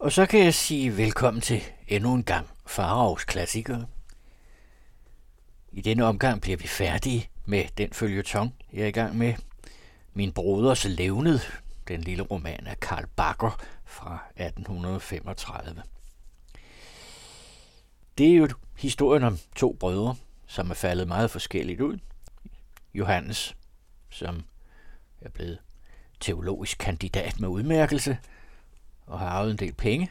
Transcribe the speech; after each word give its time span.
Og 0.00 0.12
så 0.12 0.26
kan 0.26 0.44
jeg 0.44 0.54
sige 0.54 0.96
velkommen 0.96 1.40
til 1.40 1.62
endnu 1.88 2.14
en 2.14 2.24
gang 2.24 2.46
Faraos 2.66 3.24
klassikere. 3.24 3.86
I 5.72 5.80
denne 5.80 6.04
omgang 6.04 6.40
bliver 6.40 6.56
vi 6.56 6.66
færdige 6.66 7.30
med 7.44 7.64
den 7.78 7.92
følgetong, 7.92 8.54
jeg 8.72 8.82
er 8.82 8.86
i 8.86 8.90
gang 8.90 9.16
med. 9.18 9.34
Min 10.14 10.32
broders 10.32 10.84
levned, 10.84 11.38
den 11.88 12.00
lille 12.00 12.22
roman 12.22 12.66
af 12.66 12.80
Karl 12.80 13.06
Bakker 13.16 13.60
fra 13.84 14.18
1835. 14.36 15.82
Det 18.18 18.30
er 18.30 18.36
jo 18.36 18.48
historien 18.78 19.22
om 19.22 19.38
to 19.56 19.76
brødre, 19.80 20.16
som 20.46 20.70
er 20.70 20.74
faldet 20.74 21.08
meget 21.08 21.30
forskelligt 21.30 21.80
ud. 21.80 21.98
Johannes, 22.94 23.56
som 24.10 24.44
er 25.20 25.28
blevet 25.28 25.58
teologisk 26.20 26.78
kandidat 26.78 27.40
med 27.40 27.48
udmærkelse 27.48 28.18
og 29.10 29.18
har 29.18 29.28
arvet 29.28 29.50
en 29.50 29.56
del 29.56 29.72
penge. 29.72 30.10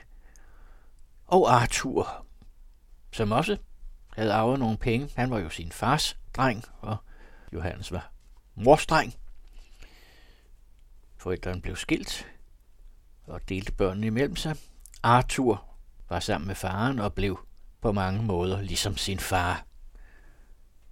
Og 1.28 1.54
Arthur, 1.54 2.26
som 3.12 3.32
også 3.32 3.58
havde 4.18 4.34
arvet 4.34 4.60
nogle 4.60 4.78
penge. 4.78 5.10
Han 5.16 5.32
var 5.32 5.40
jo 5.40 5.50
sin 5.50 5.72
fars 5.72 6.18
dreng, 6.34 6.64
og 6.82 6.98
Johannes 7.54 7.92
var 7.92 8.12
mors 8.56 8.86
dreng. 8.86 9.14
Forældrene 11.18 11.62
blev 11.62 11.76
skilt 11.76 12.28
og 13.28 13.50
delte 13.50 13.72
børnene 13.72 14.08
imellem 14.08 14.36
sig. 14.36 14.56
Arthur 15.04 15.66
var 16.10 16.20
sammen 16.20 16.48
med 16.48 16.56
faren 16.56 17.00
og 17.00 17.14
blev 17.14 17.40
på 17.82 17.92
mange 17.92 18.24
måder 18.24 18.62
ligesom 18.62 18.98
sin 18.98 19.20
far. 19.20 19.66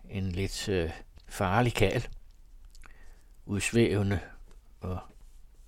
En 0.09 0.31
lidt 0.31 0.69
øh, 0.69 0.91
farlig 1.27 1.73
kald. 1.73 2.03
Udsvævende, 3.45 4.19
og 4.81 4.99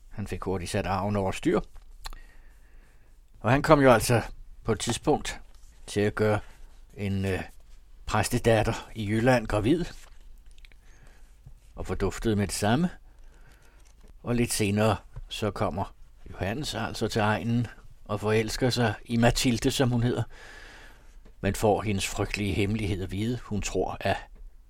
han 0.09 0.27
fik 0.27 0.43
hurtigt 0.43 0.71
sat 0.71 0.85
arven 0.85 1.15
over 1.15 1.31
styr. 1.31 1.59
Og 3.39 3.51
han 3.51 3.61
kom 3.61 3.81
jo 3.81 3.91
altså 3.91 4.21
på 4.63 4.71
et 4.71 4.79
tidspunkt 4.79 5.41
til 5.87 6.01
at 6.01 6.15
gøre 6.15 6.39
en 6.97 7.25
øh, 7.25 7.43
præstedatter 8.05 8.89
i 8.95 9.09
Jylland 9.09 9.47
gravid, 9.47 9.85
og 11.75 11.85
forduftede 11.85 12.35
med 12.35 12.47
det 12.47 12.55
samme. 12.55 12.89
Og 14.23 14.35
lidt 14.35 14.53
senere 14.53 14.95
så 15.29 15.51
kommer 15.51 15.95
Johannes 16.31 16.75
altså 16.75 17.07
til 17.07 17.19
egnen 17.19 17.67
og 18.05 18.19
forelsker 18.19 18.69
sig 18.69 18.93
i 19.05 19.17
Mathilde, 19.17 19.71
som 19.71 19.89
hun 19.89 20.03
hedder, 20.03 20.23
men 21.41 21.55
får 21.55 21.81
hendes 21.81 22.07
frygtelige 22.07 22.53
hemmelighed 22.53 23.03
at 23.03 23.11
vide. 23.11 23.39
Hun 23.43 23.61
tror, 23.61 23.97
at 23.99 24.17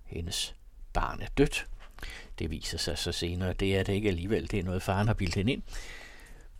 hendes 0.05 0.55
barn 0.93 1.21
er 1.21 1.27
dødt. 1.37 1.67
Det 2.39 2.51
viser 2.51 2.77
sig 2.77 2.97
så 2.97 3.11
senere, 3.11 3.53
det 3.53 3.77
er 3.77 3.83
det 3.83 3.93
ikke 3.93 4.09
alligevel. 4.09 4.51
Det 4.51 4.59
er 4.59 4.63
noget, 4.63 4.83
faren 4.83 5.07
har 5.07 5.13
bildt 5.13 5.35
hende 5.35 5.51
ind. 5.51 5.61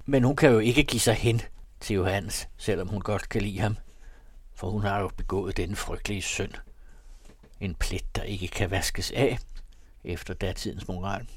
Men 0.06 0.24
hun 0.24 0.36
kan 0.36 0.50
jo 0.50 0.60
ikke 0.60 0.84
give 0.84 1.00
sig 1.00 1.16
hen 1.16 1.42
til 1.80 1.96
Johannes, 1.96 2.50
selvom 2.58 2.88
hun 2.88 3.02
godt 3.02 3.30
kan 3.30 3.42
lide 3.42 3.60
ham. 3.60 3.78
For 4.54 4.70
hun 4.70 4.82
har 4.82 5.00
jo 5.00 5.08
begået 5.18 5.58
den 5.58 5.76
frygtelige 5.76 6.22
synd. 6.22 6.54
En 7.60 7.76
plet, 7.76 8.16
der 8.16 8.24
ikke 8.24 8.48
kan 8.48 8.72
vaskes 8.72 9.12
af, 9.12 9.40
efter 10.04 10.34
datidens 10.34 10.88
moral. 10.88 11.28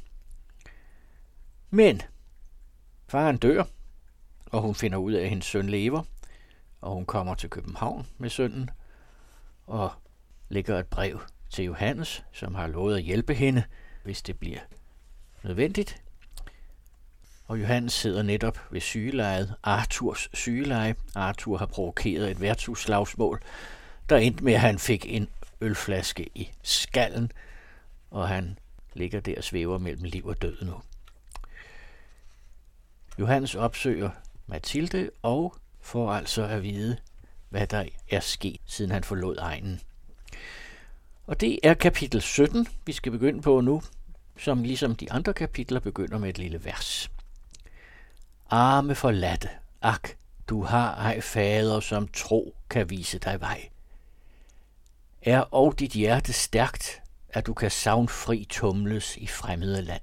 Men 1.71 2.03
faren 3.09 3.37
dør, 3.37 3.65
og 4.47 4.63
hun 4.63 4.75
finder 4.75 4.99
ud 4.99 5.13
af, 5.13 5.23
at 5.23 5.29
hendes 5.29 5.47
søn 5.47 5.69
lever, 5.69 6.03
og 6.81 6.93
hun 6.95 7.07
kommer 7.07 7.35
til 7.35 7.51
København 7.51 8.07
med 8.19 8.31
sønnen, 8.31 8.71
og 9.67 9.93
lægger 10.49 10.79
et 10.79 10.87
brev 10.87 11.21
til 11.51 11.65
Johannes, 11.65 12.25
som 12.33 12.55
har 12.55 12.67
lovet 12.67 12.97
at 12.97 13.03
hjælpe 13.03 13.35
hende, 13.35 13.65
hvis 14.05 14.23
det 14.23 14.39
bliver 14.39 14.61
nødvendigt. 15.43 16.03
Og 17.53 17.61
Johannes 17.61 17.93
sidder 17.93 18.23
netop 18.23 18.59
ved 18.71 18.81
sygelejet, 18.81 19.55
Arthurs 19.63 20.29
sygeleje. 20.33 20.95
Arthur 21.15 21.57
har 21.57 21.67
provokeret 21.67 22.31
et 22.31 22.41
værtshusslagsmål, 22.41 23.43
der 24.09 24.17
endte 24.17 24.45
med, 24.45 24.53
at 24.53 24.61
han 24.61 24.79
fik 24.79 25.07
en 25.09 25.29
ølflaske 25.61 26.29
i 26.35 26.51
skallen, 26.63 27.33
og 28.11 28.29
han 28.29 28.59
ligger 28.95 29.21
der 29.21 29.35
og 29.37 29.45
svæver 29.45 29.79
mellem 29.79 30.03
liv 30.03 30.27
og 30.27 30.43
død 30.43 30.65
nu. 30.65 30.75
Johannes 33.19 33.55
opsøger 33.55 34.11
Mathilde 34.47 35.11
og 35.23 35.57
får 35.81 36.13
altså 36.13 36.45
at 36.45 36.63
vide, 36.63 36.97
hvad 37.49 37.67
der 37.67 37.85
er 38.11 38.21
sket, 38.21 38.61
siden 38.67 38.91
han 38.91 39.05
forlod 39.05 39.37
egnen. 39.39 39.81
Og 41.27 41.41
det 41.41 41.59
er 41.63 41.75
kapitel 41.75 42.21
17, 42.21 42.67
vi 42.87 42.93
skal 42.93 43.13
begynde 43.13 43.43
på 43.43 43.61
nu, 43.61 43.83
som 44.39 44.63
ligesom 44.63 44.97
de 44.97 45.13
andre 45.13 45.33
kapitler 45.33 45.81
begynder 45.81 46.19
med 46.19 46.29
et 46.29 46.39
lille 46.39 46.65
vers. 46.65 47.11
Arme 48.55 48.95
forladte, 48.95 49.49
ak, 49.83 50.17
du 50.49 50.63
har 50.63 50.95
ej 50.95 51.21
fader, 51.21 51.81
som 51.81 52.09
tro 52.09 52.57
kan 52.71 52.91
vise 52.91 53.19
dig 53.19 53.41
vej. 53.41 53.69
Er 55.23 55.41
og 55.41 55.79
dit 55.79 55.93
hjerte 55.93 56.33
stærkt, 56.33 57.03
at 57.29 57.47
du 57.47 57.55
kan 57.55 57.71
savnfri 57.71 58.47
tumles 58.51 59.17
i 59.17 59.27
fremmede 59.27 59.83
land. 59.83 60.03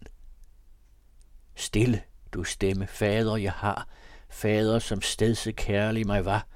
Stille, 1.55 2.01
du 2.33 2.43
stemme, 2.43 2.87
fader 2.87 3.35
jeg 3.35 3.51
har, 3.51 3.87
fader 4.29 4.79
som 4.79 5.01
stedse 5.01 5.51
kærlig 5.51 6.07
mig 6.07 6.25
var, 6.25 6.47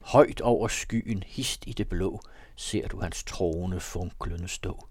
højt 0.00 0.40
over 0.40 0.68
skyen, 0.68 1.22
hist 1.26 1.66
i 1.66 1.72
det 1.72 1.88
blå, 1.88 2.20
ser 2.56 2.88
du 2.88 3.00
hans 3.00 3.24
trone 3.24 3.80
funklende 3.80 4.48
stå. 4.48 4.88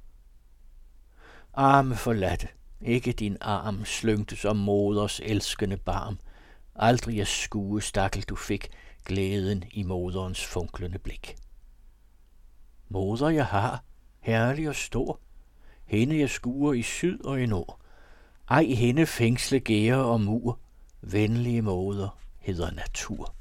Arme 1.53 1.95
forladte, 1.95 2.47
ikke 2.81 3.11
din 3.11 3.37
arm 3.41 3.85
slyngtes 3.85 4.45
om 4.45 4.55
moders 4.55 5.19
elskende 5.23 5.77
barm, 5.77 6.19
aldrig 6.75 7.21
at 7.21 7.27
skue 7.27 7.81
stakkel 7.81 8.23
du 8.23 8.35
fik 8.35 8.69
glæden 9.05 9.63
i 9.71 9.83
moderens 9.83 10.45
funklende 10.45 10.99
blik. 10.99 11.35
Moder 12.89 13.29
jeg 13.29 13.45
har, 13.45 13.83
herlig 14.19 14.69
og 14.69 14.75
stor, 14.75 15.19
hende 15.85 16.19
jeg 16.19 16.29
skuer 16.29 16.73
i 16.73 16.81
syd 16.81 17.25
og 17.25 17.41
i 17.41 17.45
nord, 17.45 17.79
ej 18.49 18.63
hende 18.63 19.05
fængsle 19.05 19.59
gære 19.59 20.05
og 20.05 20.21
mur, 20.21 20.59
venlige 21.01 21.61
moder 21.61 22.17
hedder 22.39 22.71
natur. 22.71 23.35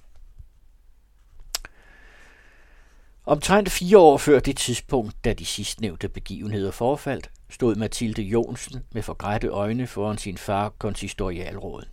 Omtrent 3.25 3.71
fire 3.71 3.99
år 3.99 4.19
før 4.19 4.41
det 4.41 4.57
tidspunkt, 4.57 5.25
da 5.25 5.33
de 5.33 5.45
sidstnævnte 5.45 6.09
begivenheder 6.09 6.71
forfaldt, 6.71 7.31
stod 7.51 7.75
Mathilde 7.75 8.23
Jonsen 8.23 8.83
med 8.93 9.03
forgrætte 9.03 9.49
øjne 9.49 9.87
foran 9.87 10.19
sin 10.19 10.39
far 10.39 10.69
konsistorialråden. 10.69 11.89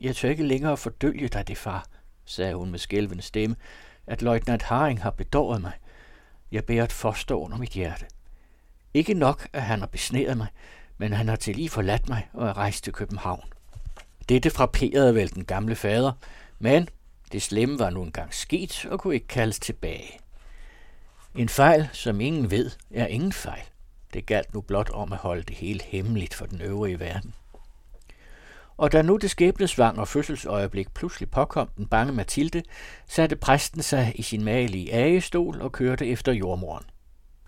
Jeg 0.00 0.16
tør 0.16 0.28
ikke 0.28 0.46
længere 0.46 0.76
fordølge 0.76 1.28
dig 1.28 1.48
det, 1.48 1.58
far, 1.58 1.86
sagde 2.24 2.54
hun 2.54 2.70
med 2.70 2.78
skælvende 2.78 3.22
stemme, 3.22 3.56
at 4.06 4.22
løjtnant 4.22 4.62
Haring 4.62 5.02
har 5.02 5.10
bedåret 5.10 5.60
mig. 5.60 5.72
Jeg 6.52 6.64
bærer 6.64 6.84
et 6.84 6.92
forstå 6.92 7.40
under 7.40 7.58
mit 7.58 7.70
hjerte. 7.70 8.06
Ikke 8.94 9.14
nok, 9.14 9.48
at 9.52 9.62
han 9.62 9.78
har 9.78 9.86
besnæret 9.86 10.36
mig, 10.36 10.46
men 10.98 11.12
han 11.12 11.28
har 11.28 11.36
til 11.36 11.56
lige 11.56 11.68
forladt 11.68 12.08
mig 12.08 12.28
og 12.32 12.48
er 12.48 12.56
rejst 12.56 12.84
til 12.84 12.92
København. 12.92 13.44
Dette 14.28 14.50
frapperede 14.50 15.14
vel 15.14 15.34
den 15.34 15.44
gamle 15.44 15.74
fader, 15.74 16.12
men 16.58 16.88
det 17.32 17.42
slemme 17.42 17.78
var 17.78 17.90
nu 17.90 18.02
engang 18.02 18.34
sket 18.34 18.86
og 18.90 19.00
kunne 19.00 19.14
ikke 19.14 19.26
kaldes 19.26 19.58
tilbage. 19.58 20.18
En 21.34 21.48
fejl, 21.48 21.88
som 21.92 22.20
ingen 22.20 22.50
ved, 22.50 22.70
er 22.90 23.06
ingen 23.06 23.32
fejl. 23.32 23.62
Det 24.14 24.26
galt 24.26 24.54
nu 24.54 24.60
blot 24.60 24.90
om 24.90 25.12
at 25.12 25.18
holde 25.18 25.42
det 25.42 25.56
hele 25.56 25.80
hemmeligt 25.84 26.34
for 26.34 26.46
den 26.46 26.60
øvrige 26.60 27.00
verden. 27.00 27.34
Og 28.76 28.92
da 28.92 29.02
nu 29.02 29.16
det 29.16 29.30
skæbnesvang 29.30 29.98
og 29.98 30.08
fødselsøjeblik 30.08 30.94
pludselig 30.94 31.30
påkom 31.30 31.68
den 31.76 31.86
bange 31.86 32.12
Mathilde, 32.12 32.62
satte 33.06 33.36
præsten 33.36 33.82
sig 33.82 34.12
i 34.14 34.22
sin 34.22 34.44
malige 34.44 34.94
agestol 34.94 35.60
og 35.60 35.72
kørte 35.72 36.06
efter 36.06 36.32
jordmoren. 36.32 36.84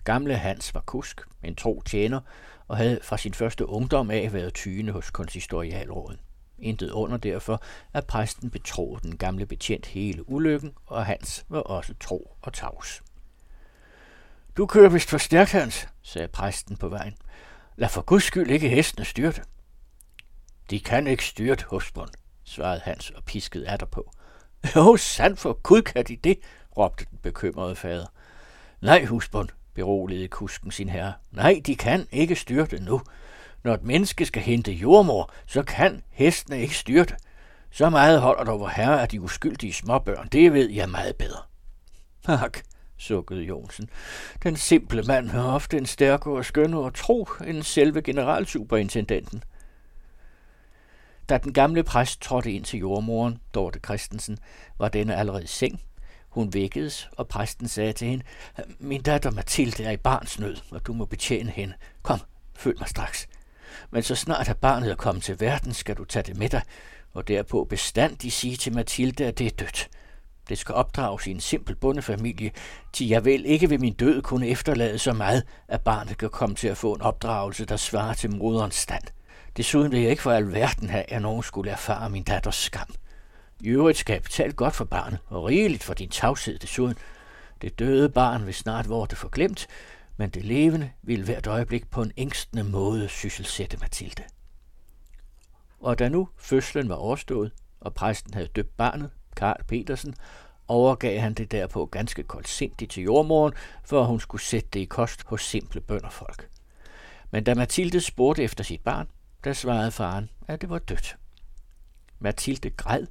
Gamle 0.03 0.35
Hans 0.35 0.73
var 0.73 0.81
kusk, 0.81 1.21
en 1.43 1.55
tro 1.55 1.81
tjener, 1.81 2.19
og 2.67 2.77
havde 2.77 2.99
fra 3.03 3.17
sin 3.17 3.33
første 3.33 3.69
ungdom 3.69 4.11
af 4.11 4.33
været 4.33 4.53
tyende 4.53 4.91
hos 4.91 5.09
konsistorialråden. 5.09 6.19
Intet 6.59 6.91
under 6.91 7.17
derfor, 7.17 7.61
at 7.93 8.07
præsten 8.07 8.49
betroede 8.49 9.01
den 9.03 9.17
gamle 9.17 9.45
betjent 9.45 9.85
hele 9.85 10.29
ulykken, 10.29 10.73
og 10.85 11.05
Hans 11.05 11.45
var 11.49 11.59
også 11.59 11.93
tro 11.99 12.35
og 12.41 12.53
tavs. 12.53 13.01
Du 14.57 14.65
kører 14.65 14.89
vist 14.89 15.09
for 15.09 15.17
stærkt, 15.17 15.51
Hans, 15.51 15.87
sagde 16.01 16.27
præsten 16.27 16.77
på 16.77 16.89
vejen. 16.89 17.13
Lad 17.75 17.89
for 17.89 18.01
guds 18.01 18.23
skyld 18.23 18.51
ikke 18.51 18.69
hestene 18.69 19.05
styrte. 19.05 19.41
De 20.69 20.79
kan 20.79 21.07
ikke 21.07 21.25
styrt, 21.25 21.61
husbund, 21.61 22.09
svarede 22.43 22.81
Hans 22.83 23.09
og 23.09 23.23
piskede 23.23 23.77
på. 23.91 24.11
Jo, 24.75 24.89
oh, 24.89 24.99
sandt 24.99 25.39
for 25.39 25.59
Gud 25.63 25.81
kan 25.81 26.05
de 26.05 26.15
det, 26.15 26.39
råbte 26.77 27.05
den 27.11 27.19
bekymrede 27.21 27.75
fader. 27.75 28.05
Nej, 28.81 29.05
husbund, 29.05 29.49
beroligede 29.73 30.27
kusken 30.27 30.71
sin 30.71 30.89
herre. 30.89 31.13
Nej, 31.31 31.61
de 31.65 31.75
kan 31.75 32.07
ikke 32.11 32.35
styrte 32.35 32.83
nu. 32.83 33.01
Når 33.63 33.73
et 33.73 33.83
menneske 33.83 34.25
skal 34.25 34.41
hente 34.41 34.71
jordmor, 34.71 35.31
så 35.47 35.63
kan 35.63 36.03
hestene 36.09 36.61
ikke 36.61 36.75
styrte. 36.77 37.15
Så 37.71 37.89
meget 37.89 38.21
holder 38.21 38.43
der 38.43 38.57
vor 38.57 38.67
herre 38.67 39.01
af 39.01 39.09
de 39.09 39.21
uskyldige 39.21 39.73
småbørn. 39.73 40.27
Det 40.27 40.53
ved 40.53 40.69
jeg 40.69 40.89
meget 40.89 41.15
bedre. 41.15 41.41
Ak, 42.27 42.61
sukkede 42.97 43.41
Jonsen. 43.41 43.89
Den 44.43 44.55
simple 44.55 45.03
mand 45.03 45.29
har 45.29 45.53
ofte 45.53 45.77
en 45.77 45.85
stærkere 45.85 46.33
og 46.33 46.45
skønnere 46.45 46.91
tro 46.91 47.27
end 47.47 47.63
selve 47.63 48.01
generalsuperintendenten. 48.01 49.43
Da 51.29 51.37
den 51.37 51.53
gamle 51.53 51.83
præst 51.83 52.21
trådte 52.21 52.51
ind 52.51 52.63
til 52.65 52.79
jordmoren, 52.79 53.39
Dorte 53.53 53.79
Christensen, 53.85 54.37
var 54.79 54.89
denne 54.89 55.15
allerede 55.15 55.43
i 55.43 55.47
seng. 55.47 55.81
Hun 56.29 56.53
vækkedes, 56.53 57.09
og 57.17 57.27
præsten 57.27 57.67
sagde 57.67 57.93
til 57.93 58.07
hende, 58.07 58.23
Min 58.79 59.01
datter 59.01 59.31
Mathilde 59.31 59.83
er 59.83 59.91
i 59.91 59.97
barns 59.97 60.39
nød, 60.39 60.57
og 60.71 60.87
du 60.87 60.93
må 60.93 61.05
betjene 61.05 61.51
hende. 61.51 61.73
Kom, 62.01 62.19
følg 62.55 62.79
mig 62.79 62.89
straks. 62.89 63.27
Men 63.91 64.03
så 64.03 64.15
snart 64.15 64.49
at 64.49 64.57
barnet 64.57 64.91
er 64.91 64.95
kommet 64.95 65.23
til 65.23 65.39
verden, 65.39 65.73
skal 65.73 65.95
du 65.95 66.05
tage 66.05 66.23
det 66.23 66.37
med 66.37 66.49
dig, 66.49 66.61
og 67.13 67.27
derpå 67.27 67.63
bestandig 67.63 68.31
sige 68.31 68.57
til 68.57 68.73
Mathilde, 68.73 69.25
at 69.25 69.37
det 69.37 69.47
er 69.47 69.51
dødt. 69.51 69.89
Det 70.49 70.57
skal 70.57 70.75
opdrages 70.75 71.27
i 71.27 71.31
en 71.31 71.39
simpel 71.39 71.75
bondefamilie, 71.75 72.51
til 72.93 73.07
jeg 73.07 73.25
vil 73.25 73.45
ikke 73.45 73.69
ved 73.69 73.77
min 73.77 73.93
død 73.93 74.21
kunne 74.21 74.47
efterlade 74.47 74.99
så 74.99 75.13
meget, 75.13 75.43
at 75.67 75.81
barnet 75.81 76.17
kan 76.17 76.29
komme 76.29 76.55
til 76.55 76.67
at 76.67 76.77
få 76.77 76.93
en 76.93 77.01
opdragelse, 77.01 77.65
der 77.65 77.77
svarer 77.77 78.13
til 78.13 78.35
moderens 78.35 78.75
stand. 78.75 79.03
Desuden 79.59 79.91
vil 79.91 80.01
jeg 80.01 80.09
ikke 80.09 80.21
for 80.21 80.31
alverden 80.31 80.89
have, 80.89 81.03
at 81.11 81.21
nogen 81.21 81.43
skulle 81.43 81.71
erfare 81.71 82.09
min 82.09 82.23
datters 82.23 82.55
skam. 82.55 82.95
I 83.59 83.67
øvrigt 83.67 83.97
skal 83.97 84.13
jeg 84.13 84.23
betale 84.23 84.53
godt 84.53 84.75
for 84.75 84.85
barnet, 84.85 85.19
og 85.27 85.43
rigeligt 85.43 85.83
for 85.83 85.93
din 85.93 86.09
tavshed 86.09 86.59
desuden. 86.59 86.97
Det 87.61 87.79
døde 87.79 88.09
barn 88.09 88.45
vil 88.45 88.53
snart 88.53 88.89
være 88.89 89.07
det 89.09 89.17
forglemt, 89.17 89.67
men 90.17 90.29
det 90.29 90.45
levende 90.45 90.91
vil 91.01 91.23
hvert 91.23 91.47
øjeblik 91.47 91.89
på 91.89 92.01
en 92.01 92.11
ængstende 92.17 92.63
måde 92.63 93.09
sysselsætte 93.09 93.77
Mathilde. 93.77 94.23
Og 95.79 95.99
da 95.99 96.09
nu 96.09 96.29
fødslen 96.37 96.89
var 96.89 96.95
overstået, 96.95 97.51
og 97.79 97.93
præsten 97.93 98.33
havde 98.33 98.47
døbt 98.47 98.77
barnet, 98.77 99.09
Karl 99.35 99.63
Petersen, 99.63 100.15
overgav 100.67 101.19
han 101.19 101.33
det 101.33 101.51
derpå 101.51 101.85
ganske 101.85 102.23
koldsindigt 102.23 102.91
til 102.91 103.03
jordmoren, 103.03 103.53
for 103.83 104.01
at 104.01 104.07
hun 104.07 104.19
skulle 104.19 104.41
sætte 104.41 104.69
det 104.73 104.79
i 104.79 104.85
kost 104.85 105.23
hos 105.25 105.41
simple 105.41 105.81
bønderfolk. 105.81 106.49
Men 107.31 107.43
da 107.43 107.55
Mathilde 107.55 108.01
spurgte 108.01 108.43
efter 108.43 108.63
sit 108.63 108.81
barn, 108.81 109.07
der 109.43 109.53
svarede 109.53 109.91
faren, 109.91 110.29
at 110.47 110.61
det 110.61 110.69
var 110.69 110.79
dødt. 110.79 111.17
Mathilde 112.19 112.69
græd, 112.69 113.05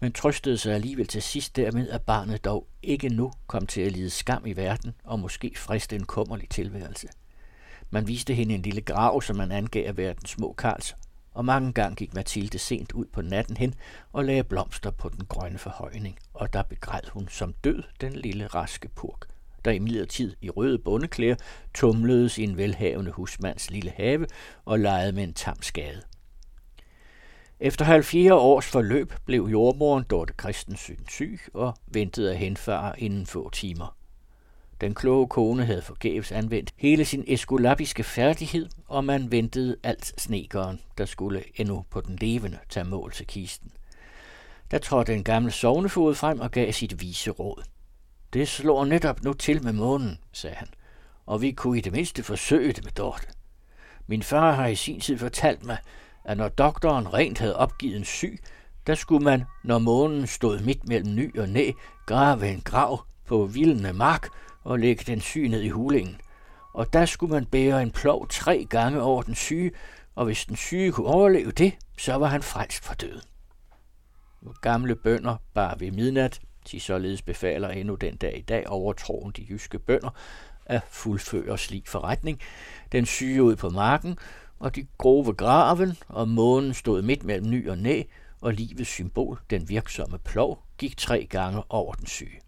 men 0.00 0.12
trøstede 0.12 0.58
sig 0.58 0.74
alligevel 0.74 1.06
til 1.06 1.22
sidst 1.22 1.56
dermed, 1.56 1.90
at 1.90 2.02
barnet 2.02 2.44
dog 2.44 2.66
ikke 2.82 3.08
nu 3.08 3.32
kom 3.46 3.66
til 3.66 3.80
at 3.80 3.92
lide 3.92 4.10
skam 4.10 4.46
i 4.46 4.52
verden 4.52 4.94
og 5.04 5.20
måske 5.20 5.52
friste 5.56 5.96
en 5.96 6.04
kummerlig 6.04 6.48
tilværelse. 6.48 7.08
Man 7.90 8.08
viste 8.08 8.34
hende 8.34 8.54
en 8.54 8.62
lille 8.62 8.80
grav, 8.80 9.22
som 9.22 9.36
man 9.36 9.52
angav 9.52 9.88
at 9.88 9.96
være 9.96 10.14
den 10.14 10.26
små 10.26 10.52
Karls, 10.52 10.96
og 11.32 11.44
mange 11.44 11.72
gange 11.72 11.96
gik 11.96 12.14
Mathilde 12.14 12.58
sent 12.58 12.92
ud 12.92 13.06
på 13.06 13.22
natten 13.22 13.56
hen 13.56 13.74
og 14.12 14.24
lagde 14.24 14.44
blomster 14.44 14.90
på 14.90 15.08
den 15.08 15.26
grønne 15.26 15.58
forhøjning, 15.58 16.18
og 16.34 16.52
der 16.52 16.62
begræd 16.62 17.10
hun 17.12 17.28
som 17.28 17.52
død 17.52 17.82
den 18.00 18.12
lille 18.12 18.46
raske 18.46 18.88
purk, 18.88 19.26
der 19.64 19.70
i 19.70 20.36
i 20.42 20.50
røde 20.50 20.78
bondeklæder 20.78 21.36
tumledes 21.74 22.38
i 22.38 22.42
en 22.42 22.56
velhavende 22.56 23.10
husmands 23.10 23.70
lille 23.70 23.90
have 23.90 24.26
og 24.64 24.78
legede 24.78 25.12
med 25.12 25.22
en 25.22 25.34
tam 25.34 25.62
skade. 25.62 26.02
Efter 27.60 27.84
70 27.84 28.30
års 28.30 28.66
forløb 28.66 29.12
blev 29.24 29.48
jordmoren 29.50 30.04
Dorte 30.10 30.34
Christensen 30.40 30.96
syg 31.08 31.40
og 31.54 31.74
ventede 31.86 32.30
at 32.30 32.38
henfare 32.38 33.00
inden 33.00 33.26
få 33.26 33.50
timer. 33.50 33.96
Den 34.80 34.94
kloge 34.94 35.28
kone 35.28 35.64
havde 35.64 35.82
forgæves 35.82 36.32
anvendt 36.32 36.74
hele 36.76 37.04
sin 37.04 37.24
eskulabiske 37.26 38.04
færdighed, 38.04 38.68
og 38.86 39.04
man 39.04 39.32
ventede 39.32 39.76
alt 39.82 40.20
snekeren, 40.20 40.80
der 40.98 41.04
skulle 41.04 41.42
endnu 41.54 41.84
på 41.90 42.00
den 42.00 42.16
levende 42.16 42.58
tage 42.68 42.84
mål 42.84 43.12
til 43.12 43.26
kisten. 43.26 43.72
Der 44.70 44.78
trådte 44.78 45.14
en 45.14 45.24
gammel 45.24 45.52
sovnefod 45.52 46.14
frem 46.14 46.40
og 46.40 46.50
gav 46.50 46.72
sit 46.72 47.00
vise 47.00 47.30
råd. 47.30 47.62
Det 48.32 48.48
slår 48.48 48.84
netop 48.84 49.22
nu 49.22 49.32
til 49.32 49.64
med 49.64 49.72
månen, 49.72 50.18
sagde 50.32 50.56
han, 50.56 50.68
og 51.26 51.42
vi 51.42 51.52
kunne 51.52 51.78
i 51.78 51.80
det 51.80 51.92
mindste 51.92 52.22
forsøge 52.22 52.72
det 52.72 52.84
med 52.84 52.92
Dorte. 52.92 53.26
Min 54.06 54.22
far 54.22 54.52
har 54.52 54.66
i 54.66 54.74
sin 54.74 55.00
tid 55.00 55.18
fortalt 55.18 55.64
mig, 55.64 55.76
at 56.24 56.36
når 56.36 56.48
doktoren 56.48 57.14
rent 57.14 57.38
havde 57.38 57.56
opgivet 57.56 57.96
en 57.96 58.04
syg, 58.04 58.38
der 58.86 58.94
skulle 58.94 59.24
man, 59.24 59.44
når 59.64 59.78
månen 59.78 60.26
stod 60.26 60.60
midt 60.60 60.88
mellem 60.88 61.14
ny 61.14 61.38
og 61.38 61.48
næ, 61.48 61.70
grave 62.06 62.48
en 62.48 62.60
grav 62.60 63.04
på 63.26 63.46
vildende 63.46 63.92
mark 63.92 64.28
og 64.64 64.78
lægge 64.78 65.04
den 65.06 65.20
syge 65.20 65.48
ned 65.48 65.60
i 65.60 65.68
hulingen. 65.68 66.20
Og 66.74 66.92
der 66.92 67.06
skulle 67.06 67.32
man 67.32 67.46
bære 67.46 67.82
en 67.82 67.90
plov 67.90 68.28
tre 68.28 68.66
gange 68.70 69.02
over 69.02 69.22
den 69.22 69.34
syge, 69.34 69.72
og 70.14 70.24
hvis 70.24 70.44
den 70.44 70.56
syge 70.56 70.92
kunne 70.92 71.06
overleve 71.06 71.50
det, 71.50 71.72
så 71.98 72.14
var 72.14 72.26
han 72.26 72.42
frelst 72.42 72.84
for 72.84 72.94
døden. 72.94 73.22
Gamle 74.60 74.96
bønder 74.96 75.36
bar 75.54 75.76
ved 75.78 75.90
midnat, 75.90 76.40
de 76.70 76.80
således 76.80 77.22
befaler 77.22 77.68
endnu 77.68 77.94
den 77.94 78.16
dag 78.16 78.38
i 78.38 78.42
dag 78.42 78.68
overtroen 78.68 79.32
de 79.36 79.46
jyske 79.50 79.78
bønder, 79.78 80.10
at 80.66 80.82
fuldføre 80.88 81.58
slik 81.58 81.88
forretning, 81.88 82.40
den 82.92 83.06
syge 83.06 83.42
ud 83.42 83.56
på 83.56 83.68
marken, 83.68 84.18
og 84.58 84.76
de 84.76 84.86
grove 84.98 85.34
graven, 85.34 85.96
og 86.08 86.28
månen 86.28 86.74
stod 86.74 87.02
midt 87.02 87.24
mellem 87.24 87.50
ny 87.50 87.68
og 87.68 87.78
næ, 87.78 88.02
og 88.40 88.52
livets 88.52 88.90
symbol, 88.90 89.40
den 89.50 89.68
virksomme 89.68 90.18
plov, 90.18 90.62
gik 90.78 90.96
tre 90.96 91.26
gange 91.30 91.62
over 91.68 91.94
den 91.94 92.06
syge. 92.06 92.40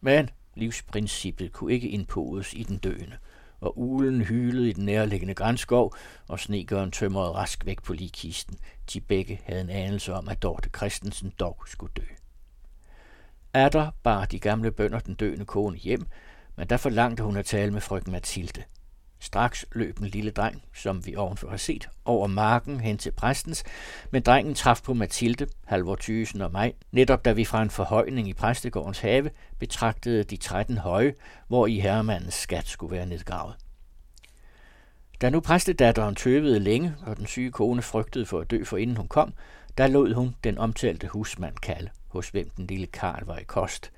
Men 0.00 0.30
livsprincippet 0.54 1.52
kunne 1.52 1.72
ikke 1.72 1.88
indpodes 1.88 2.54
i 2.54 2.62
den 2.62 2.78
døende, 2.78 3.16
og 3.60 3.78
ulen 3.78 4.22
hylede 4.22 4.68
i 4.68 4.72
den 4.72 4.84
nærliggende 4.84 5.34
grænskov, 5.34 5.94
og 6.28 6.40
snegøren 6.40 6.90
tømrede 6.90 7.32
rask 7.32 7.66
væk 7.66 7.82
på 7.82 7.92
ligkisten. 7.92 8.58
De 8.92 9.00
begge 9.00 9.40
havde 9.44 9.60
en 9.60 9.70
anelse 9.70 10.14
om, 10.14 10.28
at 10.28 10.42
Dorte 10.42 10.70
Christensen 10.76 11.32
dog 11.38 11.62
skulle 11.66 11.92
dø. 11.96 12.19
Adder 13.54 13.90
bar 14.02 14.24
de 14.24 14.38
gamle 14.38 14.70
bønder 14.70 14.98
den 14.98 15.14
døende 15.14 15.44
kone 15.44 15.76
hjem, 15.76 16.06
men 16.56 16.68
der 16.68 16.76
forlangte 16.76 17.22
hun 17.22 17.36
at 17.36 17.44
tale 17.44 17.72
med 17.72 17.80
frøken 17.80 18.12
Mathilde. 18.12 18.62
Straks 19.22 19.66
løb 19.72 19.98
en 19.98 20.06
lille 20.06 20.30
dreng, 20.30 20.62
som 20.74 21.06
vi 21.06 21.16
ovenfor 21.16 21.48
har 21.48 21.56
set, 21.56 21.88
over 22.04 22.26
marken 22.26 22.80
hen 22.80 22.98
til 22.98 23.12
præstens, 23.12 23.64
men 24.10 24.22
drengen 24.22 24.54
traf 24.54 24.80
på 24.84 24.94
Mathilde, 24.94 25.46
Halvor 25.66 25.96
Thysen 25.96 26.40
og 26.40 26.52
mig, 26.52 26.74
netop 26.92 27.24
da 27.24 27.32
vi 27.32 27.44
fra 27.44 27.62
en 27.62 27.70
forhøjning 27.70 28.28
i 28.28 28.32
præstegårdens 28.32 29.00
have 29.00 29.30
betragtede 29.58 30.24
de 30.24 30.36
13 30.36 30.78
høje, 30.78 31.14
hvor 31.48 31.66
i 31.66 31.80
herremandens 31.80 32.34
skat 32.34 32.66
skulle 32.66 32.96
være 32.96 33.06
nedgravet. 33.06 33.54
Da 35.20 35.30
nu 35.30 35.40
præstedatteren 35.40 36.14
tøvede 36.14 36.58
længe, 36.58 36.94
og 37.06 37.16
den 37.16 37.26
syge 37.26 37.50
kone 37.50 37.82
frygtede 37.82 38.26
for 38.26 38.40
at 38.40 38.50
dø, 38.50 38.64
for 38.64 38.76
inden 38.76 38.96
hun 38.96 39.08
kom, 39.08 39.34
der 39.78 39.86
lod 39.86 40.14
hun 40.14 40.36
den 40.44 40.58
omtalte 40.58 41.08
husmand 41.08 41.56
kalde, 41.56 41.90
hos 42.08 42.28
hvem 42.28 42.50
den 42.50 42.66
lille 42.66 42.86
Karl 42.86 43.24
var 43.24 43.38
i 43.38 43.44
kost. 43.44 43.92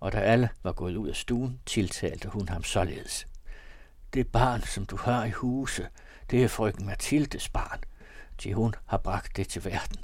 Og 0.00 0.12
da 0.12 0.18
alle 0.18 0.48
var 0.62 0.72
gået 0.72 0.96
ud 0.96 1.08
af 1.08 1.16
stuen, 1.16 1.60
tiltalte 1.66 2.28
hun 2.28 2.48
ham 2.48 2.62
således. 2.62 3.26
Det 4.14 4.28
barn, 4.28 4.62
som 4.62 4.86
du 4.86 4.96
har 4.96 5.24
i 5.24 5.30
huse, 5.30 5.88
det 6.30 6.44
er 6.44 6.48
frøken 6.48 6.86
Mathildes 6.86 7.48
barn, 7.48 7.78
til 8.38 8.52
hun 8.52 8.74
har 8.86 8.98
bragt 8.98 9.36
det 9.36 9.48
til 9.48 9.64
verden. 9.64 9.96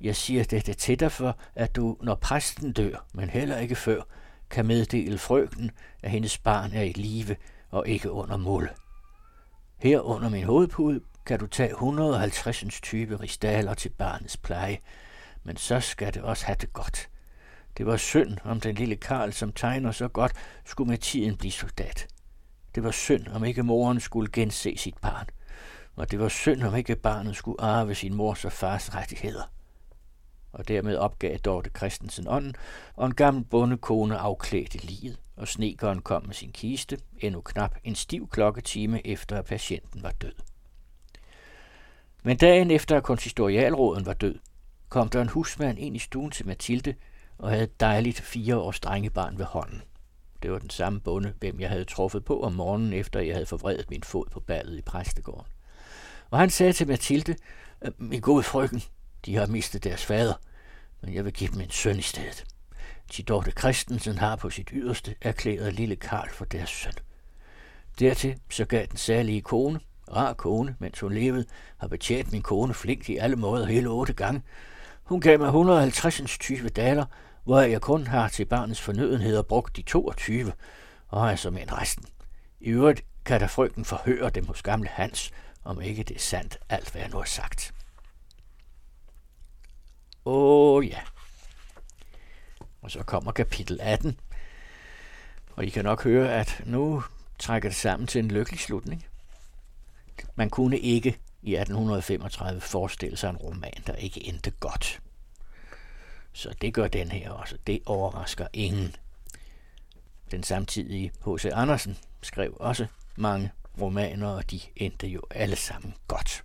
Jeg 0.00 0.16
siger 0.16 0.44
dette 0.44 0.74
til 0.74 1.00
dig 1.00 1.12
for, 1.12 1.38
at 1.54 1.76
du, 1.76 1.96
når 2.00 2.14
præsten 2.14 2.72
dør, 2.72 3.04
men 3.14 3.30
heller 3.30 3.58
ikke 3.58 3.74
før, 3.74 4.02
kan 4.50 4.66
meddele 4.66 5.18
frøken, 5.18 5.70
at 6.02 6.10
hendes 6.10 6.38
barn 6.38 6.72
er 6.72 6.82
i 6.82 6.92
live 6.92 7.36
og 7.70 7.88
ikke 7.88 8.10
under 8.10 8.36
mål. 8.36 8.70
Her 9.78 10.00
under 10.00 10.28
min 10.28 10.44
hovedpude 10.44 11.00
kan 11.26 11.38
du 11.38 11.46
tage 11.46 11.70
150 11.70 12.80
type 12.80 13.20
ristaler 13.20 13.74
til 13.74 13.88
barnets 13.88 14.36
pleje, 14.36 14.78
men 15.44 15.56
så 15.56 15.80
skal 15.80 16.14
det 16.14 16.22
også 16.22 16.46
have 16.46 16.56
det 16.60 16.72
godt. 16.72 17.08
Det 17.78 17.86
var 17.86 17.96
synd 17.96 18.38
om 18.44 18.60
den 18.60 18.74
lille 18.74 18.96
Karl, 18.96 19.32
som 19.32 19.52
tegner 19.52 19.92
så 19.92 20.08
godt, 20.08 20.32
skulle 20.64 20.90
med 20.90 20.98
tiden 20.98 21.36
blive 21.36 21.52
soldat. 21.52 22.06
Det 22.74 22.84
var 22.84 22.90
synd, 22.90 23.28
om 23.28 23.44
ikke 23.44 23.62
moren 23.62 24.00
skulle 24.00 24.30
gense 24.32 24.76
sit 24.76 24.98
barn. 24.98 25.26
Og 25.96 26.10
det 26.10 26.18
var 26.18 26.28
synd, 26.28 26.62
om 26.62 26.76
ikke 26.76 26.96
barnet 26.96 27.36
skulle 27.36 27.60
arve 27.60 27.94
sin 27.94 28.14
mors 28.14 28.44
og 28.44 28.52
fars 28.52 28.94
rettigheder. 28.94 29.52
Og 30.52 30.68
dermed 30.68 30.96
opgav 30.96 31.36
Dorte 31.36 31.70
Christensen 31.76 32.28
ånden, 32.28 32.54
og 32.94 33.06
en 33.06 33.14
gammel 33.14 33.44
bondekone 33.44 34.16
afklædte 34.16 34.78
livet, 34.78 35.18
og 35.36 35.48
snekeren 35.48 36.02
kom 36.02 36.26
med 36.26 36.34
sin 36.34 36.52
kiste, 36.52 36.98
endnu 37.18 37.40
knap 37.40 37.76
en 37.84 37.94
stiv 37.94 38.28
klokketime 38.28 39.06
efter, 39.06 39.38
at 39.38 39.44
patienten 39.44 40.02
var 40.02 40.10
død. 40.10 40.51
Men 42.22 42.36
dagen 42.36 42.70
efter, 42.70 42.96
at 42.96 43.02
konsistorialråden 43.02 44.06
var 44.06 44.12
død, 44.12 44.38
kom 44.88 45.08
der 45.08 45.22
en 45.22 45.28
husmand 45.28 45.78
ind 45.78 45.96
i 45.96 45.98
stuen 45.98 46.30
til 46.30 46.46
Mathilde 46.46 46.94
og 47.38 47.50
havde 47.50 47.64
et 47.64 47.80
dejligt 47.80 48.20
fire 48.20 48.56
års 48.56 48.80
drengebarn 48.80 49.38
ved 49.38 49.44
hånden. 49.44 49.82
Det 50.42 50.52
var 50.52 50.58
den 50.58 50.70
samme 50.70 51.00
bonde, 51.00 51.34
hvem 51.40 51.60
jeg 51.60 51.70
havde 51.70 51.84
truffet 51.84 52.24
på 52.24 52.42
om 52.42 52.52
morgenen, 52.52 52.92
efter 52.92 53.20
jeg 53.20 53.34
havde 53.34 53.46
forvredet 53.46 53.90
min 53.90 54.02
fod 54.02 54.26
på 54.30 54.40
ballet 54.40 54.78
i 54.78 54.82
præstegården. 54.82 55.52
Og 56.30 56.38
han 56.38 56.50
sagde 56.50 56.72
til 56.72 56.88
Mathilde, 56.88 57.36
øh, 57.82 57.90
min 57.98 58.20
gode 58.20 58.42
frøken, 58.42 58.82
de 59.26 59.36
har 59.36 59.46
mistet 59.46 59.84
deres 59.84 60.04
fader, 60.04 60.34
men 61.00 61.14
jeg 61.14 61.24
vil 61.24 61.32
give 61.32 61.50
dem 61.50 61.60
en 61.60 61.70
søn 61.70 61.98
i 61.98 62.02
stedet. 62.02 62.44
Tidorte 63.08 63.50
Christensen 63.50 64.18
har 64.18 64.36
på 64.36 64.50
sit 64.50 64.70
yderste 64.72 65.14
erklæret 65.20 65.74
lille 65.74 65.96
Karl 65.96 66.30
for 66.30 66.44
deres 66.44 66.70
søn. 66.70 66.92
Dertil 67.98 68.38
så 68.50 68.64
gav 68.64 68.86
den 68.86 68.96
særlige 68.96 69.42
kone, 69.42 69.80
rar 70.16 70.32
kone, 70.32 70.76
mens 70.78 71.00
hun 71.00 71.12
levede, 71.12 71.44
har 71.78 71.88
betjent 71.88 72.32
min 72.32 72.42
kone 72.42 72.74
flink 72.74 73.08
i 73.08 73.16
alle 73.16 73.36
måder 73.36 73.66
hele 73.66 73.88
otte 73.88 74.12
gange. 74.12 74.42
Hun 75.02 75.20
gav 75.20 75.38
mig 75.38 75.46
150 75.46 76.38
tyve 76.38 76.68
daler, 76.68 77.04
hvor 77.44 77.60
jeg 77.60 77.80
kun 77.80 78.06
har 78.06 78.28
til 78.28 78.44
barnets 78.44 78.80
fornødenheder 78.80 79.42
brugt 79.42 79.76
de 79.76 79.82
22, 79.82 80.52
og 81.08 81.30
altså 81.30 81.50
med 81.50 81.62
en 81.62 81.78
resten. 81.78 82.04
I 82.60 82.68
øvrigt 82.68 83.04
kan 83.24 83.40
der 83.40 83.46
frygten 83.46 83.84
forhøre 83.84 84.30
dem 84.30 84.46
hos 84.46 84.62
gamle 84.62 84.88
Hans, 84.88 85.30
om 85.64 85.80
ikke 85.80 86.02
det 86.02 86.14
er 86.16 86.20
sandt 86.20 86.58
alt, 86.68 86.90
hvad 86.90 87.00
jeg 87.00 87.10
nu 87.10 87.16
har 87.16 87.24
sagt. 87.24 87.74
Åh 90.24 90.76
oh, 90.76 90.88
ja. 90.88 90.98
Og 92.82 92.90
så 92.90 93.02
kommer 93.02 93.32
kapitel 93.32 93.78
18. 93.80 94.20
Og 95.56 95.64
I 95.64 95.68
kan 95.68 95.84
nok 95.84 96.04
høre, 96.04 96.32
at 96.32 96.62
nu 96.66 97.02
trækker 97.38 97.68
det 97.68 97.76
sammen 97.76 98.06
til 98.06 98.18
en 98.18 98.28
lykkelig 98.30 98.60
slutning. 98.60 99.04
Man 100.36 100.50
kunne 100.50 100.78
ikke 100.78 101.18
i 101.42 101.54
1835 101.54 102.60
forestille 102.60 103.16
sig 103.16 103.30
en 103.30 103.36
roman, 103.36 103.82
der 103.86 103.94
ikke 103.94 104.26
endte 104.26 104.50
godt. 104.50 105.00
Så 106.32 106.54
det 106.60 106.74
gør 106.74 106.88
den 106.88 107.10
her 107.10 107.30
også. 107.30 107.58
Det 107.66 107.82
overrasker 107.86 108.46
ingen. 108.52 108.96
Den 110.30 110.42
samtidige 110.42 111.12
H.C. 111.26 111.44
Andersen 111.52 111.98
skrev 112.22 112.56
også 112.60 112.86
mange 113.16 113.52
romaner, 113.80 114.28
og 114.28 114.50
de 114.50 114.60
endte 114.76 115.06
jo 115.06 115.22
alle 115.30 115.56
sammen 115.56 115.94
godt. 116.08 116.44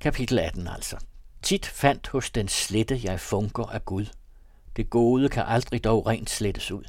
Kapitel 0.00 0.38
18 0.38 0.68
altså. 0.68 0.96
Tit 1.42 1.66
fandt 1.66 2.08
hos 2.08 2.30
den 2.30 2.48
slette 2.48 3.00
jeg 3.04 3.20
funker 3.20 3.64
af 3.64 3.84
Gud. 3.84 4.06
Det 4.76 4.90
gode 4.90 5.28
kan 5.28 5.44
aldrig 5.46 5.84
dog 5.84 6.06
rent 6.06 6.30
slettes 6.30 6.70
ud. 6.70 6.84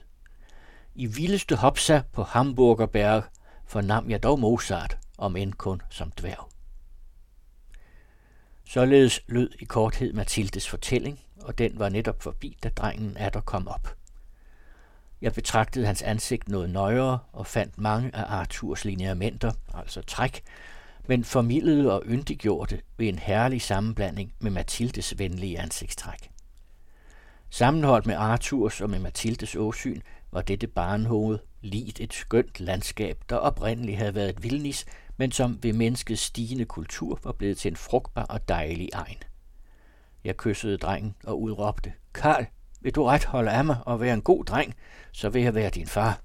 I 0.95 1.05
vildeste 1.05 1.55
hopsa 1.55 2.01
på 2.13 2.23
Hamburgerberg 2.23 3.23
fornam 3.67 4.09
jeg 4.09 4.23
dog 4.23 4.39
Mozart, 4.39 4.97
om 5.17 5.35
end 5.35 5.53
kun 5.53 5.81
som 5.89 6.11
dværg. 6.11 6.49
Således 8.67 9.21
lød 9.27 9.49
i 9.59 9.65
korthed 9.65 10.13
Mathildes 10.13 10.69
fortælling, 10.69 11.19
og 11.41 11.57
den 11.57 11.79
var 11.79 11.89
netop 11.89 12.23
forbi, 12.23 12.57
da 12.63 12.69
drengen 12.69 13.17
der 13.33 13.41
kom 13.41 13.67
op. 13.67 13.95
Jeg 15.21 15.33
betragtede 15.33 15.85
hans 15.85 16.01
ansigt 16.01 16.49
noget 16.49 16.69
nøjere 16.69 17.19
og 17.33 17.47
fandt 17.47 17.77
mange 17.77 18.15
af 18.15 18.23
Arthurs 18.39 18.85
lineamenter, 18.85 19.51
altså 19.73 20.01
træk, 20.01 20.43
men 21.07 21.23
formidlede 21.23 21.93
og 21.93 22.03
yndiggjorte 22.05 22.81
ved 22.97 23.07
en 23.07 23.19
herlig 23.19 23.61
sammenblanding 23.61 24.33
med 24.39 24.51
Mathildes 24.51 25.19
venlige 25.19 25.59
ansigtstræk. 25.59 26.31
Sammenholdt 27.49 28.05
med 28.05 28.15
Arthurs 28.15 28.81
og 28.81 28.89
med 28.89 28.99
Mathildes 28.99 29.55
åsyn 29.55 30.01
var 30.31 30.41
dette 30.41 30.67
barnhoved 30.67 31.39
lidt 31.65 31.99
et 31.99 32.13
skønt 32.13 32.59
landskab, 32.59 33.23
der 33.29 33.35
oprindeligt 33.35 33.97
havde 33.97 34.15
været 34.15 34.29
et 34.29 34.43
vildnis, 34.43 34.85
men 35.17 35.31
som 35.31 35.63
ved 35.63 35.73
menneskets 35.73 36.21
stigende 36.21 36.65
kultur 36.65 37.19
var 37.23 37.31
blevet 37.31 37.57
til 37.57 37.69
en 37.71 37.75
frugtbar 37.75 38.23
og 38.23 38.49
dejlig 38.49 38.89
egen. 38.93 39.17
Jeg 40.23 40.37
kyssede 40.37 40.77
drengen 40.77 41.15
og 41.23 41.41
udråbte, 41.41 41.93
Karl, 42.13 42.45
vil 42.81 42.95
du 42.95 43.03
ret 43.03 43.25
holde 43.25 43.51
af 43.51 43.65
mig 43.65 43.77
og 43.85 44.01
være 44.01 44.13
en 44.13 44.21
god 44.21 44.45
dreng, 44.45 44.75
så 45.11 45.29
vil 45.29 45.41
jeg 45.41 45.55
være 45.55 45.69
din 45.69 45.87
far. 45.87 46.21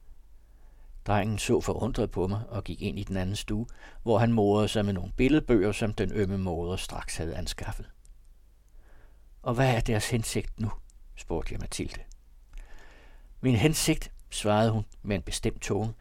Drengen 1.07 1.39
så 1.39 1.61
forundret 1.61 2.11
på 2.11 2.27
mig 2.27 2.43
og 2.49 2.65
gik 2.65 2.83
ind 2.83 2.99
i 2.99 3.03
den 3.03 3.17
anden 3.17 3.37
stue, 3.37 3.67
hvor 4.03 4.19
han 4.19 4.33
morede 4.33 4.69
sig 4.69 4.85
med 4.85 4.93
nogle 4.93 5.13
billedbøger, 5.17 5.73
som 5.73 5.95
den 5.95 6.13
ømme 6.13 6.39
moder 6.39 6.77
straks 6.77 7.17
havde 7.17 7.37
anskaffet. 7.37 7.91
Og 9.43 9.55
hvad 9.55 9.75
er 9.75 9.81
deres 9.81 10.11
hensigt 10.11 10.61
nu? 10.61 10.71
spurgte 11.17 11.53
jeg 11.53 11.61
Mathilde. 11.61 12.01
Min 13.41 13.55
hensigt, 13.55 14.13
svarede 14.31 14.71
hun 14.71 14.85
med 15.03 15.17
en 15.17 15.23
bestemt 15.23 15.63
tone, 15.63 15.93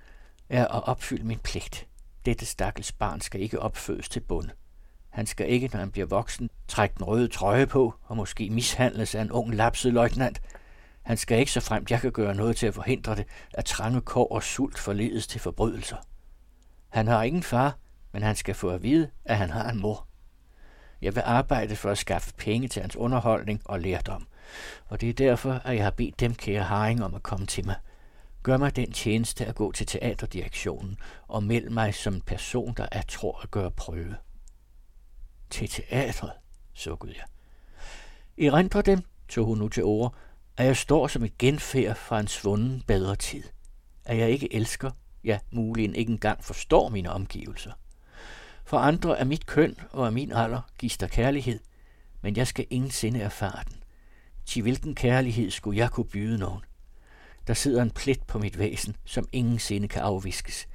er 0.50 0.68
at 0.68 0.88
opfylde 0.88 1.24
min 1.24 1.40
pligt. 1.40 1.88
Dette 2.26 2.46
stakkels 2.46 2.92
barn 2.92 3.22
skal 3.22 3.42
ikke 3.42 3.60
opfødes 3.60 4.10
til 4.10 4.20
bund. 4.20 4.50
Han 5.10 5.26
skal 5.26 5.50
ikke, 5.50 5.70
når 5.74 5.80
han 5.80 5.92
bliver 5.92 6.08
voksen, 6.08 6.50
trække 6.68 6.96
den 6.98 7.06
røde 7.06 7.28
trøje 7.28 7.68
på 7.68 7.94
og 8.04 8.18
måske 8.18 8.50
mishandles 8.50 9.16
af 9.16 9.22
en 9.22 9.32
ung 9.32 9.56
lapset 9.56 9.94
løjtnant. 9.94 10.42
Han 11.02 11.18
skal 11.18 11.40
ikke, 11.40 11.52
så 11.52 11.60
fremt 11.60 11.92
jeg 11.92 12.02
kan 12.02 12.12
gøre 12.12 12.36
noget 12.36 12.58
til 12.58 12.68
at 12.68 12.74
forhindre 12.74 13.16
det, 13.16 13.26
at 13.54 13.66
trange 13.66 14.02
kår 14.02 14.32
og 14.32 14.44
sult 14.44 14.78
forledes 14.78 15.28
til 15.28 15.42
forbrydelser. 15.42 15.98
Han 16.90 17.08
har 17.08 17.24
ingen 17.24 17.44
far, 17.44 17.78
men 18.12 18.24
han 18.24 18.36
skal 18.36 18.56
få 18.56 18.70
at 18.70 18.84
vide, 18.84 19.10
at 19.26 19.38
han 19.38 19.50
har 19.50 19.70
en 19.70 19.82
mor. 19.82 20.08
Jeg 21.02 21.16
vil 21.16 21.24
arbejde 21.26 21.76
for 21.76 21.92
at 21.92 21.98
skaffe 21.98 22.34
penge 22.38 22.68
til 22.68 22.82
hans 22.82 22.96
underholdning 22.96 23.62
og 23.66 23.80
lærdom, 23.80 24.28
og 24.88 25.02
det 25.02 25.10
er 25.10 25.14
derfor, 25.14 25.54
at 25.54 25.76
jeg 25.76 25.84
har 25.84 25.92
bedt 25.92 26.20
dem, 26.20 26.36
kære 26.36 26.64
Haring, 26.64 27.04
om 27.04 27.16
at 27.16 27.24
komme 27.24 27.46
til 27.46 27.66
mig. 27.66 27.76
Gør 28.44 28.58
mig 28.58 28.76
den 28.76 28.92
tjeneste 28.92 29.46
at 29.46 29.56
gå 29.56 29.72
til 29.72 29.88
teaterdirektionen 29.88 30.98
og 31.28 31.44
meld 31.44 31.70
mig 31.70 31.96
som 31.96 32.14
en 32.14 32.22
person, 32.22 32.74
der 32.78 32.88
er 32.92 33.02
tror 33.02 33.40
at 33.44 33.52
gøre 33.52 33.72
prøve. 33.72 34.16
Til 35.50 35.70
teatret, 35.70 36.32
sukkede 36.74 37.14
jeg. 37.18 37.26
Erindre 38.48 38.82
dem, 38.82 39.02
tog 39.30 39.46
hun 39.46 39.58
nu 39.58 39.70
til 39.70 39.84
ord, 39.84 40.16
at 40.58 40.66
jeg 40.66 40.78
står 40.78 41.08
som 41.08 41.24
et 41.24 41.38
genfærd 41.38 41.96
fra 41.96 42.20
en 42.20 42.28
svunden 42.28 42.84
bedre 42.88 43.16
tid. 43.16 43.44
At 44.06 44.18
jeg 44.18 44.30
ikke 44.30 44.54
elsker, 44.54 44.92
ja, 45.24 45.40
muligvis 45.52 45.98
ikke 45.98 46.12
engang 46.12 46.44
forstår 46.44 46.90
mine 46.90 47.12
omgivelser. 47.12 47.72
For 48.66 48.78
andre 48.78 49.20
er 49.20 49.24
mit 49.24 49.46
køn 49.46 49.76
og 49.92 50.06
af 50.06 50.12
min 50.12 50.32
alder 50.32 50.62
gister 50.78 51.08
kærlighed, 51.08 51.60
men 52.22 52.38
jeg 52.38 52.48
skal 52.48 52.66
ingen 52.70 52.92
sinde 52.92 53.20
erfare 53.20 53.64
den. 53.70 53.84
Til 54.46 54.62
hvilken 54.62 54.96
kærlighed 54.96 55.52
skulle 55.52 55.80
jeg 55.80 55.92
kunne 55.92 56.10
byde 56.10 56.38
nogen? 56.38 56.62
Der 57.50 57.56
sidder 57.56 57.82
en 57.82 57.92
plet 57.92 58.24
på 58.24 58.40
mit 58.40 58.60
væsen, 58.60 58.96
som 59.06 59.28
ingen 59.32 59.60
sinde 59.60 59.88
kan 59.88 60.02
afviskes. 60.02 60.68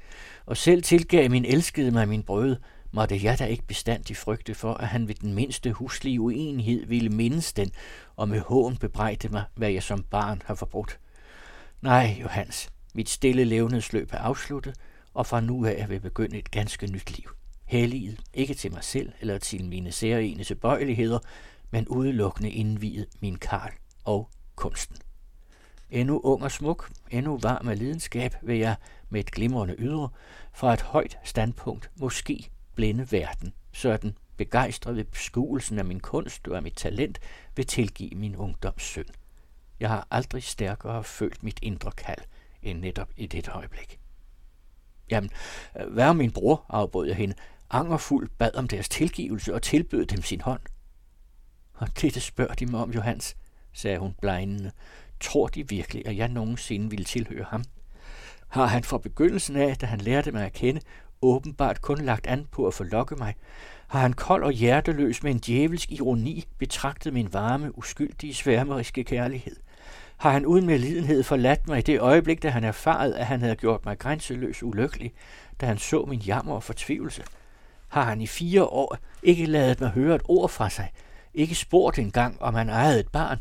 Og 0.46 0.56
selv 0.56 0.82
tilgav 0.82 1.30
min 1.30 1.44
elskede 1.44 1.90
mig 1.90 2.08
min 2.08 2.22
brød, 2.22 2.56
måtte 2.92 3.24
jeg 3.24 3.38
da 3.38 3.44
ikke 3.44 3.66
bestandig 3.66 4.16
frygte 4.16 4.54
for, 4.54 4.74
at 4.74 4.88
han 4.88 5.08
ved 5.08 5.14
den 5.14 5.34
mindste 5.34 5.72
huslige 5.72 6.20
uenighed 6.20 6.86
ville 6.86 7.10
mindes 7.10 7.52
den, 7.52 7.70
og 8.16 8.28
med 8.28 8.40
hån 8.40 8.76
bebrejde 8.76 9.28
mig, 9.28 9.44
hvad 9.54 9.70
jeg 9.70 9.82
som 9.82 10.02
barn 10.02 10.42
har 10.44 10.54
forbrudt. 10.54 10.98
Nej, 11.82 12.16
Johans, 12.20 12.70
mit 12.94 13.08
stille 13.08 13.44
levnedsløb 13.44 14.12
er 14.12 14.18
afsluttet, 14.18 14.74
og 15.14 15.26
fra 15.26 15.40
nu 15.40 15.66
af 15.66 15.86
vil 15.88 16.00
begynde 16.00 16.38
et 16.38 16.50
ganske 16.50 16.86
nyt 16.86 17.16
liv. 17.16 17.30
Helliget, 17.64 18.20
ikke 18.32 18.54
til 18.54 18.72
mig 18.72 18.84
selv 18.84 19.12
eller 19.20 19.38
til 19.38 19.64
mine 19.64 19.92
særlige 19.92 20.44
tilbøjeligheder, 20.44 21.18
men 21.70 21.88
udelukkende 21.88 22.50
indviet 22.50 23.06
min 23.20 23.36
Karl 23.36 23.72
og 24.04 24.30
kunsten. 24.56 25.03
Endnu 25.90 26.20
ung 26.24 26.42
og 26.42 26.52
smuk, 26.52 26.90
endnu 27.10 27.38
varm 27.38 27.68
af 27.68 27.78
lidenskab, 27.78 28.34
vil 28.42 28.58
jeg 28.58 28.76
med 29.08 29.20
et 29.20 29.30
glimrende 29.30 29.74
ydre 29.78 30.08
fra 30.52 30.72
et 30.72 30.82
højt 30.82 31.18
standpunkt 31.24 31.90
måske 31.96 32.50
blinde 32.74 33.12
verden, 33.12 33.52
så 33.72 33.96
den 33.96 34.18
begejstret 34.36 34.96
ved 34.96 35.04
beskuelsen 35.04 35.78
af 35.78 35.84
min 35.84 36.00
kunst 36.00 36.48
og 36.48 36.56
af 36.56 36.62
mit 36.62 36.74
talent 36.76 37.18
vil 37.56 37.66
tilgive 37.66 38.10
min 38.14 38.36
ungdoms 38.36 38.82
synd. 38.82 39.06
Jeg 39.80 39.88
har 39.88 40.06
aldrig 40.10 40.42
stærkere 40.42 41.04
følt 41.04 41.42
mit 41.42 41.58
indre 41.62 41.92
kald 41.92 42.20
end 42.62 42.80
netop 42.80 43.10
i 43.16 43.26
dette 43.26 43.50
øjeblik. 43.50 44.00
Jamen, 45.10 45.30
hvad 45.88 46.08
om 46.08 46.16
min 46.16 46.32
bror, 46.32 46.64
afbrød 46.68 47.06
jeg 47.06 47.16
hende, 47.16 47.34
angerfuld 47.70 48.30
bad 48.38 48.54
om 48.54 48.68
deres 48.68 48.88
tilgivelse 48.88 49.54
og 49.54 49.62
tilbød 49.62 50.06
dem 50.06 50.22
sin 50.22 50.40
hånd. 50.40 50.60
Og 51.74 51.88
dette 52.00 52.20
spørger 52.20 52.54
de 52.54 52.66
mig 52.66 52.80
om, 52.80 52.90
Johans, 52.90 53.36
sagde 53.72 53.98
hun 53.98 54.14
blegnende. 54.20 54.72
Tror 55.24 55.46
de 55.46 55.68
virkelig, 55.68 56.06
at 56.06 56.16
jeg 56.16 56.28
nogensinde 56.28 56.90
ville 56.90 57.04
tilhøre 57.04 57.44
ham? 57.48 57.64
Har 58.48 58.66
han 58.66 58.84
fra 58.84 58.98
begyndelsen 58.98 59.56
af, 59.56 59.76
da 59.76 59.86
han 59.86 60.00
lærte 60.00 60.32
mig 60.32 60.44
at 60.44 60.52
kende, 60.52 60.80
åbenbart 61.22 61.80
kun 61.80 61.98
lagt 61.98 62.26
an 62.26 62.46
på 62.52 62.66
at 62.66 62.74
forlokke 62.74 63.16
mig, 63.16 63.34
har 63.88 64.00
han 64.00 64.12
kold 64.12 64.44
og 64.44 64.52
hjerteløs 64.52 65.22
med 65.22 65.30
en 65.30 65.38
djævelsk 65.38 65.92
ironi 65.92 66.44
betragtet 66.58 67.12
min 67.12 67.32
varme, 67.32 67.78
uskyldige, 67.78 68.34
sværmeriske 68.34 69.04
kærlighed. 69.04 69.56
Har 70.16 70.30
han 70.30 70.46
uden 70.46 70.66
medlidenhed 70.66 71.22
forladt 71.22 71.68
mig 71.68 71.78
i 71.78 71.82
det 71.82 72.00
øjeblik, 72.00 72.42
da 72.42 72.48
han 72.48 72.64
erfarede, 72.64 73.18
at 73.18 73.26
han 73.26 73.40
havde 73.40 73.56
gjort 73.56 73.84
mig 73.84 73.98
grænseløs 73.98 74.62
ulykkelig, 74.62 75.12
da 75.60 75.66
han 75.66 75.78
så 75.78 76.04
min 76.04 76.20
jammer 76.20 76.54
og 76.54 76.62
fortvivlelse? 76.62 77.22
Har 77.88 78.04
han 78.04 78.20
i 78.20 78.26
fire 78.26 78.64
år 78.64 78.96
ikke 79.22 79.46
ladet 79.46 79.80
mig 79.80 79.90
høre 79.90 80.14
et 80.14 80.22
ord 80.24 80.50
fra 80.50 80.70
sig, 80.70 80.92
ikke 81.34 81.54
spurgt 81.54 81.98
engang, 81.98 82.42
om 82.42 82.54
han 82.54 82.68
ejede 82.68 83.00
et 83.00 83.08
barn? 83.08 83.38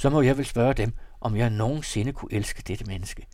Så 0.00 0.10
må 0.10 0.20
jeg 0.20 0.36
vel 0.36 0.46
spørge 0.46 0.74
dem, 0.74 0.92
om 1.20 1.36
jeg 1.36 1.50
nogensinde 1.50 2.12
kunne 2.12 2.32
elske 2.32 2.62
dette 2.66 2.84
menneske. 2.84 3.26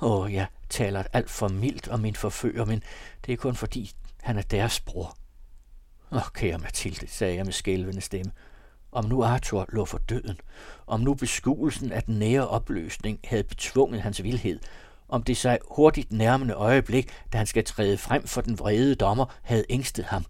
Åh, 0.00 0.32
jeg 0.32 0.46
taler 0.68 1.02
alt 1.12 1.30
for 1.30 1.48
mildt 1.48 1.88
om 1.88 2.00
min 2.00 2.14
forfører, 2.14 2.64
men 2.64 2.82
det 3.26 3.32
er 3.32 3.36
kun 3.36 3.54
fordi, 3.54 3.92
han 4.22 4.38
er 4.38 4.42
deres 4.42 4.80
bror. 4.80 5.16
Åh, 6.12 6.28
kære 6.34 6.58
Mathilde, 6.58 7.06
sagde 7.06 7.36
jeg 7.36 7.44
med 7.44 7.52
skælvende 7.52 8.00
stemme, 8.00 8.32
om 8.92 9.04
nu 9.04 9.24
Arthur 9.24 9.66
lå 9.68 9.84
for 9.84 9.98
døden, 9.98 10.36
om 10.86 11.00
nu 11.00 11.14
beskuelsen 11.14 11.92
af 11.92 12.02
den 12.02 12.18
nære 12.18 12.48
opløsning 12.48 13.20
havde 13.24 13.44
betvunget 13.44 14.02
hans 14.02 14.22
vildhed, 14.22 14.58
om 15.08 15.22
det 15.22 15.36
sig 15.36 15.58
hurtigt 15.70 16.12
nærmende 16.12 16.54
øjeblik, 16.54 17.12
da 17.32 17.38
han 17.38 17.46
skal 17.46 17.64
træde 17.64 17.98
frem 17.98 18.26
for 18.26 18.40
den 18.40 18.58
vrede 18.58 18.94
dommer, 18.94 19.26
havde 19.42 19.64
ængstet 19.68 20.04
ham, 20.04 20.24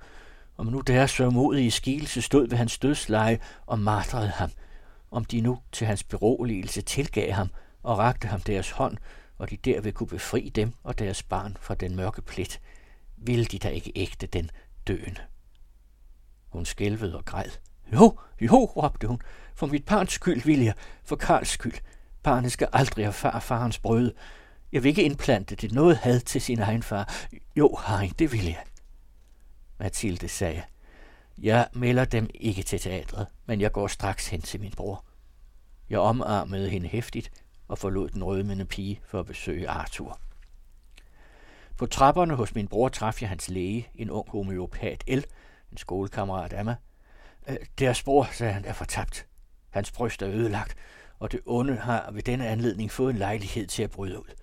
om 0.57 0.67
nu 0.67 0.81
deres 0.81 1.11
sørmodige 1.11 1.71
skielse 1.71 2.23
stod 2.23 2.49
ved 2.49 2.57
hans 2.57 2.79
dødsleje 2.79 3.39
og 3.67 3.79
martrede 3.79 4.29
ham, 4.29 4.51
om 5.17 5.25
de 5.25 5.41
nu 5.41 5.59
til 5.73 5.87
hans 5.87 6.05
beroligelse 6.05 6.83
tilgav 6.83 7.33
ham 7.33 7.51
og 7.83 7.99
rakte 7.99 8.29
ham 8.29 8.41
deres 8.41 8.71
hånd, 8.71 8.97
og 9.39 9.51
de 9.51 9.57
derved 9.57 9.93
kunne 9.93 10.07
befri 10.07 10.49
dem 10.49 10.73
og 10.83 10.99
deres 10.99 11.23
barn 11.23 11.57
fra 11.61 11.75
den 11.75 11.97
mørke 11.97 12.23
plet, 12.23 12.61
ville 13.17 13.45
de 13.45 13.59
da 13.59 13.69
ikke 13.69 13.93
ægte 13.95 14.27
den 14.27 14.51
døende. 14.87 15.21
Hun 16.49 16.65
skælvede 16.65 17.17
og 17.17 17.25
græd. 17.25 17.51
Jo, 17.93 18.19
jo, 18.41 18.65
råbte 18.65 19.07
hun. 19.07 19.21
For 19.55 19.67
mit 19.67 19.85
barns 19.85 20.13
skyld 20.13 20.43
vil 20.43 20.61
jeg. 20.61 20.75
For 21.05 21.17
Karls 21.17 21.49
skyld. 21.49 21.79
Barnet 22.23 22.53
skal 22.53 22.69
aldrig 22.73 23.05
erfare 23.05 23.41
farens 23.41 23.79
brød. 23.79 24.13
Jeg 24.73 24.83
vil 24.83 24.89
ikke 24.89 25.03
indplante 25.03 25.57
det 25.57 25.73
noget 25.73 25.97
had 25.97 26.21
til 26.21 26.41
sin 26.41 26.59
egen 26.59 26.83
far. 26.83 27.27
Jo, 27.57 27.75
Harry, 27.75 28.11
det 28.19 28.33
vil 28.33 28.45
jeg. 28.45 28.63
Mathilde 29.79 30.29
sagde, 30.29 30.63
jeg 31.39 31.69
melder 31.73 32.05
dem 32.05 32.31
ikke 32.35 32.63
til 32.63 32.79
teatret, 32.79 33.27
men 33.47 33.61
jeg 33.61 33.73
går 33.73 33.87
straks 33.87 34.29
hen 34.29 34.41
til 34.41 34.61
min 34.61 34.73
bror. 34.77 35.05
Jeg 35.91 35.99
omarmede 35.99 36.71
hende 36.71 36.89
hæftigt 36.89 37.31
og 37.69 37.79
forlod 37.79 38.09
den 38.09 38.25
rødmende 38.25 38.65
pige 38.65 39.01
for 39.05 39.21
at 39.21 39.27
besøge 39.27 39.69
Arthur. 39.69 40.21
På 41.77 41.87
trapperne 41.87 42.35
hos 42.35 42.55
min 42.55 42.69
bror 42.69 42.89
traf 42.89 43.23
jeg 43.23 43.29
hans 43.29 43.49
læge, 43.49 43.89
en 43.95 44.11
ung 44.11 44.31
homeopat 44.31 45.05
L, 45.09 45.23
en 45.73 45.77
skolekammerat 45.77 46.53
af 46.53 46.65
mig. 46.65 46.77
Deres 47.79 48.03
bror, 48.03 48.29
sagde 48.33 48.53
han, 48.53 48.65
er 48.65 48.73
fortabt. 48.73 49.27
Hans 49.71 49.93
bryst 49.93 50.23
er 50.23 50.29
ødelagt, 50.29 50.77
og 51.19 51.33
det 51.33 51.41
onde 51.47 51.77
har 51.77 52.11
ved 52.11 52.23
denne 52.23 52.49
anledning 52.49 52.91
fået 52.91 53.11
en 53.11 53.19
lejlighed 53.19 53.67
til 53.67 53.83
at 53.83 53.91
bryde 53.91 54.19
ud. 54.19 54.35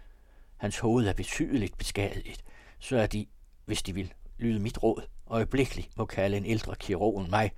Hans 0.57 0.79
hoved 0.79 1.07
er 1.07 1.13
betydeligt 1.13 1.77
beskadiget, 1.77 2.43
så 2.79 2.97
er 2.97 3.07
de, 3.07 3.25
hvis 3.65 3.83
de 3.83 3.93
vil 3.93 4.13
lyde 4.37 4.59
mit 4.59 4.83
råd, 4.83 5.07
øjeblikkeligt 5.33 5.97
må 5.97 6.05
kalde 6.05 6.37
en 6.37 6.45
ældre 6.45 6.75
kirurg 6.75 7.21
end 7.21 7.29
mig. 7.29 7.51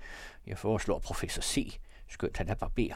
Jeg 0.46 0.58
foreslår 0.58 0.98
professor 0.98 1.42
C, 1.42 1.78
skønt 2.08 2.36
han 2.36 2.48
er 2.48 2.54
barber. 2.54 2.94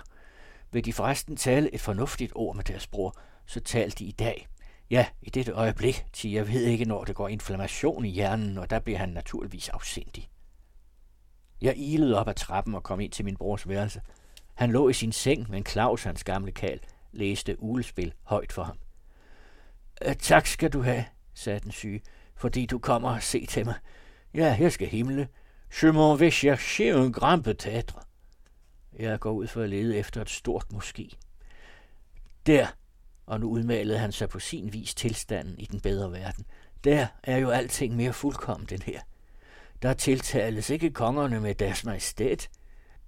Vil 0.73 0.85
de 0.85 0.93
forresten 0.93 1.37
tale 1.37 1.75
et 1.75 1.81
fornuftigt 1.81 2.33
ord 2.35 2.57
med 2.57 2.65
deres 2.65 2.87
bror, 2.87 3.17
så 3.47 3.61
tal 3.61 3.91
de 3.91 4.05
i 4.05 4.13
dag. 4.13 4.49
Ja, 4.91 5.07
i 5.23 5.31
dette 5.31 5.53
øjeblik, 5.53 6.05
til 6.13 6.31
jeg 6.31 6.49
ved 6.49 6.65
ikke, 6.65 6.85
når 6.85 7.05
det 7.05 7.15
går 7.15 7.29
inflammation 7.29 8.05
i 8.05 8.09
hjernen, 8.09 8.59
og 8.59 8.71
der 8.71 8.79
bliver 8.79 8.99
han 8.99 9.09
naturligvis 9.09 9.69
afsindig. 9.69 10.29
Jeg 11.61 11.75
ilede 11.77 12.19
op 12.19 12.29
ad 12.29 12.35
trappen 12.35 12.75
og 12.75 12.83
kom 12.83 13.01
ind 13.01 13.13
til 13.13 13.25
min 13.25 13.37
brors 13.37 13.69
værelse. 13.69 14.03
Han 14.55 14.73
lå 14.73 14.89
i 14.89 14.93
sin 14.93 15.13
seng, 15.13 15.51
men 15.51 15.67
Claus, 15.67 16.03
hans 16.03 16.25
gamle 16.25 16.53
kal, 16.53 16.81
læste 17.13 17.63
ulespil 17.63 18.13
højt 18.23 18.53
for 18.53 18.63
ham. 18.63 18.79
Øh, 20.05 20.17
tak 20.17 20.47
skal 20.47 20.71
du 20.71 20.83
have, 20.83 21.05
sagde 21.35 21.61
den 21.61 21.73
syge, 21.73 22.01
fordi 22.35 22.67
du 22.67 22.79
kommer 22.79 23.15
og 23.15 23.23
se 23.23 23.47
til 23.47 23.65
mig. 23.65 23.75
Ja, 24.35 24.57
jeg 24.61 24.73
skal 24.73 24.89
himle. 24.89 25.29
Je 25.83 25.93
m'en 25.93 26.17
vais 26.19 26.31
chercher 26.31 26.97
un 26.97 27.13
grand 27.13 27.43
peut-être. 27.43 28.01
Jeg 28.99 29.21
går 29.21 29.33
ud 29.33 29.47
for 29.47 29.63
at 29.63 29.71
lede 29.71 29.99
efter 29.99 30.23
et 30.23 30.31
stort 30.31 30.73
måske. 30.73 31.11
Der, 32.47 32.67
og 33.27 33.41
nu 33.41 33.51
udmalede 33.51 33.99
han 33.99 34.13
sig 34.13 34.29
på 34.29 34.39
sin 34.39 34.73
vis 34.73 34.95
tilstanden 34.95 35.59
i 35.59 35.65
den 35.65 35.81
bedre 35.81 36.13
verden, 36.13 36.45
der 36.85 37.07
er 37.23 37.37
jo 37.37 37.51
alting 37.51 37.97
mere 37.97 38.13
fuldkommen 38.13 38.69
end 38.73 38.83
her. 38.83 39.01
Der 39.83 39.93
tiltales 39.93 40.71
ikke 40.71 40.91
kongerne 40.91 41.41
med 41.41 41.55
deres 41.55 41.85
majestæt, 41.85 42.51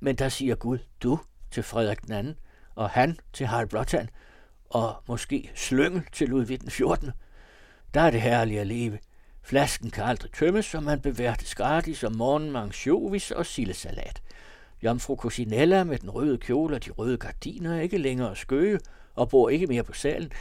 men 0.01 0.17
der 0.17 0.29
siger 0.29 0.55
Gud 0.55 0.79
du 1.03 1.19
til 1.51 1.63
Frederik 1.63 2.03
den 2.03 2.13
anden, 2.13 2.39
og 2.75 2.91
han 2.91 3.19
til 3.33 3.47
Harald 3.47 3.69
Blåtand, 3.69 4.09
og 4.71 5.03
måske 5.09 5.51
Slyngel 5.55 6.03
til 6.13 6.29
Ludvig 6.29 6.61
den 6.61 6.71
14. 6.71 7.11
Der 7.95 8.01
er 8.01 8.11
det 8.11 8.23
herlige 8.23 8.61
at 8.61 8.67
leve. 8.67 8.99
Flasken 9.43 9.91
kan 9.91 10.05
aldrig 10.05 10.33
tømmes, 10.33 10.65
så 10.65 10.81
man 10.81 11.01
beværtes 11.01 11.55
gratis 11.55 12.05
om 12.05 12.17
morgenen 12.17 12.53
manchovis 12.53 13.31
og 13.31 13.47
sillesalat. 13.47 14.23
Jomfru 14.83 15.17
Cosinella 15.17 15.85
med 15.85 15.99
den 15.99 16.11
røde 16.11 16.39
kjole 16.39 16.77
og 16.77 16.85
de 16.85 16.91
røde 16.91 17.19
gardiner 17.19 17.77
er 17.77 17.81
ikke 17.81 17.99
længere 17.99 18.37
skøge 18.37 18.81
og 19.15 19.29
bor 19.29 19.49
ikke 19.49 19.67
mere 19.67 19.85
på 19.85 19.93
salen, 19.93 20.33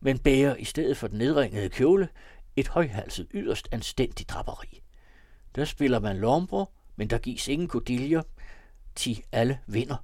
men 0.00 0.18
bærer 0.18 0.56
i 0.56 0.64
stedet 0.64 0.96
for 0.96 1.06
den 1.06 1.18
nedringede 1.18 1.68
kjole 1.68 2.08
et 2.56 2.68
højhalset 2.68 3.26
yderst 3.34 3.68
anstændigt 3.72 4.30
draperi. 4.30 4.82
Der 5.54 5.64
spiller 5.64 5.98
man 5.98 6.16
lombro, 6.16 6.64
men 6.96 7.10
der 7.10 7.18
gives 7.18 7.48
ingen 7.48 7.68
kodiljer, 7.68 8.22
til 8.94 9.22
alle 9.32 9.58
vinder. 9.66 9.96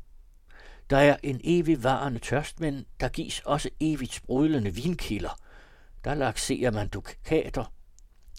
Der 0.91 0.97
er 0.97 1.17
en 1.23 1.41
evig 1.45 1.85
varende 1.85 2.19
tørst, 2.19 2.61
men 2.61 2.87
der 3.01 3.09
gives 3.09 3.41
også 3.41 3.71
evigt 3.81 4.15
sprudlende 4.15 4.75
vinkilder. 4.75 5.39
Der 6.05 6.15
lakserer 6.15 6.71
man 6.71 6.89
dukater 6.89 7.73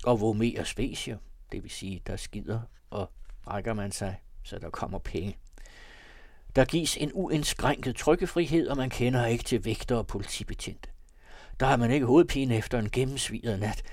og 0.06 0.22
vomerer 0.22 0.64
specie, 0.64 1.20
det 1.52 1.64
vil 1.64 1.72
sige, 1.72 2.02
der 2.08 2.16
skider 2.16 2.62
og 2.90 3.12
rækker 3.48 3.74
man 3.74 3.92
sig, 3.92 4.22
så 4.44 4.60
der 4.60 4.70
kommer 4.70 5.00
penge. 5.00 5.38
Der 6.56 6.66
gives 6.66 6.98
en 6.98 7.12
uindskrænket 7.14 7.96
trykkefrihed, 7.96 8.68
og 8.68 8.78
man 8.78 8.90
kender 8.90 9.26
ikke 9.26 9.44
til 9.44 9.66
vægter 9.66 9.96
og 9.96 10.08
politibetjente. 10.08 10.90
Der 11.60 11.66
har 11.66 11.78
man 11.78 11.92
ikke 11.92 12.06
hovedpine 12.06 12.58
efter 12.58 12.80
en 12.80 12.90
gennemsviret 12.90 13.60
nat. 13.60 13.84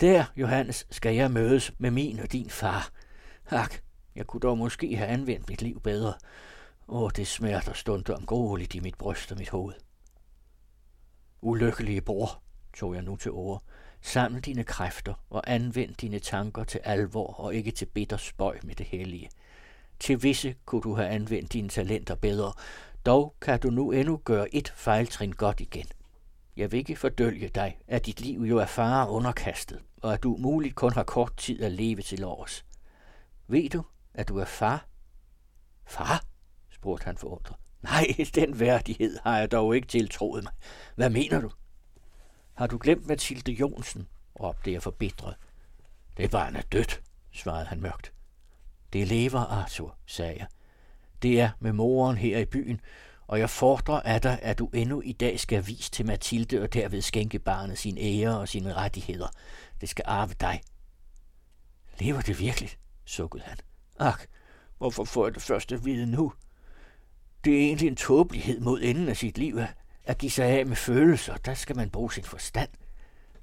Der, 0.00 0.24
Johannes, 0.36 0.86
skal 0.90 1.14
jeg 1.14 1.30
mødes 1.30 1.72
med 1.78 1.90
min 1.90 2.18
og 2.18 2.32
din 2.32 2.50
far. 2.50 2.90
Ak, 3.50 3.80
jeg 4.14 4.26
kunne 4.26 4.40
dog 4.40 4.58
måske 4.58 4.96
have 4.96 5.08
anvendt 5.08 5.48
mit 5.48 5.62
liv 5.62 5.80
bedre. 5.80 6.14
Åh, 6.88 7.10
det 7.16 7.26
smerter 7.26 7.72
stundom 7.72 8.26
grueligt 8.26 8.74
i 8.74 8.80
mit 8.80 8.98
bryst 8.98 9.32
og 9.32 9.38
mit 9.38 9.48
hoved. 9.48 9.74
Ulykkelige 11.40 12.00
bror, 12.00 12.42
tog 12.74 12.94
jeg 12.94 13.02
nu 13.02 13.16
til 13.16 13.30
ord. 13.30 13.62
Saml 14.02 14.40
dine 14.40 14.64
kræfter 14.64 15.14
og 15.30 15.42
anvend 15.46 15.94
dine 15.94 16.18
tanker 16.18 16.64
til 16.64 16.80
alvor 16.84 17.40
og 17.40 17.54
ikke 17.54 17.70
til 17.70 17.86
bitter 17.86 18.16
spøj 18.16 18.58
med 18.62 18.74
det 18.74 18.86
hellige. 18.86 19.30
Til 20.00 20.22
visse 20.22 20.54
kunne 20.64 20.82
du 20.82 20.94
have 20.94 21.08
anvendt 21.08 21.52
dine 21.52 21.68
talenter 21.68 22.14
bedre, 22.14 22.52
dog 23.06 23.34
kan 23.40 23.60
du 23.60 23.70
nu 23.70 23.90
endnu 23.90 24.20
gøre 24.24 24.54
et 24.54 24.72
fejltrin 24.76 25.32
godt 25.32 25.60
igen. 25.60 25.86
Jeg 26.56 26.72
vil 26.72 26.78
ikke 26.78 26.96
fordølge 26.96 27.48
dig, 27.48 27.78
at 27.88 28.06
dit 28.06 28.20
liv 28.20 28.40
jo 28.40 28.58
er 28.58 28.66
fare 28.66 29.10
underkastet, 29.10 29.80
og 30.02 30.12
at 30.12 30.22
du 30.22 30.36
muligt 30.36 30.74
kun 30.74 30.92
har 30.92 31.02
kort 31.02 31.36
tid 31.36 31.62
at 31.62 31.72
leve 31.72 32.02
til 32.02 32.24
års. 32.24 32.64
Ved 33.46 33.70
du, 33.70 33.82
at 34.14 34.28
du 34.28 34.38
er 34.38 34.44
far? 34.44 34.86
Far? 35.86 36.24
spurgte 36.70 37.04
han 37.04 37.16
forundret. 37.16 37.56
Nej, 37.82 38.06
den 38.34 38.60
værdighed 38.60 39.18
har 39.22 39.38
jeg 39.38 39.52
dog 39.52 39.76
ikke 39.76 39.88
tiltroet 39.88 40.44
mig. 40.44 40.52
Hvad 40.94 41.10
mener 41.10 41.40
du? 41.40 41.50
Har 42.62 42.66
du 42.66 42.78
glemt 42.78 43.06
Mathilde 43.06 43.52
Jonsen? 43.52 44.08
råbte 44.40 44.72
jeg 44.72 44.82
forbitret. 44.82 45.34
Det 46.16 46.30
barn 46.30 46.56
er 46.56 46.62
dødt, 46.62 47.02
svarede 47.32 47.66
han 47.66 47.80
mørkt. 47.80 48.12
Det 48.92 49.08
lever, 49.08 49.40
Arthur, 49.40 49.96
sagde 50.06 50.36
jeg. 50.38 50.46
Det 51.22 51.40
er 51.40 51.50
med 51.60 51.72
moren 51.72 52.16
her 52.16 52.38
i 52.38 52.44
byen, 52.44 52.80
og 53.26 53.38
jeg 53.38 53.50
fordrer 53.50 54.00
af 54.00 54.20
dig, 54.20 54.38
at 54.42 54.58
du 54.58 54.66
endnu 54.74 55.00
i 55.00 55.12
dag 55.12 55.40
skal 55.40 55.66
vise 55.66 55.90
til 55.90 56.06
Mathilde 56.06 56.62
og 56.62 56.72
derved 56.72 57.02
skænke 57.02 57.38
barnet 57.38 57.78
sin 57.78 57.98
ære 57.98 58.38
og 58.38 58.48
sine 58.48 58.74
rettigheder. 58.74 59.28
Det 59.80 59.88
skal 59.88 60.04
arve 60.08 60.34
dig. 60.40 60.60
Lever 61.98 62.20
det 62.20 62.40
virkelig? 62.40 62.70
sukkede 63.04 63.44
han. 63.44 63.56
Ak, 63.98 64.26
hvorfor 64.78 65.04
får 65.04 65.26
jeg 65.26 65.34
det 65.34 65.42
første 65.42 65.74
at 65.74 65.84
vide 65.84 66.06
nu? 66.06 66.32
Det 67.44 67.54
er 67.54 67.66
egentlig 67.66 67.88
en 67.88 67.96
tåbelighed 67.96 68.60
mod 68.60 68.80
enden 68.82 69.08
af 69.08 69.16
sit 69.16 69.38
liv 69.38 69.58
at 70.04 70.18
give 70.18 70.30
sig 70.30 70.46
af 70.46 70.66
med 70.66 70.76
følelser. 70.76 71.36
Der 71.36 71.54
skal 71.54 71.76
man 71.76 71.90
bruge 71.90 72.12
sin 72.12 72.24
forstand. 72.24 72.70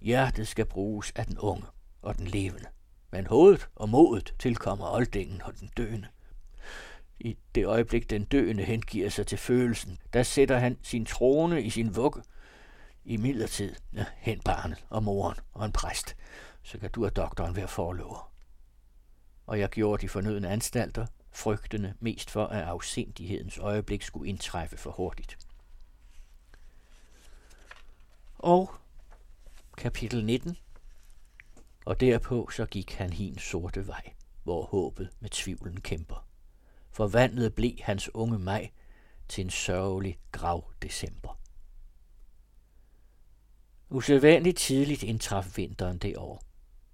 Hjertet 0.02 0.48
skal 0.48 0.66
bruges 0.66 1.12
af 1.16 1.26
den 1.26 1.38
unge 1.38 1.66
og 2.02 2.18
den 2.18 2.28
levende. 2.28 2.66
Men 3.12 3.28
hovedet 3.28 3.70
og 3.76 3.90
modet 3.90 4.34
tilkommer 4.40 4.92
oldingen 4.92 5.42
og 5.42 5.60
den 5.60 5.70
døende. 5.78 6.08
I 7.20 7.38
det 7.56 7.66
øjeblik, 7.66 8.10
den 8.10 8.24
døende 8.24 8.64
hengiver 8.64 9.10
sig 9.10 9.28
til 9.28 9.38
følelsen, 9.38 9.98
der 10.14 10.24
sætter 10.24 10.58
han 10.58 10.78
sin 10.84 11.06
trone 11.06 11.64
i 11.64 11.70
sin 11.70 11.96
vugge. 11.96 12.24
I 13.06 13.18
midlertid, 13.18 13.76
ja, 13.94 14.06
hen 14.18 14.40
barnet 14.40 14.86
og 14.90 15.04
moren 15.04 15.38
og 15.54 15.66
en 15.66 15.72
præst, 15.72 16.16
så 16.64 16.78
kan 16.78 16.92
du 16.92 17.06
og 17.06 17.16
doktoren 17.16 17.56
være 17.56 17.68
forlover. 17.68 18.32
Og 19.48 19.60
jeg 19.60 19.70
gjorde 19.70 20.02
de 20.02 20.10
fornødne 20.10 20.50
anstalter, 20.50 21.06
frygtende 21.32 21.94
mest 22.00 22.30
for, 22.30 22.46
at 22.46 22.64
afsindighedens 22.64 23.58
øjeblik 23.58 24.02
skulle 24.02 24.30
indtræffe 24.30 24.78
for 24.78 24.92
hurtigt. 24.92 25.38
Og 28.40 28.76
kapitel 29.78 30.26
19 30.26 30.58
Og 31.86 32.00
derpå 32.00 32.50
så 32.50 32.66
gik 32.66 32.94
han 32.94 33.14
hin 33.14 33.38
sorte 33.38 33.88
vej, 33.88 34.14
hvor 34.44 34.66
håbet 34.66 35.10
med 35.20 35.30
tvivlen 35.30 35.82
kæmper. 35.82 36.28
Forvandlet 36.92 37.56
blev 37.56 37.72
hans 37.82 38.16
unge 38.16 38.40
maj 38.40 38.70
til 39.28 39.44
en 39.44 39.50
sørgelig 39.50 40.20
grav 40.32 40.72
december. 40.82 41.40
Usædvanligt 43.90 44.58
tidligt 44.58 45.04
indtraf 45.04 45.58
vinteren 45.58 45.98
det 45.98 46.18
år. 46.18 46.44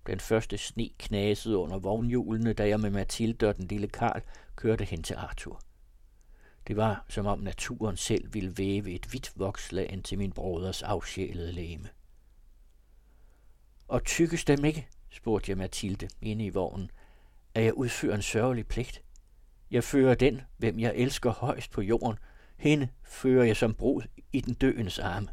Den 0.07 0.19
første 0.19 0.57
sne 0.57 0.89
knasede 0.99 1.57
under 1.57 1.79
vognhjulene, 1.79 2.53
da 2.53 2.67
jeg 2.67 2.79
med 2.79 2.89
Mathilde 2.89 3.49
og 3.49 3.55
den 3.55 3.67
lille 3.67 3.87
Karl 3.87 4.21
kørte 4.55 4.85
hen 4.85 5.03
til 5.03 5.13
Arthur. 5.13 5.61
Det 6.67 6.75
var, 6.75 7.05
som 7.09 7.25
om 7.25 7.39
naturen 7.39 7.97
selv 7.97 8.33
ville 8.33 8.57
væve 8.57 8.91
et 8.91 9.05
hvidt 9.05 9.31
vokslag 9.35 10.01
til 10.03 10.17
min 10.17 10.31
broders 10.31 10.81
afsjælede 10.83 11.51
læme. 11.51 11.89
Og 13.87 14.03
tykkes 14.03 14.45
dem 14.45 14.65
ikke, 14.65 14.87
spurgte 15.09 15.49
jeg 15.49 15.57
Mathilde 15.57 16.09
inde 16.21 16.45
i 16.45 16.49
vognen, 16.49 16.91
at 17.53 17.63
jeg 17.63 17.73
udfører 17.73 18.15
en 18.15 18.21
sørgelig 18.21 18.67
pligt. 18.67 19.01
Jeg 19.71 19.83
fører 19.83 20.15
den, 20.15 20.41
hvem 20.57 20.79
jeg 20.79 20.93
elsker 20.95 21.31
højst 21.31 21.71
på 21.71 21.81
jorden, 21.81 22.17
hende 22.57 22.87
fører 23.03 23.45
jeg 23.45 23.57
som 23.57 23.73
brud 23.73 24.01
i 24.33 24.41
den 24.41 24.53
døendes 24.53 24.99
arme. 24.99 25.27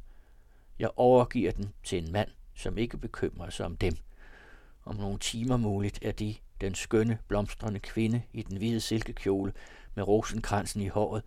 Jeg 0.79 0.91
overgiver 0.97 1.53
den 1.53 1.73
til 1.85 2.05
en 2.05 2.13
mand, 2.13 2.29
som 2.55 2.79
ikke 2.79 2.97
bekymrer 2.97 3.51
sig 3.51 3.67
om 3.67 3.77
dem. 3.77 3.97
Om 4.85 4.97
nogle 4.97 5.19
timer 5.19 5.57
muligt 5.57 5.99
er 6.03 6.13
de, 6.13 6.35
den 6.61 6.75
skønne, 6.75 7.19
blomstrende 7.29 7.81
kvinde 7.81 8.23
i 8.33 8.43
den 8.43 8.57
hvide 8.57 8.81
silkekjole 8.81 9.53
med 9.95 10.09
rosenkransen 10.09 10.81
i 10.81 10.89
håret, 10.89 11.23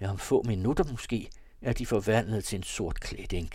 ja 0.00 0.10
om 0.10 0.18
få 0.18 0.42
minutter 0.42 0.84
måske, 0.90 1.30
er 1.60 1.72
de 1.72 1.86
forvandlet 1.86 2.44
til 2.44 2.56
en 2.56 2.62
sort 2.62 3.00
klædt 3.00 3.50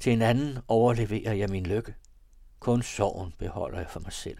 Til 0.00 0.12
en 0.12 0.22
anden 0.22 0.58
overleverer 0.68 1.32
jeg 1.32 1.50
min 1.50 1.66
lykke. 1.66 1.94
Kun 2.58 2.82
sorgen 2.82 3.32
beholder 3.38 3.78
jeg 3.78 3.90
for 3.90 4.00
mig 4.00 4.12
selv. 4.12 4.38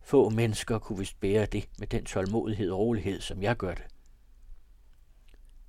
Få 0.00 0.28
mennesker 0.28 0.78
kunne 0.78 0.98
vist 0.98 1.20
bære 1.20 1.46
det 1.46 1.68
med 1.78 1.86
den 1.86 2.04
tålmodighed 2.04 2.70
og 2.70 2.78
rolighed, 2.78 3.20
som 3.20 3.42
jeg 3.42 3.56
gør 3.56 3.74
det. 3.74 3.86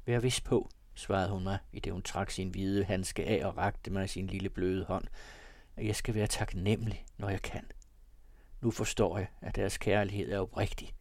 Vær 0.06 0.20
vis 0.20 0.42
på, 0.42 0.70
svarede 0.96 1.30
hun 1.30 1.44
mig, 1.44 1.58
i 1.72 1.80
det 1.80 1.94
hun 1.94 2.02
trak 2.02 2.32
sin 2.32 2.50
hvide 2.50 2.84
handske 2.84 3.26
af 3.26 3.46
og 3.46 3.58
rakte 3.58 3.92
mig 3.92 4.10
sin 4.10 4.28
lille 4.28 4.50
bløde 4.50 4.86
hånd, 4.86 5.06
at 5.76 5.86
jeg 5.86 5.96
skal 5.96 6.16
være 6.16 6.28
taknemmelig, 6.28 7.06
når 7.18 7.30
jeg 7.30 7.42
kan. 7.42 7.66
Nu 8.62 8.72
forstår 8.72 9.18
jeg, 9.18 9.28
at 9.42 9.56
deres 9.56 9.78
kærlighed 9.78 10.32
er 10.32 10.40
oprigtig. 10.40 10.94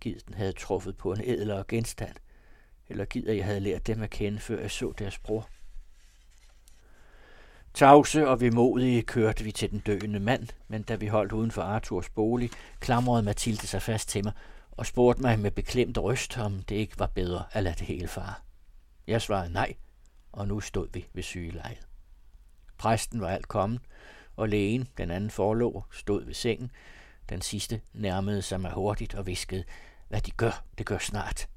Gid 0.00 0.20
den 0.26 0.34
havde 0.34 0.52
truffet 0.52 0.96
på 0.96 1.12
en 1.12 1.20
ædlere 1.24 1.64
genstand, 1.68 2.14
eller 2.88 3.04
gid 3.04 3.28
at 3.28 3.36
jeg 3.36 3.44
havde 3.44 3.60
lært 3.60 3.86
dem 3.86 4.02
at 4.02 4.10
kende, 4.10 4.38
før 4.38 4.60
jeg 4.60 4.70
så 4.70 4.92
deres 4.98 5.18
bror. 5.18 5.48
Tavse 7.74 8.28
og 8.28 8.40
vemodige 8.40 9.02
kørte 9.02 9.44
vi 9.44 9.52
til 9.52 9.70
den 9.70 9.78
døende 9.78 10.20
mand, 10.20 10.48
men 10.68 10.82
da 10.82 10.94
vi 10.94 11.06
holdt 11.06 11.32
uden 11.32 11.50
for 11.50 11.62
Arthurs 11.62 12.08
bolig, 12.08 12.50
klamrede 12.80 13.22
Mathilde 13.22 13.66
sig 13.66 13.82
fast 13.82 14.08
til 14.08 14.24
mig 14.24 14.32
og 14.70 14.86
spurgte 14.86 15.22
mig 15.22 15.38
med 15.38 15.50
beklemt 15.50 15.98
røst, 15.98 16.38
om 16.38 16.62
det 16.62 16.74
ikke 16.74 16.98
var 16.98 17.06
bedre 17.06 17.44
at 17.52 17.62
lade 17.62 17.74
det 17.78 17.86
hele 17.86 18.08
fare. 18.08 18.34
Jeg 19.06 19.22
svarede 19.22 19.52
nej, 19.52 19.74
og 20.32 20.48
nu 20.48 20.60
stod 20.60 20.88
vi 20.92 21.06
ved 21.12 21.22
sygelejet. 21.22 21.78
Præsten 22.78 23.20
var 23.20 23.28
alt 23.28 23.48
kommet, 23.48 23.80
og 24.36 24.48
lægen, 24.48 24.88
den 24.98 25.10
anden 25.10 25.30
forlov, 25.30 25.86
stod 25.92 26.24
ved 26.24 26.34
sengen. 26.34 26.70
Den 27.28 27.40
sidste 27.40 27.80
nærmede 27.92 28.42
sig 28.42 28.60
mig 28.60 28.72
hurtigt 28.72 29.14
og 29.14 29.26
viskede, 29.26 29.64
hvad 30.10 30.20
de 30.20 30.30
gør, 30.30 30.64
det 30.78 30.86
gør 30.86 30.98
snart. 30.98 31.48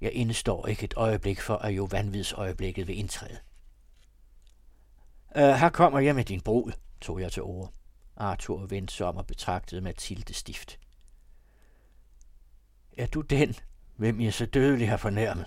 Jeg 0.00 0.12
indestår 0.12 0.66
ikke 0.66 0.84
et 0.84 0.94
øjeblik 0.96 1.40
for, 1.40 1.56
at 1.56 1.72
jo 1.72 1.84
vanvidsøjeblikket 1.84 2.88
vil 2.88 2.98
indtræde. 2.98 3.38
Uh, 5.36 5.42
her 5.42 5.68
kommer 5.68 6.00
jeg 6.00 6.14
med 6.14 6.24
din 6.24 6.40
brud, 6.40 6.72
tog 7.00 7.20
jeg 7.20 7.32
til 7.32 7.42
ord. 7.42 7.72
Arthur 8.16 8.66
vendte 8.66 8.94
sig 8.94 9.06
om 9.06 9.16
og 9.16 9.26
betragtede 9.26 9.80
Mathilde 9.80 10.34
stift. 10.34 10.78
Er 12.98 13.06
du 13.06 13.20
den, 13.20 13.54
hvem 13.96 14.20
jeg 14.20 14.34
så 14.34 14.46
dødelig 14.46 14.88
har 14.88 14.96
fornærmet? 14.96 15.46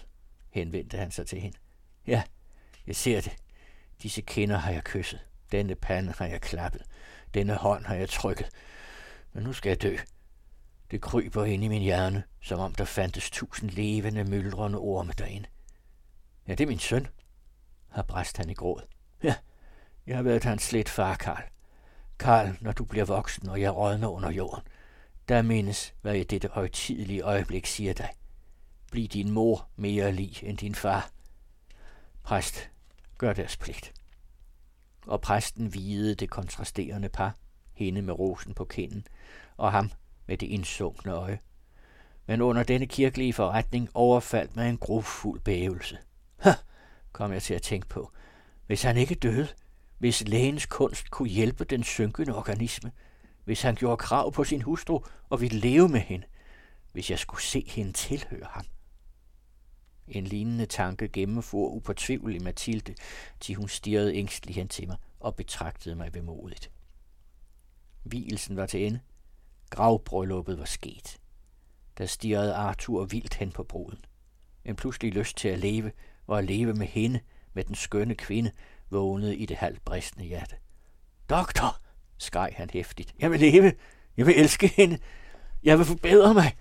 henvendte 0.49 0.97
han 0.97 1.11
sig 1.11 1.27
til 1.27 1.41
hende. 1.41 1.57
Ja, 2.07 2.23
jeg 2.87 2.95
ser 2.95 3.21
det. 3.21 3.35
Disse 4.03 4.21
kinder 4.21 4.57
har 4.57 4.71
jeg 4.71 4.83
kysset. 4.83 5.19
Denne 5.51 5.75
pande 5.75 6.13
har 6.17 6.25
jeg 6.25 6.41
klappet. 6.41 6.81
Denne 7.33 7.55
hånd 7.55 7.85
har 7.85 7.95
jeg 7.95 8.09
trykket. 8.09 8.49
Men 9.33 9.43
nu 9.43 9.53
skal 9.53 9.69
jeg 9.69 9.81
dø. 9.81 9.97
Det 10.91 11.01
kryber 11.01 11.45
ind 11.45 11.63
i 11.63 11.67
min 11.67 11.81
hjerne, 11.81 12.23
som 12.41 12.59
om 12.59 12.75
der 12.75 12.85
fandtes 12.85 13.29
tusind 13.29 13.69
levende, 13.69 14.23
myldrende 14.23 14.77
orme 14.77 15.13
derinde. 15.17 15.47
Ja, 16.47 16.51
det 16.55 16.63
er 16.63 16.67
min 16.67 16.79
søn, 16.79 17.07
har 17.89 18.03
bræst 18.03 18.37
han 18.37 18.49
i 18.49 18.53
gråd. 18.53 18.81
Ja, 19.23 19.35
jeg 20.07 20.15
har 20.15 20.23
været 20.23 20.43
hans 20.43 20.63
slet 20.63 20.89
far, 20.89 21.15
Karl. 21.15 21.43
Karl, 22.19 22.57
når 22.61 22.71
du 22.71 22.83
bliver 22.83 23.05
voksen, 23.05 23.49
og 23.49 23.61
jeg 23.61 23.75
rådner 23.75 24.07
under 24.07 24.31
jorden, 24.31 24.63
der 25.27 25.41
mindes, 25.41 25.93
hvad 26.01 26.15
jeg 26.15 26.29
dette 26.29 26.47
højtidelige 26.47 27.21
øjeblik 27.21 27.65
siger 27.65 27.93
dig. 27.93 28.09
Bliv 28.91 29.07
din 29.07 29.31
mor 29.31 29.69
mere 29.75 30.11
lig 30.11 30.43
end 30.43 30.57
din 30.57 30.75
far. 30.75 31.09
Præst, 32.23 32.69
gør 33.17 33.33
deres 33.33 33.57
pligt. 33.57 33.93
Og 35.07 35.21
præsten 35.21 35.73
videde 35.73 36.15
det 36.15 36.29
kontrasterende 36.29 37.09
par, 37.09 37.35
hende 37.73 38.01
med 38.01 38.19
rosen 38.19 38.53
på 38.53 38.65
kinden, 38.65 39.07
og 39.57 39.71
ham 39.71 39.91
med 40.27 40.37
det 40.37 40.47
indsunkne 40.47 41.11
øje. 41.11 41.39
Men 42.25 42.41
under 42.41 42.63
denne 42.63 42.87
kirkelige 42.87 43.33
forretning 43.33 43.89
overfaldt 43.93 44.55
mig 44.55 44.69
en 44.69 44.77
grufuld 44.77 45.39
bævelse. 45.39 45.97
Ha, 46.37 46.51
kom 47.11 47.31
jeg 47.31 47.43
til 47.43 47.53
at 47.53 47.61
tænke 47.61 47.87
på. 47.87 48.11
Hvis 48.67 48.83
han 48.83 48.97
ikke 48.97 49.15
døde, 49.15 49.47
hvis 49.97 50.27
lægens 50.27 50.65
kunst 50.65 51.11
kunne 51.11 51.29
hjælpe 51.29 51.63
den 51.63 51.83
synkende 51.83 52.35
organisme, 52.35 52.91
hvis 53.43 53.61
han 53.61 53.75
gjorde 53.75 53.97
krav 53.97 54.31
på 54.31 54.43
sin 54.43 54.61
hustru 54.61 54.99
og 55.29 55.41
ville 55.41 55.59
leve 55.59 55.89
med 55.89 55.99
hende, 55.99 56.25
hvis 56.91 57.09
jeg 57.09 57.19
skulle 57.19 57.43
se 57.43 57.63
hende 57.67 57.91
tilhøre 57.91 58.47
ham. 58.49 58.65
En 60.07 60.23
lignende 60.23 60.65
tanke 60.65 61.07
gennemfor 61.07 61.69
upåtvivlig 61.69 62.41
Mathilde, 62.41 62.95
til 63.39 63.55
hun 63.55 63.69
stirrede 63.69 64.15
ængstelig 64.15 64.55
hen 64.55 64.67
til 64.67 64.87
mig 64.87 64.97
og 65.19 65.35
betragtede 65.35 65.95
mig 65.95 66.13
vemodigt. 66.13 66.71
Vielsen 68.03 68.55
var 68.55 68.65
til 68.65 68.85
ende. 68.85 68.99
Gravbrylluppet 69.69 70.59
var 70.59 70.65
sket. 70.65 71.17
Der 71.97 72.05
stirrede 72.05 72.55
Arthur 72.55 73.05
vildt 73.05 73.33
hen 73.33 73.51
på 73.51 73.63
bruden. 73.63 73.99
En 74.65 74.75
pludselig 74.75 75.13
lyst 75.13 75.37
til 75.37 75.47
at 75.47 75.59
leve 75.59 75.91
var 76.27 76.37
at 76.37 76.45
leve 76.45 76.73
med 76.73 76.87
hende, 76.87 77.19
med 77.53 77.63
den 77.63 77.75
skønne 77.75 78.15
kvinde, 78.15 78.51
vågnede 78.89 79.35
i 79.35 79.45
det 79.45 79.57
halvt 79.57 79.85
bristende 79.85 80.25
hjerte. 80.25 80.55
Doktor, 81.29 81.77
skreg 82.17 82.53
han 82.55 82.69
hæftigt. 82.73 83.15
Jeg 83.19 83.31
vil 83.31 83.39
leve. 83.39 83.73
Jeg 84.17 84.25
vil 84.25 84.39
elske 84.39 84.67
hende. 84.67 84.99
Jeg 85.63 85.77
vil 85.77 85.85
forbedre 85.85 86.33
mig. 86.33 86.57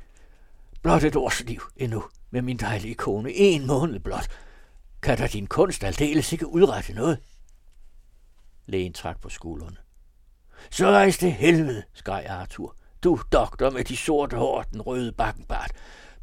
Blot 0.83 1.05
et 1.05 1.17
års 1.17 1.45
liv 1.45 1.61
endnu 1.77 2.05
med 2.31 2.43
min 2.43 2.57
dejlige 2.57 2.95
kone. 2.95 3.33
En 3.33 3.67
måned 3.67 4.01
blot. 4.01 4.29
Kan 5.03 5.19
der 5.19 5.27
din 5.27 5.47
kunst 5.47 5.85
aldeles 5.85 6.33
ikke 6.33 6.47
udrette 6.47 6.93
noget? 6.93 7.19
Lægen 8.67 8.93
trak 8.93 9.21
på 9.21 9.29
skuldrene. 9.29 9.77
Så 10.71 10.91
rejs 10.91 11.17
helvede, 11.17 11.83
skreg 11.93 12.27
Arthur. 12.29 12.77
Du 13.05 13.21
doktor 13.33 13.71
med 13.71 13.85
de 13.85 13.97
sorte 13.97 14.37
hår 14.37 14.63
den 14.63 14.81
røde 14.81 15.13
bakkenbart. 15.13 15.71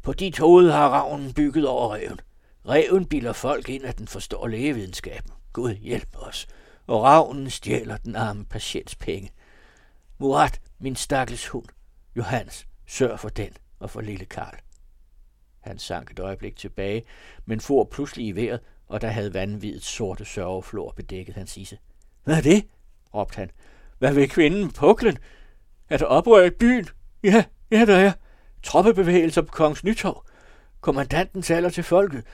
På 0.02 0.12
dit 0.12 0.38
hoved 0.38 0.70
har 0.70 0.88
ravnen 0.88 1.32
bygget 1.32 1.68
over 1.68 1.94
reven. 1.94 2.20
Reven 2.68 3.06
bilder 3.06 3.32
folk 3.32 3.68
ind, 3.68 3.84
at 3.84 3.98
den 3.98 4.08
forstår 4.08 4.46
lægevidenskaben. 4.46 5.30
Gud 5.52 5.74
hjælp 5.74 6.16
os. 6.16 6.46
Og 6.86 7.02
ravnen 7.02 7.50
stjæler 7.50 7.96
den 7.96 8.16
arme 8.16 8.44
patients 8.44 8.94
penge. 8.94 9.30
Murat, 10.18 10.60
min 10.78 10.96
stakkels 10.96 11.48
hund. 11.48 11.66
Johannes, 12.16 12.66
sørg 12.86 13.20
for 13.20 13.28
den 13.28 13.50
og 13.78 13.90
for 13.90 14.00
lille 14.00 14.24
Karl. 14.24 14.58
Han 15.60 15.78
sank 15.78 16.10
et 16.10 16.18
øjeblik 16.18 16.56
tilbage, 16.56 17.02
men 17.44 17.60
for 17.60 17.84
pludselig 17.84 18.26
i 18.26 18.32
vejret, 18.32 18.60
og 18.86 19.00
der 19.00 19.08
havde 19.08 19.34
vanvidets 19.34 19.86
sorte 19.86 20.24
sørgeflor 20.24 20.92
bedækket 20.96 21.34
hans 21.34 21.56
isse. 21.56 21.78
Hvad 22.24 22.36
er 22.36 22.40
det? 22.40 22.64
råbte 23.14 23.36
han. 23.36 23.50
Hvad 23.98 24.14
vil 24.14 24.28
kvinden 24.28 24.72
puklen? 24.72 25.18
Er 25.88 25.96
der 25.96 26.04
oprør 26.04 26.44
i 26.44 26.50
byen? 26.50 26.88
Ja, 27.24 27.44
ja, 27.70 27.84
der 27.84 27.96
er. 27.96 28.12
Troppebevægelser 28.62 29.42
på 29.42 29.52
Kongens 29.52 29.84
Nytorv. 29.84 30.24
Kommandanten 30.80 31.42
taler 31.42 31.70
til 31.70 31.84
folket. 31.84 32.24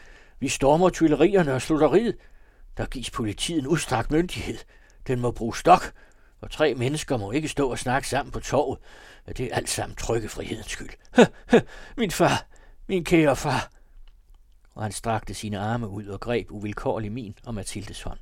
Vi 0.41 0.49
stormer 0.49 0.91
tyllerierne 0.91 1.55
og 1.55 1.63
slutteriet. 1.63 2.17
Der 2.77 2.87
gives 2.87 3.11
politiet 3.11 3.59
en 3.59 3.67
udstrakt 3.67 4.11
myndighed. 4.11 4.59
Den 5.07 5.21
må 5.21 5.31
bruge 5.31 5.57
stok, 5.57 5.93
og 6.41 6.51
tre 6.51 6.75
mennesker 6.75 7.17
må 7.17 7.31
ikke 7.31 7.49
stå 7.49 7.71
og 7.71 7.79
snakke 7.79 8.09
sammen 8.09 8.33
på 8.33 8.41
torvet. 8.41 8.79
Det 9.27 9.41
er 9.41 9.57
alt 9.57 9.69
sammen 9.69 9.97
trykkefrihedens 9.97 10.71
skyld. 10.71 10.91
Min 11.97 12.11
far, 12.11 12.47
min 12.89 13.05
kære 13.05 13.37
far. 13.37 13.71
Og 14.75 14.83
han 14.83 14.93
strakte 14.93 15.35
sine 15.35 15.59
arme 15.59 15.89
ud 15.89 16.07
og 16.07 16.21
greb 16.21 16.51
uvilkårlig 16.51 17.13
min 17.13 17.35
og 17.45 17.55
Mathildes 17.55 18.03
hånd. 18.03 18.19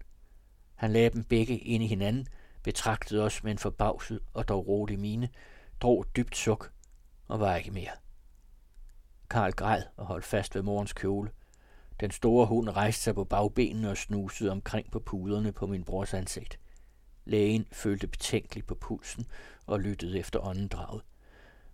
Han 0.74 0.92
lagde 0.92 1.10
dem 1.10 1.24
begge 1.24 1.58
ind 1.58 1.82
i 1.82 1.86
hinanden, 1.86 2.28
betragtede 2.68 3.22
os 3.24 3.44
med 3.44 3.52
en 3.52 3.58
forbavset 3.58 4.20
og 4.34 4.48
dog 4.48 4.68
rolig 4.68 4.98
mine, 4.98 5.28
drog 5.80 6.06
dybt 6.16 6.36
suk 6.36 6.72
og 7.28 7.40
var 7.40 7.56
ikke 7.56 7.70
mere. 7.70 7.90
Karl 9.30 9.52
græd 9.52 9.82
og 9.96 10.06
holdt 10.06 10.24
fast 10.24 10.54
ved 10.54 10.62
morens 10.62 10.92
kjole. 10.92 11.30
Den 12.00 12.10
store 12.10 12.46
hund 12.46 12.68
rejste 12.68 13.02
sig 13.02 13.14
på 13.14 13.24
bagbenene 13.24 13.90
og 13.90 13.96
snusede 13.96 14.50
omkring 14.50 14.90
på 14.90 14.98
puderne 14.98 15.52
på 15.52 15.66
min 15.66 15.84
brors 15.84 16.14
ansigt. 16.14 16.58
Lægen 17.24 17.66
følte 17.72 18.06
betænkeligt 18.06 18.66
på 18.66 18.74
pulsen 18.74 19.26
og 19.66 19.80
lyttede 19.80 20.18
efter 20.18 20.40
åndedraget. 20.40 21.02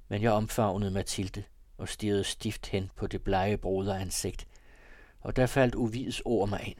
Men 0.09 0.23
jeg 0.23 0.33
omfavnede 0.33 0.91
Mathilde 0.91 1.43
og 1.79 1.89
stirrede 1.89 2.25
stift 2.25 2.67
hen 2.67 2.91
på 2.97 3.07
det 3.07 3.23
blege 3.23 3.59
ansigt, 3.95 4.49
og 5.21 5.37
der 5.37 5.47
faldt 5.47 5.75
uvids 5.75 6.21
ord 6.25 6.49
mig 6.49 6.63
ind. 6.67 6.79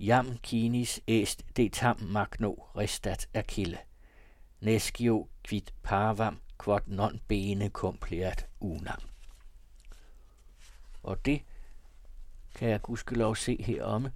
Jam 0.00 0.38
kinis 0.42 1.00
est 1.06 1.44
de 1.56 1.68
tam 1.68 1.96
magno 2.00 2.68
restat 2.76 3.28
akille. 3.34 3.78
Nescio 4.60 5.28
quid 5.48 5.72
parvam 5.82 6.40
quod 6.58 6.82
non 6.86 7.20
bene 7.28 7.68
compleat 7.68 8.46
unam. 8.60 9.00
Og 11.02 11.24
det 11.24 11.42
kan 12.54 12.68
jeg 12.68 12.82
gudskelov 12.82 13.36
se 13.36 13.62
heromme 13.62 14.12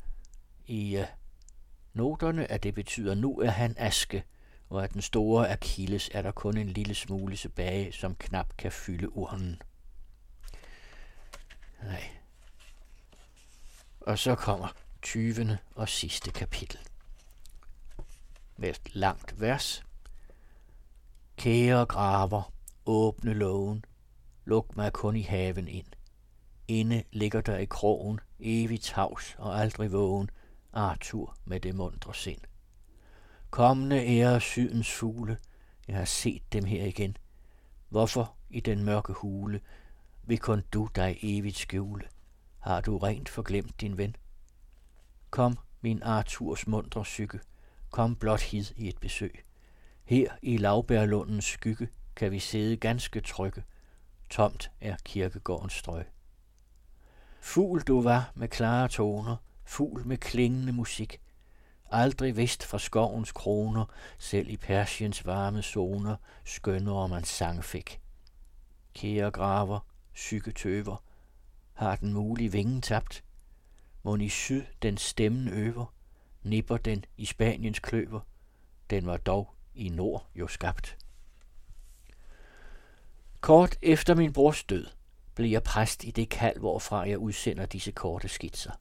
i 0.67 0.99
uh, 0.99 1.05
noterne, 1.95 2.51
at 2.51 2.63
det 2.63 2.75
betyder, 2.75 3.15
nu 3.15 3.41
er 3.41 3.51
han 3.51 3.75
aske, 3.79 4.25
og 4.71 4.85
at 4.85 4.93
den 4.93 5.03
store 5.03 5.49
Achilles 5.49 6.11
er 6.13 6.23
der 6.23 6.33
kun 6.33 6.57
en 6.57 6.69
lille 6.69 6.95
smule 6.95 7.37
tilbage, 7.37 7.93
som 7.93 8.15
knap 8.15 8.57
kan 8.59 8.73
fylde 8.73 9.17
urnen. 9.17 9.63
Nej. 11.83 12.05
Og 14.01 14.19
så 14.19 14.35
kommer 14.35 14.69
20. 15.03 15.59
og 15.75 15.89
sidste 15.89 16.31
kapitel. 16.31 16.79
Med 18.57 18.69
et 18.69 18.81
langt 18.95 19.41
vers. 19.41 19.85
Kære 21.37 21.87
graver, 21.87 22.53
åbne 22.87 23.35
lågen, 23.35 23.85
luk 24.45 24.77
mig 24.77 24.93
kun 24.93 25.17
i 25.17 25.23
haven 25.23 25.69
ind. 25.69 25.87
Inde 26.69 27.03
ligger 27.13 27.41
der 27.41 27.57
i 27.57 27.65
krogen, 27.65 28.21
evigt 28.41 28.83
tavs 28.83 29.35
og 29.39 29.61
aldrig 29.61 29.93
vågen, 29.93 30.31
Arthur 30.73 31.37
med 31.45 31.61
det 31.61 31.75
mundre 31.75 32.15
sind. 32.15 32.41
Kommende 33.51 34.07
ære 34.07 34.41
sydens 34.41 34.93
fugle, 34.93 35.39
jeg 35.89 35.97
har 35.97 36.05
set 36.05 36.53
dem 36.53 36.65
her 36.65 36.85
igen. 36.85 37.17
Hvorfor 37.89 38.35
i 38.51 38.61
den 38.61 38.85
mørke 38.85 39.13
hule 39.13 39.61
vil 40.23 40.39
kun 40.39 40.63
du 40.73 40.89
dig 40.95 41.19
evigt 41.23 41.57
skjule? 41.57 42.05
Har 42.59 42.81
du 42.81 42.99
rent 42.99 43.29
forglemt 43.29 43.81
din 43.81 43.99
ven? 43.99 44.17
Kom, 45.33 45.59
min 45.81 46.03
Arthurs 46.03 46.67
mundre 46.67 47.03
psyke, 47.03 47.41
kom 47.91 48.17
blot 48.17 48.41
hid 48.41 48.65
i 48.77 48.89
et 48.89 48.99
besøg. 48.99 49.45
Her 50.05 50.31
i 50.43 50.57
lavbærlundens 50.57 51.45
skygge 51.45 51.89
kan 52.17 52.33
vi 52.33 52.39
sidde 52.39 52.77
ganske 52.77 53.21
trygge. 53.21 53.65
Tomt 54.31 54.71
er 54.81 54.97
kirkegårdens 55.05 55.73
strøg. 55.73 56.05
Fugl 57.41 57.81
du 57.81 58.03
var 58.03 58.33
med 58.35 58.49
klare 58.49 58.89
toner, 58.89 59.37
fugl 59.65 60.07
med 60.07 60.17
klingende 60.17 60.73
musik. 60.73 61.21
Aldrig 61.91 62.37
vist 62.37 62.65
fra 62.65 62.79
skovens 62.79 63.33
kroner, 63.33 63.85
selv 64.19 64.49
i 64.49 64.57
Persiens 64.57 65.27
varme 65.27 65.63
zoner, 65.63 66.17
skønnere 66.45 67.09
man 67.09 67.25
sang 67.25 67.65
fik. 67.65 68.01
Kære 68.95 69.31
graver, 69.31 69.81
psyketøver, 70.15 71.03
har 71.73 71.97
den 71.97 72.13
mulige 72.13 72.53
vingen 72.53 72.83
tabt? 72.83 73.25
Mon 74.03 74.21
i 74.21 74.29
syd 74.29 74.63
den 74.83 74.97
stemmen 74.97 75.49
øver, 75.49 75.95
nipper 76.43 76.77
den 76.77 77.05
i 77.17 77.25
Spaniens 77.25 77.79
kløver, 77.79 78.21
den 78.91 79.07
var 79.07 79.17
dog 79.17 79.55
i 79.75 79.89
nord 79.89 80.31
jo 80.35 80.49
skabt. 80.49 80.99
Kort 83.41 83.79
efter 83.83 84.15
min 84.15 84.33
brors 84.33 84.65
død 84.65 84.87
blev 85.35 85.51
jeg 85.51 85.63
præst 85.63 86.05
i 86.05 86.11
det 86.11 86.29
kald, 86.29 86.59
hvorfra 86.59 87.09
jeg 87.09 87.19
udsender 87.19 87.67
disse 87.67 87.93
korte 87.93 88.29
skitser. 88.29 88.73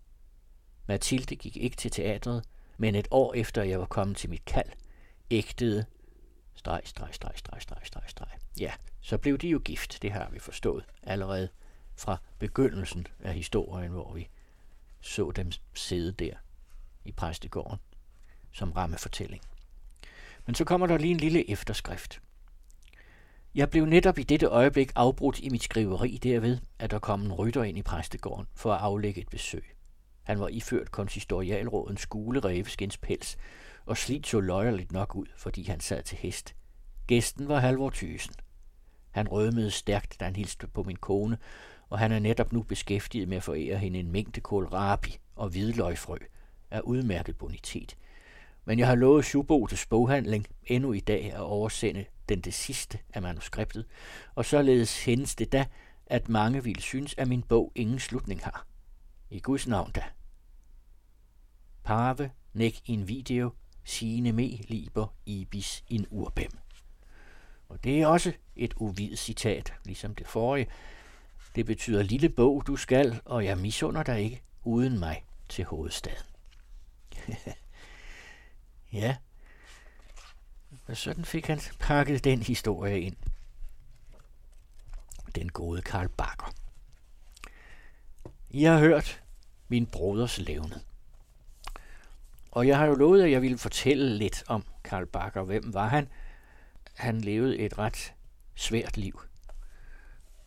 Mathilde 0.88 1.36
gik 1.36 1.58
ikke 1.58 1.78
til 1.78 1.92
teatret, 1.92 2.44
men 2.78 2.96
et 2.96 3.08
år 3.12 3.34
efter 3.34 3.64
jeg 3.64 3.80
var 3.80 3.86
kommet 3.86 4.18
til 4.18 4.30
mit 4.30 4.46
kald, 4.46 4.70
ægtede 5.32 5.86
streg, 6.56 6.82
streg, 6.86 7.14
streg, 7.14 7.32
streg, 7.36 7.62
streg, 7.62 7.82
streg, 7.86 8.04
streg. 8.08 8.30
Ja, 8.60 8.74
så 9.02 9.18
blev 9.18 9.38
de 9.38 9.50
jo 9.50 9.62
gift, 9.66 10.02
det 10.02 10.12
har 10.12 10.30
vi 10.30 10.40
forstået 10.40 10.86
allerede 11.04 11.50
fra 11.96 12.18
begyndelsen 12.40 13.08
af 13.20 13.34
historien, 13.34 13.92
hvor 13.92 14.14
vi 14.14 14.30
så 15.02 15.32
dem 15.32 15.52
sidde 15.74 16.12
der 16.12 16.34
i 17.06 17.12
præstegården 17.12 17.80
som 18.52 18.72
rammefortælling. 18.72 19.44
Men 20.46 20.56
så 20.56 20.66
kommer 20.66 20.88
der 20.88 20.98
lige 20.98 21.12
en 21.12 21.18
lille 21.18 21.50
efterskrift. 21.50 22.22
Jeg 23.56 23.70
blev 23.70 23.86
netop 23.86 24.18
i 24.18 24.24
dette 24.24 24.46
øjeblik 24.46 24.92
afbrudt 24.96 25.40
i 25.40 25.50
mit 25.50 25.64
skriveri 25.64 26.20
derved, 26.24 26.58
at 26.80 26.92
der 26.92 27.00
kom 27.00 27.22
en 27.22 27.34
rytter 27.34 27.64
ind 27.64 27.78
i 27.78 27.82
præstegården 27.82 28.48
for 28.56 28.74
at 28.74 28.82
aflægge 28.82 29.22
et 29.22 29.30
besøg. 29.30 29.76
Han 30.24 30.40
var 30.40 30.48
iført 30.48 30.92
konsistorialrådens 30.92 32.06
gule 32.06 32.40
ræveskins 32.40 32.98
pels, 32.98 33.38
og 33.86 33.98
slidt 33.98 34.28
så 34.28 34.40
løjerligt 34.40 34.92
nok 34.92 35.16
ud, 35.16 35.26
fordi 35.38 35.64
han 35.64 35.80
sad 35.80 36.04
til 36.04 36.18
hest. 36.18 36.56
Gæsten 37.08 37.48
var 37.48 37.60
Halvor 37.60 37.90
Thysen. 37.90 38.34
Han 39.12 39.28
rødmede 39.28 39.72
stærkt, 39.72 40.20
da 40.20 40.26
han 40.26 40.36
hilste 40.36 40.68
på 40.68 40.84
min 40.84 40.96
kone, 40.96 41.38
og 41.92 42.00
han 42.00 42.12
er 42.12 42.20
netop 42.20 42.54
nu 42.54 42.64
beskæftiget 42.64 43.28
med 43.28 43.38
at 43.38 43.44
forære 43.44 43.78
hende 43.78 44.00
en 44.00 44.12
mængde 44.12 44.42
kålrabi 44.42 45.20
og 45.36 45.50
hvidløgfrø 45.50 46.18
af 46.72 46.80
udmærket 46.80 47.38
bonitet. 47.38 47.98
Men 48.66 48.80
jeg 48.80 48.88
har 48.88 48.96
lovet 48.96 49.26
Schubotes 49.26 49.86
boghandling 49.86 50.48
endnu 50.66 50.94
i 50.94 51.00
dag 51.00 51.34
at 51.34 51.40
oversende 51.40 52.06
den 52.30 52.42
det 52.42 52.54
sidste 52.54 53.00
af 53.14 53.22
manuskriptet, 53.22 53.86
og 54.36 54.46
således 54.46 55.06
hændes 55.06 55.36
det 55.36 55.52
da, 55.52 55.66
at 56.06 56.30
mange 56.30 56.64
vil 56.64 56.82
synes, 56.82 57.16
at 57.18 57.28
min 57.28 57.44
bog 57.44 57.72
ingen 57.76 58.00
slutning 58.00 58.44
har. 58.44 58.66
I 59.30 59.40
Guds 59.40 59.68
navn 59.68 59.92
da. 59.92 60.04
Parve 61.84 62.32
nec 62.54 62.80
in 62.86 63.08
video, 63.08 63.50
sine 63.84 64.32
me 64.32 64.48
liber 64.48 65.16
ibis 65.26 65.84
in 65.88 66.06
urbem. 66.10 66.52
Og 67.70 67.84
det 67.84 68.02
er 68.02 68.08
også 68.08 68.34
et 68.56 68.74
uvidt 68.78 69.20
citat, 69.20 69.74
ligesom 69.86 70.16
det 70.16 70.28
forrige. 70.28 70.68
Det 71.56 71.66
betyder 71.66 72.04
lille 72.04 72.30
bog, 72.30 72.64
du 72.68 72.76
skal, 72.76 73.22
og 73.26 73.46
jeg 73.46 73.58
misunder 73.58 74.04
dig 74.04 74.22
ikke 74.22 74.42
uden 74.64 75.00
mig 75.00 75.26
til 75.50 75.66
hovedstaden. 75.66 76.26
ja, 78.94 79.18
og 80.88 80.98
sådan 80.98 81.26
fik 81.26 81.48
han 81.48 81.60
pakket 81.80 82.24
den 82.24 82.44
historie 82.44 83.02
ind. 83.02 83.16
Den 85.36 85.50
gode 85.50 85.82
Karl 85.82 86.08
Bakker. 86.08 86.54
I 88.50 88.64
har 88.64 88.80
hørt 88.80 89.22
min 89.68 89.86
broders 89.86 90.40
levnet. 90.40 90.86
Og 92.52 92.68
jeg 92.68 92.78
har 92.78 92.86
jo 92.86 92.96
lovet, 92.96 93.24
at 93.24 93.32
jeg 93.32 93.42
ville 93.42 93.58
fortælle 93.58 94.18
lidt 94.18 94.44
om 94.48 94.66
Karl 94.84 95.06
Bakker. 95.06 95.44
Hvem 95.44 95.74
var 95.74 95.88
han? 95.88 96.08
Han 96.94 97.22
levede 97.22 97.58
et 97.60 97.78
ret 97.78 98.14
svært 98.56 98.98
liv. 98.98 99.22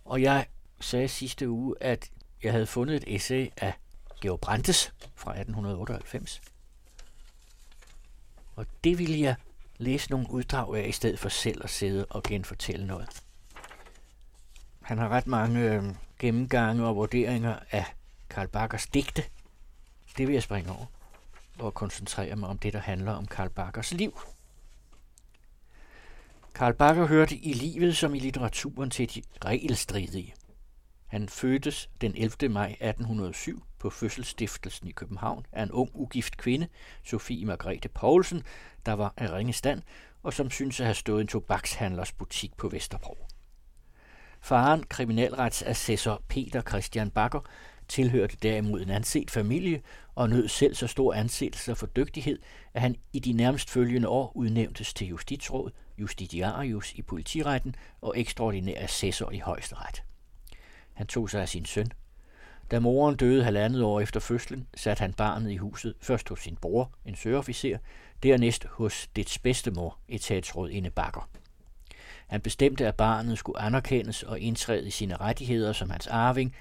Og 0.05 0.23
jeg 0.23 0.47
sagde 0.85 1.09
sidste 1.09 1.51
uge, 1.51 1.75
at 1.81 2.11
jeg 2.43 2.53
havde 2.53 2.67
fundet 2.67 2.97
et 2.97 3.15
essay 3.17 3.51
af 3.57 3.73
Georg 4.21 4.41
Brandes 4.41 4.93
fra 5.15 5.31
1898. 5.31 6.41
Og 8.57 8.67
det 8.85 8.99
ville 8.99 9.21
jeg 9.21 9.35
læse 9.79 10.11
nogle 10.11 10.31
uddrag 10.31 10.77
af, 10.77 10.89
i 10.89 10.93
stedet 10.93 11.19
for 11.19 11.29
selv 11.29 11.61
at 11.65 11.71
sidde 11.71 12.07
og 12.11 12.23
genfortælle 12.23 12.87
noget. 12.87 13.23
Han 14.83 14.99
har 14.99 15.09
ret 15.09 15.27
mange 15.27 15.61
øh, 15.61 15.85
gennemgange 16.19 16.87
og 16.87 16.97
vurderinger 16.97 17.59
af 17.71 17.85
Karl 18.31 18.49
Bakkers 18.49 18.87
digte. 18.87 19.25
Det 20.17 20.27
vil 20.27 20.33
jeg 20.33 20.43
springe 20.43 20.73
over 20.73 20.87
og 21.59 21.75
koncentrere 21.75 22.37
mig 22.37 22.49
om 22.49 22.59
det, 22.59 22.73
der 22.73 22.79
handler 22.79 23.13
om 23.13 23.27
Karl 23.27 23.49
Bakkers 23.49 23.93
liv. 23.93 24.21
Karl 26.55 26.75
Bakker 26.75 27.07
hørte 27.07 27.37
i 27.37 27.53
livet 27.53 27.97
som 27.97 28.15
i 28.15 28.19
litteraturen 28.19 28.91
til 28.91 29.15
de 29.15 29.23
regelstridige. 29.45 30.35
Han 31.07 31.29
fødtes 31.29 31.91
den 32.01 32.15
11. 32.17 32.49
maj 32.49 32.71
1807 32.71 33.65
på 33.79 33.91
fødselsstiftelsen 33.91 34.89
i 34.89 34.93
København 34.93 35.47
af 35.53 35.63
en 35.63 35.71
ung 35.71 35.91
ugift 35.95 36.37
kvinde, 36.37 36.69
Sofie 37.05 37.47
Margrethe 37.47 37.89
Poulsen, 37.89 38.43
der 38.87 38.93
var 38.93 39.15
af 39.17 39.33
ringe 39.33 39.53
stand, 39.53 39.83
og 40.23 40.33
som 40.33 40.51
synes 40.51 40.81
at 40.81 40.87
have 40.87 40.95
stået 40.95 41.21
en 41.21 41.27
tobakshandlers 41.27 42.13
butik 42.13 42.57
på 42.57 42.69
Vesterbro. 42.69 43.27
Faren, 44.41 44.85
kriminalretsassessor 44.89 46.23
Peter 46.29 46.63
Christian 46.63 47.11
Bakker, 47.11 47.41
tilhørte 47.89 48.37
derimod 48.43 48.81
en 48.81 48.91
anset 48.91 49.31
familie 49.31 49.83
og 50.15 50.29
nød 50.29 50.49
selv 50.49 50.75
så 50.75 50.87
stor 50.87 51.15
ansættelse 51.15 51.75
for 51.75 51.87
dygtighed, 51.87 52.39
at 52.75 52.81
han 52.81 52.97
i 53.13 53.19
de 53.19 53.33
nærmest 53.33 53.71
følgende 53.71 54.09
år 54.09 54.33
udnævntes 54.35 54.95
til 54.95 55.07
justitsråd, 55.07 55.71
justitiarius 55.99 56.93
i 56.93 57.03
politiretten 57.03 57.75
og 58.01 58.19
ekstraordinær 58.19 58.85
assessor 58.85 59.31
i 59.31 59.39
højesteret. 59.39 60.03
Han 60.95 61.07
tog 61.07 61.31
sig 61.31 61.43
af 61.43 61.49
sin 61.49 61.65
søn. 61.65 61.87
Da 62.71 62.81
moren 62.81 63.17
døde 63.17 63.45
halvandet 63.45 63.83
år 63.83 64.01
efter 64.01 64.21
fødslen, 64.21 64.67
satte 64.77 65.01
han 65.01 65.13
barnet 65.13 65.51
i 65.51 65.57
huset, 65.57 65.95
først 66.01 66.29
hos 66.29 66.41
sin 66.41 66.57
bror, 66.57 66.91
en 67.05 67.17
søofficer, 67.17 67.79
dernæst 68.23 68.65
hos 68.65 69.09
dets 69.17 69.39
bedstemor, 69.39 69.99
etatsråd 70.09 70.71
Inde 70.71 70.91
Bakker. 70.91 71.29
Han 72.27 72.41
bestemte, 72.41 72.87
at 72.87 72.95
barnet 72.95 73.39
skulle 73.39 73.61
anerkendes 73.61 74.23
og 74.23 74.41
indtræde 74.41 74.87
i 74.87 74.91
sine 74.91 75.17
rettigheder 75.17 75.73
som 75.73 75.91
hans 75.91 76.07
arving, 76.07 76.55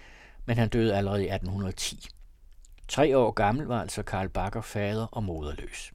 men 0.45 0.57
han 0.57 0.69
døde 0.69 0.95
allerede 0.95 1.23
i 1.23 1.29
1810. 1.29 2.07
Tre 2.87 3.17
år 3.17 3.31
gammel 3.31 3.65
var 3.65 3.81
altså 3.81 4.03
Karl 4.03 4.29
Bakker 4.29 4.61
fader 4.61 5.07
og 5.11 5.23
moderløs. 5.23 5.91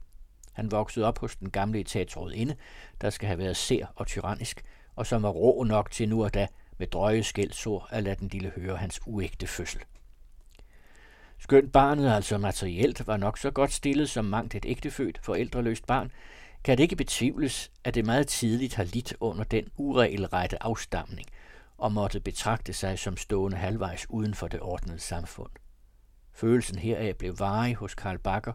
Han 0.53 0.71
voksede 0.71 1.05
op 1.05 1.19
hos 1.19 1.35
den 1.35 1.49
gamle 1.49 1.79
etatsråd 1.79 2.31
inde, 2.31 2.55
der 3.01 3.09
skal 3.09 3.27
have 3.27 3.39
været 3.39 3.57
ser 3.57 3.85
og 3.95 4.07
tyrannisk, 4.07 4.63
og 4.95 5.07
som 5.07 5.23
var 5.23 5.29
rå 5.29 5.63
nok 5.63 5.91
til 5.91 6.09
nu 6.09 6.23
og 6.23 6.33
da 6.33 6.47
med 6.79 6.87
drøje 6.87 7.23
skældsord 7.23 7.87
at 7.91 8.03
lade 8.03 8.15
den 8.15 8.27
lille 8.27 8.51
høre 8.55 8.77
hans 8.77 8.99
uægte 9.05 9.47
fødsel. 9.47 9.81
Skønt 11.37 11.71
barnet 11.71 12.11
altså 12.11 12.37
materielt 12.37 13.07
var 13.07 13.17
nok 13.17 13.37
så 13.37 13.51
godt 13.51 13.73
stillet 13.73 14.09
som 14.09 14.25
mangt 14.25 14.55
et 14.55 14.65
ægtefødt 14.67 15.19
forældreløst 15.23 15.87
barn, 15.87 16.11
kan 16.63 16.77
det 16.77 16.83
ikke 16.83 16.95
betvivles, 16.95 17.71
at 17.83 17.95
det 17.95 18.05
meget 18.05 18.27
tidligt 18.27 18.75
har 18.75 18.83
lidt 18.83 19.13
under 19.19 19.43
den 19.43 19.67
uregelrette 19.77 20.63
afstamning 20.63 21.27
og 21.77 21.91
måtte 21.91 22.19
betragte 22.19 22.73
sig 22.73 22.99
som 22.99 23.17
stående 23.17 23.57
halvvejs 23.57 24.09
uden 24.09 24.33
for 24.33 24.47
det 24.47 24.59
ordnede 24.59 24.99
samfund. 24.99 25.51
Følelsen 26.33 26.79
heraf 26.79 27.15
blev 27.15 27.39
varig 27.39 27.75
hos 27.75 27.95
Karl 27.95 28.17
Bakker 28.17 28.53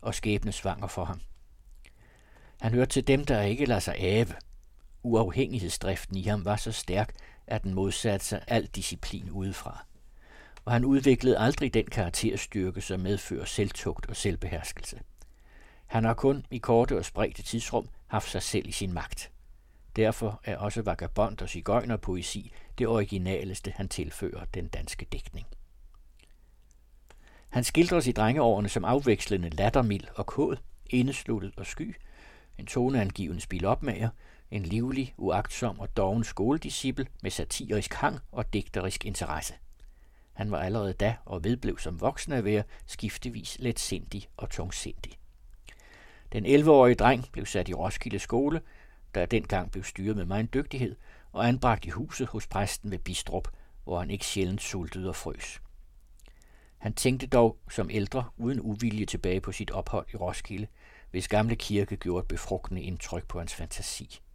og 0.00 0.14
skæbne 0.14 0.52
svanger 0.52 0.86
for 0.86 1.04
ham. 1.04 1.20
Han 2.60 2.74
hørte 2.74 2.90
til 2.90 3.06
dem, 3.06 3.24
der 3.24 3.42
ikke 3.42 3.66
lader 3.66 3.80
sig 3.80 3.94
ave. 3.98 4.34
Uafhængighedsdriften 5.02 6.16
i 6.16 6.22
ham 6.22 6.44
var 6.44 6.56
så 6.56 6.72
stærk, 6.72 7.14
at 7.46 7.62
den 7.62 7.74
modsatte 7.74 8.26
sig 8.26 8.44
al 8.46 8.66
disciplin 8.66 9.30
udefra. 9.30 9.84
Og 10.64 10.72
han 10.72 10.84
udviklede 10.84 11.38
aldrig 11.38 11.74
den 11.74 11.86
karakterstyrke, 11.86 12.80
som 12.80 13.00
medfører 13.00 13.44
selvtugt 13.44 14.06
og 14.06 14.16
selvbeherskelse. 14.16 15.00
Han 15.86 16.04
har 16.04 16.14
kun 16.14 16.46
i 16.50 16.58
korte 16.58 16.98
og 16.98 17.04
spredte 17.04 17.42
tidsrum 17.42 17.88
haft 18.06 18.30
sig 18.30 18.42
selv 18.42 18.68
i 18.68 18.72
sin 18.72 18.92
magt. 18.92 19.30
Derfor 19.96 20.40
er 20.44 20.56
også 20.56 20.82
vagabond 20.82 21.42
og 21.42 21.48
cigøjnerpoesi 21.48 22.52
det 22.78 22.86
originaleste, 22.86 23.72
han 23.76 23.88
tilfører 23.88 24.44
den 24.44 24.68
danske 24.68 25.06
digtning. 25.12 25.46
Han 27.48 27.64
skildres 27.64 28.06
i 28.06 28.12
drengeårene 28.12 28.68
som 28.68 28.84
afvekslende 28.84 29.48
lattermild 29.48 30.04
og 30.14 30.26
kåd, 30.26 30.56
indesluttet 30.90 31.52
og 31.56 31.66
sky, 31.66 31.96
en 32.58 32.66
toneangivende 32.66 33.40
spilopmager, 33.40 34.08
en 34.50 34.62
livlig, 34.62 35.14
uagtsom 35.16 35.80
og 35.80 35.96
doven 35.96 36.24
skoledisciple 36.24 37.06
med 37.22 37.30
satirisk 37.30 37.94
hang 37.94 38.18
og 38.32 38.52
digterisk 38.52 39.04
interesse. 39.04 39.54
Han 40.32 40.50
var 40.50 40.58
allerede 40.58 40.92
da 40.92 41.16
og 41.24 41.44
vedblev 41.44 41.78
som 41.78 42.00
voksen 42.00 42.32
at 42.32 42.44
være 42.44 42.62
skiftevis 42.86 43.56
let 43.60 43.80
sindig 43.80 44.28
og 44.36 44.50
tungsindig. 44.50 45.12
Den 46.32 46.46
11-årige 46.46 46.94
dreng 46.94 47.24
blev 47.32 47.46
sat 47.46 47.68
i 47.68 47.74
Roskilde 47.74 48.18
skole, 48.18 48.60
der 49.14 49.26
dengang 49.26 49.70
blev 49.70 49.84
styret 49.84 50.16
med 50.16 50.24
meget 50.24 50.54
dygtighed, 50.54 50.96
og 51.32 51.48
anbragt 51.48 51.84
i 51.84 51.90
huset 51.90 52.26
hos 52.26 52.46
præsten 52.46 52.90
ved 52.90 52.98
Bistrup, 52.98 53.48
hvor 53.84 53.98
han 53.98 54.10
ikke 54.10 54.24
sjældent 54.24 54.62
sultede 54.62 55.08
og 55.08 55.16
frøs. 55.16 55.60
Han 56.78 56.94
tænkte 56.94 57.26
dog 57.26 57.58
som 57.70 57.90
ældre 57.90 58.24
uden 58.36 58.60
uvilje 58.60 59.06
tilbage 59.06 59.40
på 59.40 59.52
sit 59.52 59.70
ophold 59.70 60.06
i 60.14 60.16
Roskilde, 60.16 60.66
hvis 61.10 61.28
gamle 61.28 61.56
kirke 61.56 61.96
gjorde 61.96 62.22
et 62.22 62.28
befrugtende 62.28 62.82
indtryk 62.82 63.28
på 63.28 63.38
hans 63.38 63.54
fantasi.– 63.54 64.20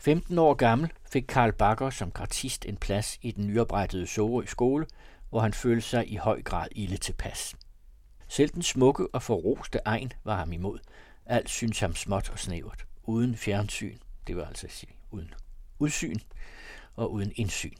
15 0.00 0.38
år 0.38 0.54
gammel 0.54 0.92
fik 1.10 1.24
Karl 1.28 1.52
Bakker 1.52 1.90
som 1.90 2.10
gratist 2.10 2.66
en 2.66 2.76
plads 2.76 3.18
i 3.22 3.30
den 3.30 3.46
nyoprettede 3.46 4.06
Sorø 4.06 4.46
skole, 4.46 4.86
hvor 5.30 5.40
han 5.40 5.52
følte 5.52 5.86
sig 5.86 6.12
i 6.12 6.16
høj 6.16 6.42
grad 6.42 6.68
ille 6.72 6.96
tilpas. 6.96 7.56
Selv 8.28 8.50
den 8.50 8.62
smukke 8.62 9.14
og 9.14 9.22
forroste 9.22 9.80
egen 9.84 10.12
var 10.24 10.36
ham 10.36 10.52
imod. 10.52 10.78
Alt 11.26 11.48
syntes 11.48 11.80
ham 11.80 11.94
småt 11.94 12.30
og 12.30 12.38
snævert, 12.38 12.84
uden 13.02 13.36
fjernsyn, 13.36 13.98
det 14.26 14.36
var 14.36 14.44
altså 14.44 14.66
at 14.66 14.72
sige, 14.72 14.92
uden 15.10 15.34
udsyn 15.78 16.18
og 16.96 17.12
uden 17.12 17.32
indsyn. 17.36 17.74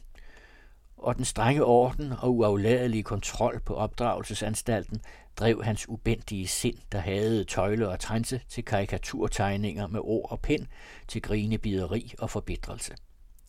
Og 1.01 1.17
den 1.17 1.25
strenge 1.25 1.65
orden 1.65 2.13
og 2.19 2.35
uafladelige 2.35 3.03
kontrol 3.03 3.59
på 3.59 3.75
opdragelsesanstalten 3.75 5.01
drev 5.37 5.63
hans 5.63 5.89
ubendige 5.89 6.47
sind, 6.47 6.77
der 6.91 6.99
havde 6.99 7.43
tøjle 7.43 7.89
og 7.89 7.99
trænse 7.99 8.41
til 8.49 8.65
karikaturtegninger 8.65 9.87
med 9.87 9.99
ord 10.03 10.31
og 10.31 10.39
pen, 10.39 10.67
til 11.07 11.21
grinebideri 11.21 12.13
og 12.19 12.29
forbitrelse. 12.29 12.93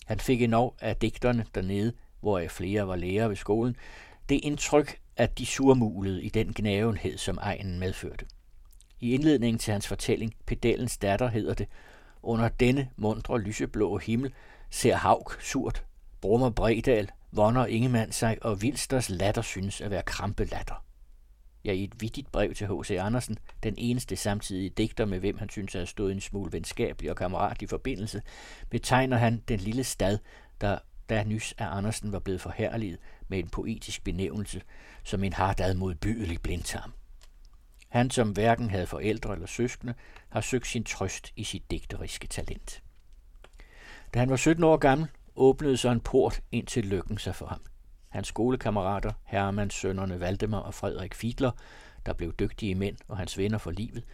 Han 0.07 0.21
fik 0.21 0.43
endnu 0.43 0.73
af 0.81 0.97
digterne 0.97 1.47
dernede, 1.55 1.93
hvor 2.21 2.43
flere 2.49 2.89
var 2.89 2.97
lærer 2.97 3.29
ved 3.29 3.37
skolen, 3.37 3.77
det 4.29 4.41
indtryk, 4.43 4.99
at 5.17 5.39
de 5.39 5.47
surmulede 5.47 6.23
i 6.23 6.29
den 6.29 6.53
gnavenhed, 6.57 7.19
som 7.19 7.39
egen 7.41 7.79
medførte. 7.79 8.27
I 9.01 9.15
indledningen 9.15 9.59
til 9.59 9.73
hans 9.73 9.89
fortælling, 9.89 10.35
Pedellens 10.47 10.99
datter, 10.99 11.29
hedder 11.29 11.55
det, 11.55 11.69
under 12.23 12.49
denne 12.49 12.91
mundre 12.97 13.41
lyseblå 13.41 13.99
himmel 13.99 14.33
ser 14.71 14.97
Haug 14.97 15.33
surt, 15.41 15.85
brummer 16.21 16.51
Bredal, 16.51 17.11
vonder 17.33 17.67
Ingemann 17.67 18.13
sig, 18.13 18.39
og 18.41 18.63
Vilsters 18.63 19.11
latter 19.11 19.43
synes 19.43 19.81
at 19.81 19.91
være 19.91 20.03
krampelatter. 20.03 20.85
Ja, 21.65 21.73
i 21.73 21.85
et 21.85 22.01
vittigt 22.01 22.33
brev 22.33 22.55
til 22.55 22.67
H.C. 22.67 22.91
Andersen, 22.91 23.39
den 23.63 23.75
eneste 23.79 24.17
samtidige 24.17 24.71
digter, 24.71 25.05
med 25.05 25.19
hvem 25.19 25.39
han 25.39 25.49
synes 25.49 25.75
at 25.75 25.79
have 25.79 25.87
stået 25.87 26.13
en 26.13 26.21
smule 26.21 26.53
venskabelig 26.53 27.11
og 27.11 27.17
kammeratlig 27.17 27.69
forbindelse, 27.69 28.23
betegner 28.71 29.17
han 29.17 29.43
den 29.49 29.61
lille 29.61 29.85
stad, 29.85 30.19
der 30.61 30.79
da 31.09 31.25
nys 31.25 31.55
af 31.59 31.67
Andersen 31.77 32.13
var 32.13 32.19
blevet 32.19 32.41
forhærliget 32.41 32.99
med 33.29 33.39
en 33.39 33.49
poetisk 33.49 34.05
benævnelse, 34.05 34.63
som 35.05 35.25
en 35.25 35.33
hardad 35.33 35.75
modbydelig 35.75 36.43
blindtarm. 36.43 36.93
Han, 37.89 38.11
som 38.11 38.31
hverken 38.31 38.71
havde 38.71 38.87
forældre 38.87 39.33
eller 39.35 39.47
søskende, 39.47 39.95
har 40.29 40.41
søgt 40.41 40.67
sin 40.67 40.85
trøst 40.85 41.33
i 41.37 41.45
sit 41.45 41.71
digteriske 41.71 42.27
talent. 42.27 42.83
Da 44.15 44.19
han 44.19 44.31
var 44.31 44.37
17 44.37 44.65
år 44.65 44.77
gammel, 44.77 45.09
åbnede 45.37 45.77
så 45.77 45.91
en 45.91 46.01
port 46.01 46.41
ind 46.53 46.67
til 46.67 46.85
lykken 46.85 47.19
sig 47.19 47.35
for 47.35 47.47
ham. 47.47 47.61
Hans 48.09 48.29
skolekammerater, 48.29 49.13
Hermans 49.25 49.75
sønnerne 49.75 50.21
Valdemar 50.21 50.59
og 50.59 50.75
Frederik 50.75 51.15
Fiedler, 51.15 51.51
der 52.07 52.13
blev 52.13 52.33
dygtige 52.33 52.75
mænd 52.75 52.97
og 53.09 53.17
hans 53.17 53.39
venner 53.39 53.59
for 53.59 53.71
livet, 53.71 54.05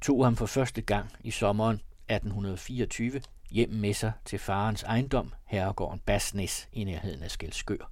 tog 0.00 0.24
ham 0.24 0.36
for 0.36 0.46
første 0.46 0.80
gang 0.82 1.12
i 1.20 1.30
sommeren 1.30 1.80
1824 2.08 3.20
hjem 3.50 3.70
med 3.70 3.94
sig 3.94 4.12
til 4.24 4.38
farens 4.38 4.82
ejendom, 4.82 5.32
herregården 5.44 6.00
Basnes 6.06 6.68
i 6.72 6.84
nærheden 6.84 7.22
af 7.22 7.30
Skelskør. 7.30 7.90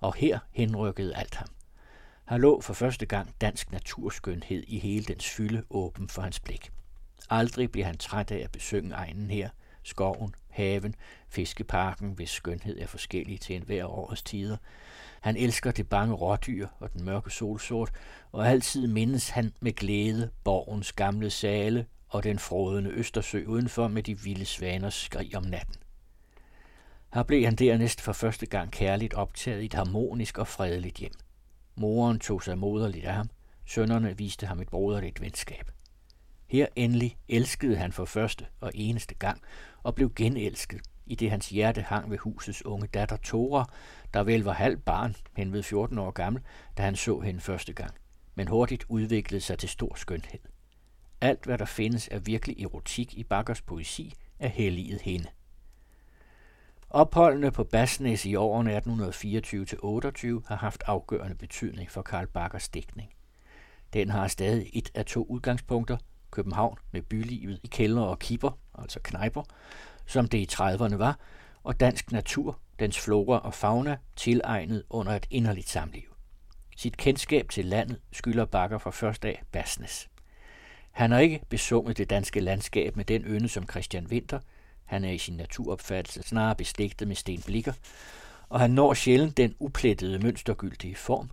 Og 0.00 0.14
her 0.14 0.38
henrykkede 0.50 1.16
alt 1.16 1.34
ham. 1.34 1.48
Her 2.28 2.36
lå 2.36 2.60
for 2.60 2.74
første 2.74 3.06
gang 3.06 3.34
dansk 3.40 3.72
naturskønhed 3.72 4.64
i 4.66 4.78
hele 4.78 5.04
dens 5.04 5.30
fylde 5.30 5.62
åben 5.70 6.08
for 6.08 6.22
hans 6.22 6.40
blik. 6.40 6.70
Aldrig 7.30 7.72
blev 7.72 7.84
han 7.84 7.96
træt 7.96 8.30
af 8.30 8.38
at 8.38 8.52
besøge 8.52 8.92
egnen 8.92 9.30
her, 9.30 9.48
skoven, 9.88 10.34
haven, 10.48 10.94
fiskeparken, 11.28 12.12
hvis 12.12 12.30
skønhed 12.30 12.78
er 12.78 12.86
forskellig 12.86 13.40
til 13.40 13.56
enhver 13.56 13.84
årets 13.84 14.22
tider. 14.22 14.56
Han 15.20 15.36
elsker 15.36 15.70
det 15.70 15.88
bange 15.88 16.14
rådyr 16.14 16.68
og 16.80 16.92
den 16.92 17.04
mørke 17.04 17.30
solsort, 17.30 17.90
og 18.32 18.48
altid 18.48 18.86
mindes 18.86 19.28
han 19.28 19.52
med 19.60 19.72
glæde 19.72 20.30
borgens 20.44 20.92
gamle 20.92 21.30
sale 21.30 21.86
og 22.08 22.24
den 22.24 22.38
frodende 22.38 22.90
Østersø 22.90 23.44
udenfor 23.46 23.88
med 23.88 24.02
de 24.02 24.20
vilde 24.20 24.44
svaners 24.44 24.94
skrig 24.94 25.36
om 25.36 25.42
natten. 25.42 25.76
Her 27.14 27.22
blev 27.22 27.44
han 27.44 27.54
dernæst 27.54 28.00
for 28.00 28.12
første 28.12 28.46
gang 28.46 28.72
kærligt 28.72 29.14
optaget 29.14 29.62
i 29.62 29.64
et 29.64 29.74
harmonisk 29.74 30.38
og 30.38 30.48
fredeligt 30.48 30.96
hjem. 30.96 31.12
Moren 31.74 32.18
tog 32.18 32.42
sig 32.42 32.58
moderligt 32.58 33.04
af 33.04 33.14
ham. 33.14 33.30
Sønnerne 33.66 34.18
viste 34.18 34.46
ham 34.46 34.60
et 34.60 34.68
broderligt 34.68 35.20
venskab. 35.20 35.70
Her 36.48 36.66
endelig 36.76 37.16
elskede 37.28 37.76
han 37.76 37.92
for 37.92 38.04
første 38.04 38.46
og 38.60 38.70
eneste 38.74 39.14
gang 39.14 39.42
og 39.82 39.94
blev 39.94 40.12
genelsket, 40.14 40.80
i 41.06 41.14
det 41.14 41.30
hans 41.30 41.48
hjerte 41.48 41.82
hang 41.82 42.10
ved 42.10 42.18
husets 42.18 42.66
unge 42.66 42.86
datter 42.86 43.16
Tora, 43.16 43.72
der 44.14 44.22
vel 44.22 44.44
var 44.44 44.52
halv 44.52 44.76
barn, 44.76 45.16
hen 45.36 45.52
ved 45.52 45.62
14 45.62 45.98
år 45.98 46.10
gammel, 46.10 46.42
da 46.76 46.82
han 46.82 46.96
så 46.96 47.20
hende 47.20 47.40
første 47.40 47.72
gang, 47.72 47.94
men 48.34 48.48
hurtigt 48.48 48.84
udviklede 48.88 49.40
sig 49.40 49.58
til 49.58 49.68
stor 49.68 49.94
skønhed. 49.94 50.40
Alt, 51.20 51.44
hvad 51.44 51.58
der 51.58 51.64
findes 51.64 52.08
af 52.08 52.26
virkelig 52.26 52.62
erotik 52.62 53.14
i 53.14 53.24
Bakkers 53.24 53.62
poesi, 53.62 54.12
er 54.38 54.48
helliget 54.48 55.00
hende. 55.00 55.26
Opholdene 56.90 57.50
på 57.50 57.64
Basnes 57.64 58.26
i 58.26 58.34
årene 58.34 58.76
1824-28 58.76 58.80
har 60.48 60.56
haft 60.56 60.82
afgørende 60.86 61.34
betydning 61.34 61.90
for 61.90 62.02
Karl 62.02 62.26
Bakkers 62.26 62.68
dækning. 62.68 63.10
Den 63.92 64.10
har 64.10 64.28
stadig 64.28 64.70
et 64.72 64.90
af 64.94 65.04
to 65.04 65.26
udgangspunkter, 65.28 65.96
København 66.30 66.78
med 66.92 67.02
bylivet 67.02 67.60
i 67.62 67.66
kældre 67.66 68.02
og 68.02 68.18
kipper, 68.18 68.58
altså 68.78 69.00
knejper, 69.02 69.42
som 70.06 70.28
det 70.28 70.38
i 70.38 70.48
30'erne 70.52 70.96
var, 70.96 71.18
og 71.62 71.80
dansk 71.80 72.12
natur, 72.12 72.58
dens 72.78 72.98
flora 72.98 73.38
og 73.38 73.54
fauna, 73.54 73.96
tilegnet 74.16 74.82
under 74.90 75.12
et 75.12 75.26
inderligt 75.30 75.68
samliv. 75.68 76.14
Sit 76.76 76.96
kendskab 76.96 77.48
til 77.48 77.64
landet 77.64 78.00
skylder 78.12 78.44
Bakker 78.44 78.78
fra 78.78 78.90
først 78.90 79.24
af 79.24 79.42
Basnes. 79.52 80.08
Han 80.90 81.10
har 81.10 81.18
ikke 81.18 81.40
besunget 81.48 81.98
det 81.98 82.10
danske 82.10 82.40
landskab 82.40 82.96
med 82.96 83.04
den 83.04 83.22
ynde 83.24 83.48
som 83.48 83.68
Christian 83.70 84.06
Winter. 84.06 84.40
Han 84.84 85.04
er 85.04 85.10
i 85.10 85.18
sin 85.18 85.36
naturopfattelse 85.36 86.22
snarere 86.22 86.54
beslægtet 86.54 87.08
med 87.08 87.16
Sten 87.16 87.42
Blikker, 87.42 87.72
og 88.48 88.60
han 88.60 88.70
når 88.70 88.94
sjældent 88.94 89.36
den 89.36 89.54
uplettede 89.58 90.18
mønstergyldige 90.18 90.94
form, 90.94 91.30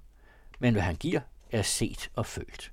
men 0.60 0.74
hvad 0.74 0.84
han 0.84 0.96
giver, 0.96 1.20
er 1.52 1.62
set 1.62 2.10
og 2.16 2.26
følt. 2.26 2.72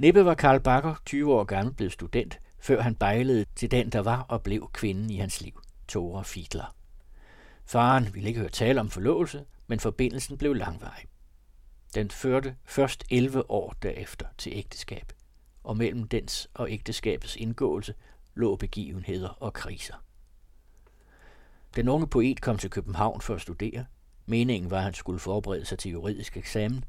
Næppe 0.00 0.24
var 0.24 0.34
Karl 0.34 0.60
Bakker 0.60 0.94
20 1.06 1.34
år 1.34 1.44
gammel 1.44 1.74
blevet 1.74 1.92
student, 1.92 2.40
før 2.58 2.80
han 2.80 2.94
bejlede 2.94 3.46
til 3.54 3.70
den, 3.70 3.90
der 3.90 4.00
var 4.00 4.20
og 4.20 4.42
blev 4.42 4.70
kvinden 4.72 5.10
i 5.10 5.16
hans 5.16 5.40
liv, 5.40 5.60
Tore 5.88 6.24
Fiedler. 6.24 6.76
Faren 7.66 8.14
ville 8.14 8.28
ikke 8.28 8.40
høre 8.40 8.50
tale 8.50 8.80
om 8.80 8.90
forlovelse, 8.90 9.44
men 9.66 9.80
forbindelsen 9.80 10.38
blev 10.38 10.54
langvarig. 10.54 11.04
Den 11.94 12.10
førte 12.10 12.56
først 12.64 13.04
11 13.10 13.50
år 13.50 13.74
derefter 13.82 14.26
til 14.38 14.52
ægteskab, 14.54 15.12
og 15.64 15.76
mellem 15.76 16.08
dens 16.08 16.50
og 16.54 16.70
ægteskabets 16.70 17.36
indgåelse 17.36 17.94
lå 18.34 18.56
begivenheder 18.56 19.28
og 19.28 19.52
kriser. 19.52 19.94
Den 21.76 21.88
unge 21.88 22.06
poet 22.06 22.40
kom 22.40 22.58
til 22.58 22.70
København 22.70 23.20
for 23.20 23.34
at 23.34 23.40
studere. 23.40 23.86
Meningen 24.26 24.70
var, 24.70 24.76
at 24.76 24.82
han 24.82 24.94
skulle 24.94 25.18
forberede 25.18 25.64
sig 25.64 25.78
til 25.78 25.90
juridisk 25.90 26.36
eksamen, 26.36 26.84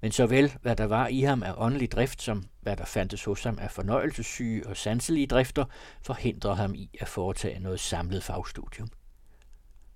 men 0.00 0.12
såvel 0.12 0.52
hvad 0.62 0.76
der 0.76 0.84
var 0.84 1.08
i 1.08 1.20
ham 1.20 1.42
af 1.42 1.54
åndelig 1.56 1.92
drift, 1.92 2.22
som 2.22 2.44
hvad 2.60 2.76
der 2.76 2.84
fandtes 2.84 3.24
hos 3.24 3.42
ham 3.42 3.58
af 3.60 3.70
fornøjelsessyge 3.70 4.66
og 4.66 4.76
sanselige 4.76 5.26
drifter, 5.26 5.64
forhindrede 6.02 6.56
ham 6.56 6.74
i 6.74 6.90
at 7.00 7.08
foretage 7.08 7.60
noget 7.60 7.80
samlet 7.80 8.22
fagstudium. 8.22 8.88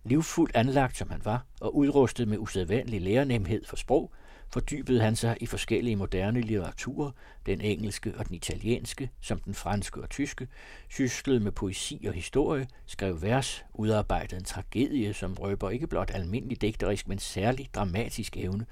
Livfuldt 0.05 0.57
anlagt 0.57 0.97
som 0.97 1.11
han 1.11 1.25
var, 1.25 1.47
og 1.61 1.77
udrustet 1.77 2.29
med 2.29 2.39
usædvanlig 2.39 3.01
lærenemhed 3.01 3.65
for 3.65 3.77
sprog, 3.77 4.13
fordybede 4.53 5.01
han 5.01 5.17
sig 5.17 5.37
i 5.41 5.47
forskellige 5.47 5.97
moderne 5.97 6.41
litteraturer, 6.41 7.11
den 7.47 7.61
engelske 7.61 8.15
og 8.19 8.29
den 8.29 8.35
italienske, 8.35 9.11
som 9.21 9.39
den 9.39 9.55
franske 9.55 10.03
og 10.03 10.11
tyske, 10.11 10.49
syslede 10.89 11.41
med 11.41 11.53
poesi 11.53 12.05
og 12.09 12.15
historie, 12.15 12.67
skrev 12.87 13.23
vers, 13.23 13.65
udarbejdede 13.75 14.37
en 14.37 14.45
tragedie, 14.45 15.15
som 15.15 15.35
røber 15.35 15.71
ikke 15.71 15.87
blot 15.87 16.11
almindelig 16.15 16.61
digterisk, 16.61 17.09
men 17.09 17.19
særlig 17.19 17.69
dramatisk 17.75 18.37
evne, 18.37 18.67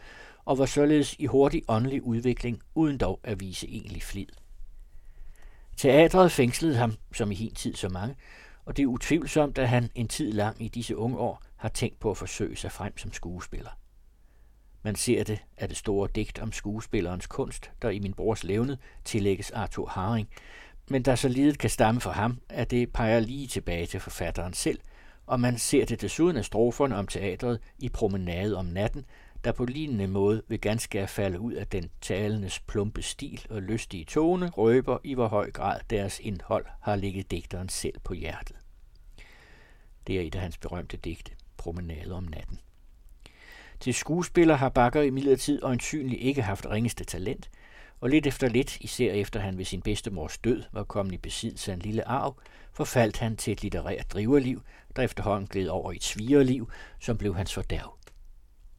og 0.46 0.58
var 0.58 0.66
således 0.66 1.16
i 1.18 1.26
hurtig 1.26 1.62
åndelig 1.68 2.02
udvikling, 2.02 2.62
uden 2.74 2.98
dog 2.98 3.20
at 3.24 3.40
vise 3.40 3.68
egentlig 3.68 4.02
flid. 4.02 4.26
Teatret 5.76 6.32
fængslede 6.32 6.76
ham, 6.76 6.94
som 7.12 7.32
i 7.32 7.34
hin 7.34 7.54
tid 7.54 7.74
så 7.74 7.88
mange, 7.88 8.16
og 8.64 8.76
det 8.76 8.82
er 8.82 8.86
utvivlsomt, 8.86 9.58
at 9.58 9.68
han 9.68 9.90
en 9.94 10.08
tid 10.08 10.32
lang 10.32 10.62
i 10.62 10.68
disse 10.68 10.96
unge 10.96 11.18
år 11.18 11.42
har 11.56 11.68
tænkt 11.68 12.00
på 12.00 12.10
at 12.10 12.16
forsøge 12.16 12.56
sig 12.56 12.72
frem 12.72 12.98
som 12.98 13.12
skuespiller. 13.12 13.70
Man 14.82 14.94
ser 14.94 15.24
det 15.24 15.38
af 15.56 15.68
det 15.68 15.76
store 15.76 16.08
digt 16.14 16.38
om 16.38 16.52
skuespillerens 16.52 17.26
kunst, 17.26 17.70
der 17.82 17.90
i 17.90 17.98
min 17.98 18.14
brors 18.14 18.44
levnet 18.44 18.78
tillægges 19.04 19.50
Arthur 19.50 19.86
Haring, 19.86 20.28
men 20.90 21.02
der 21.02 21.14
så 21.14 21.28
lidet 21.28 21.58
kan 21.58 21.70
stamme 21.70 22.00
for 22.00 22.10
ham, 22.10 22.40
at 22.48 22.70
det 22.70 22.92
peger 22.92 23.20
lige 23.20 23.46
tilbage 23.46 23.86
til 23.86 24.00
forfatteren 24.00 24.52
selv, 24.52 24.80
og 25.26 25.40
man 25.40 25.58
ser 25.58 25.84
det 25.84 26.00
desuden 26.00 26.36
af 26.36 26.44
stroferne 26.44 26.96
om 26.96 27.06
teatret 27.06 27.60
i 27.78 27.88
Promenade 27.88 28.56
om 28.56 28.66
natten, 28.66 29.04
der 29.46 29.52
på 29.52 29.64
lignende 29.64 30.06
måde 30.06 30.42
vil 30.48 30.60
ganske 30.60 31.00
at 31.00 31.10
falde 31.10 31.40
ud 31.40 31.52
af 31.52 31.66
den 31.66 31.90
talendes 32.00 32.60
plumpe 32.60 33.02
stil 33.02 33.46
og 33.50 33.62
lystige 33.62 34.04
tone, 34.04 34.50
røber 34.50 34.98
i 35.04 35.14
hvor 35.14 35.28
høj 35.28 35.50
grad 35.50 35.80
deres 35.90 36.20
indhold 36.20 36.66
har 36.82 36.96
ligget 36.96 37.30
digteren 37.30 37.68
selv 37.68 38.00
på 38.04 38.14
hjertet. 38.14 38.56
Det 40.06 40.16
er 40.16 40.20
et 40.20 40.34
af 40.34 40.40
hans 40.40 40.58
berømte 40.58 40.96
digte, 40.96 41.32
Promenade 41.56 42.12
om 42.12 42.24
natten. 42.24 42.58
Til 43.80 43.94
skuespiller 43.94 44.54
har 44.54 44.68
Bakker 44.68 45.02
i 45.02 45.10
midlertid 45.10 45.62
øjensynligt 45.62 46.22
ikke 46.22 46.42
haft 46.42 46.66
ringeste 46.66 47.04
talent, 47.04 47.50
og 48.00 48.10
lidt 48.10 48.26
efter 48.26 48.48
lidt, 48.48 48.80
især 48.80 49.12
efter 49.12 49.40
han 49.40 49.58
ved 49.58 49.64
sin 49.64 49.82
bedstemors 49.82 50.38
død 50.38 50.62
var 50.72 50.84
kommet 50.84 51.12
i 51.12 51.18
besiddelse 51.18 51.72
af 51.72 51.74
en 51.74 51.82
lille 51.82 52.08
arv, 52.08 52.36
forfaldt 52.72 53.18
han 53.18 53.36
til 53.36 53.52
et 53.52 53.62
litterært 53.62 54.12
driverliv, 54.12 54.62
der 54.96 55.02
efterhånden 55.02 55.46
gled 55.46 55.68
over 55.68 55.92
i 55.92 55.96
et 55.96 56.04
svigerliv, 56.04 56.70
som 57.00 57.18
blev 57.18 57.36
hans 57.36 57.54
fordærv. 57.54 57.96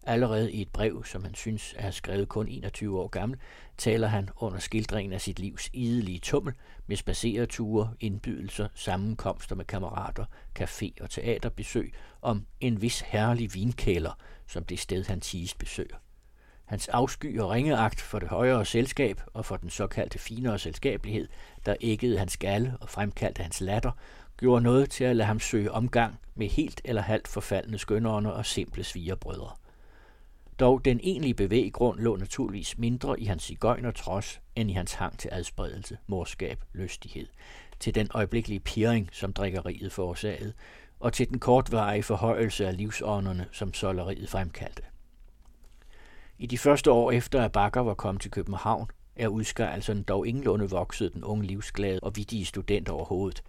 Allerede 0.07 0.51
i 0.51 0.61
et 0.61 0.69
brev, 0.69 1.05
som 1.05 1.23
han 1.23 1.35
synes 1.35 1.75
er 1.77 1.91
skrevet 1.91 2.29
kun 2.29 2.47
21 2.47 2.99
år 2.99 3.07
gammel, 3.07 3.39
taler 3.77 4.07
han 4.07 4.29
under 4.37 4.59
skildringen 4.59 5.13
af 5.13 5.21
sit 5.21 5.39
livs 5.39 5.69
idelige 5.73 6.19
tummel 6.19 6.53
med 6.87 6.97
spacereture, 6.97 7.93
indbydelser, 7.99 8.67
sammenkomster 8.75 9.55
med 9.55 9.65
kammerater, 9.65 10.25
café 10.59 10.91
og 11.01 11.09
teaterbesøg 11.09 11.93
om 12.21 12.45
en 12.59 12.81
vis 12.81 12.99
herlig 12.99 13.53
vinkælder, 13.53 14.17
som 14.47 14.63
det 14.63 14.79
sted 14.79 15.05
han 15.05 15.21
tigest 15.21 15.57
besøger. 15.57 15.95
Hans 16.65 16.87
afsky 16.87 17.39
og 17.39 17.49
ringeagt 17.49 18.01
for 18.01 18.19
det 18.19 18.29
højere 18.29 18.65
selskab 18.65 19.21
og 19.33 19.45
for 19.45 19.57
den 19.57 19.69
såkaldte 19.69 20.19
finere 20.19 20.59
selskabelighed, 20.59 21.27
der 21.65 21.75
æggede 21.81 22.17
hans 22.17 22.37
galle 22.37 22.77
og 22.81 22.89
fremkaldte 22.89 23.41
hans 23.41 23.61
latter, 23.61 23.91
gjorde 24.37 24.63
noget 24.63 24.89
til 24.89 25.03
at 25.03 25.15
lade 25.15 25.27
ham 25.27 25.39
søge 25.39 25.71
omgang 25.71 26.19
med 26.35 26.47
helt 26.47 26.81
eller 26.85 27.01
halvt 27.01 27.27
forfaldende 27.27 27.77
skønånder 27.77 28.31
og 28.31 28.45
simple 28.45 28.83
svigerbrødre. 28.83 29.51
Dog 30.59 30.85
den 30.85 30.99
egentlige 31.03 31.33
bevæggrund 31.33 31.99
lå 31.99 32.15
naturligvis 32.15 32.77
mindre 32.77 33.19
i 33.19 33.25
hans 33.25 33.43
cigøjner 33.43 33.91
trods 33.91 34.41
end 34.55 34.71
i 34.71 34.73
hans 34.73 34.93
hang 34.93 35.19
til 35.19 35.29
adspredelse, 35.31 35.97
morskab, 36.07 36.63
lystighed, 36.73 37.27
til 37.79 37.95
den 37.95 38.07
øjeblikkelige 38.13 38.59
piring, 38.59 39.09
som 39.11 39.33
drikkeriet 39.33 39.91
forårsagede, 39.91 40.53
og 40.99 41.13
til 41.13 41.29
den 41.29 41.39
kortvarige 41.39 42.03
forhøjelse 42.03 42.67
af 42.67 42.77
livsånderne, 42.77 43.47
som 43.51 43.73
solleriet 43.73 44.29
fremkaldte. 44.29 44.83
I 46.37 46.45
de 46.45 46.57
første 46.57 46.91
år 46.91 47.11
efter, 47.11 47.41
at 47.41 47.51
Bakker 47.51 47.81
var 47.81 47.93
kommet 47.93 48.21
til 48.21 48.31
København, 48.31 48.89
er 49.15 49.27
udskejelsen 49.27 50.03
dog 50.03 50.27
ingenlunde 50.27 50.69
vokset 50.69 51.13
den 51.13 51.23
unge 51.23 51.45
livsglade 51.45 51.99
og 52.03 52.15
vidige 52.15 52.45
student 52.45 52.89
over 52.89 53.05
hovedet. 53.05 53.43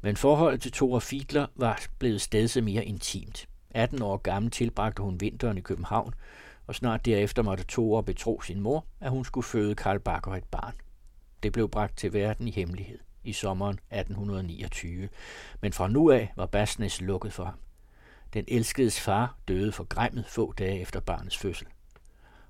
Men 0.00 0.16
forholdet 0.16 0.60
til 0.60 0.72
Thora 0.72 1.00
Fiedler 1.00 1.46
var 1.56 1.82
blevet 1.98 2.20
stedse 2.20 2.60
mere 2.60 2.84
intimt. 2.84 3.48
18 3.74 4.02
år 4.02 4.16
gammel 4.16 4.50
tilbragte 4.50 5.02
hun 5.02 5.20
vinteren 5.20 5.58
i 5.58 5.60
København, 5.60 6.14
og 6.66 6.74
snart 6.74 7.04
derefter 7.04 7.42
måtte 7.42 7.64
Thora 7.68 8.02
betro 8.02 8.40
sin 8.40 8.60
mor, 8.60 8.86
at 9.00 9.10
hun 9.10 9.24
skulle 9.24 9.44
føde 9.44 9.74
Karl 9.74 9.98
Bakker 9.98 10.32
et 10.32 10.44
barn. 10.44 10.74
Det 11.42 11.52
blev 11.52 11.68
bragt 11.68 11.98
til 11.98 12.12
verden 12.12 12.48
i 12.48 12.50
hemmelighed 12.50 12.98
i 13.24 13.32
sommeren 13.32 13.78
1829, 13.90 15.08
men 15.60 15.72
fra 15.72 15.88
nu 15.88 16.10
af 16.10 16.32
var 16.36 16.46
Basnes 16.46 17.00
lukket 17.00 17.32
for 17.32 17.44
ham. 17.44 17.58
Den 18.34 18.44
elskedes 18.48 19.00
far 19.00 19.36
døde 19.48 19.72
forgræmmet 19.72 20.26
få 20.26 20.52
dage 20.52 20.80
efter 20.80 21.00
barnets 21.00 21.38
fødsel. 21.38 21.66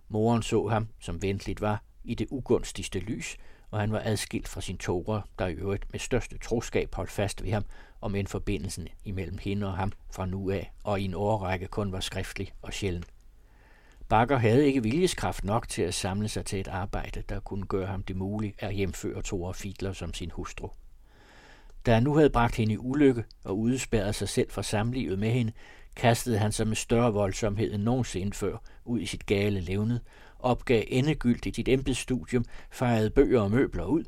Moren 0.09 0.43
så 0.43 0.69
ham, 0.69 0.89
som 1.01 1.23
ventligt 1.23 1.61
var, 1.61 1.83
i 2.05 2.15
det 2.15 2.27
ugunstigste 2.31 2.99
lys, 2.99 3.37
og 3.73 3.81
han 3.81 3.93
var 3.93 4.03
adskilt 4.05 4.49
fra 4.49 4.61
sin 4.61 4.79
tårer, 4.79 5.21
der 5.39 5.47
i 5.47 5.53
øvrigt 5.53 5.93
med 5.93 6.01
største 6.01 6.39
troskab 6.39 6.95
holdt 6.95 7.11
fast 7.11 7.43
ved 7.43 7.53
ham, 7.53 7.65
om 8.01 8.15
en 8.15 8.27
forbindelsen 8.27 8.89
imellem 9.05 9.39
hende 9.39 9.67
og 9.67 9.77
ham 9.77 9.93
fra 10.11 10.27
nu 10.27 10.51
af, 10.51 10.73
og 10.85 11.01
i 11.01 11.05
en 11.05 11.15
årrække 11.15 11.67
kun 11.67 11.93
var 11.93 12.01
skriftlig 12.01 12.53
og 12.63 12.73
sjælden. 12.73 13.05
Bakker 14.09 14.37
havde 14.37 14.67
ikke 14.67 14.83
viljeskraft 14.83 15.45
nok 15.45 15.69
til 15.69 15.83
at 15.83 15.95
samle 15.95 16.29
sig 16.29 16.45
til 16.45 16.61
et 16.61 16.69
arbejde, 16.69 17.23
der 17.29 17.41
kunne 17.41 17.67
gøre 17.67 17.87
ham 17.87 18.03
det 18.03 18.17
muligt 18.17 18.55
at 18.59 18.75
hjemføre 18.75 19.23
to 19.23 19.43
og 19.43 19.57
Fidler 19.57 19.93
som 19.93 20.15
sin 20.15 20.31
hustru. 20.31 20.69
Da 21.87 21.95
han 21.95 22.03
nu 22.03 22.15
havde 22.15 22.31
bragt 22.31 22.57
hende 22.57 22.75
i 22.75 22.79
ulykke 22.79 23.25
og 23.45 23.59
udspærret 23.59 24.15
sig 24.15 24.29
selv 24.29 24.51
fra 24.51 24.63
samlivet 24.63 25.19
med 25.19 25.31
hende, 25.31 25.53
kastede 25.97 26.39
han 26.39 26.53
sig 26.53 26.69
med 26.69 26.77
større 26.77 27.13
voldsomhed 27.13 27.75
end 27.75 27.83
nogensinde 27.83 28.33
før 28.33 28.57
ud 28.85 29.01
i 29.01 29.07
sit 29.07 29.27
gale 29.27 29.61
levnet, 29.61 30.01
opgav 30.43 30.85
endegyldigt 30.89 31.57
dit 31.57 31.69
embedsstudium, 31.69 32.45
fejrede 32.71 33.11
bøger 33.11 33.41
og 33.41 33.51
møbler 33.51 33.85
ud. 33.85 34.05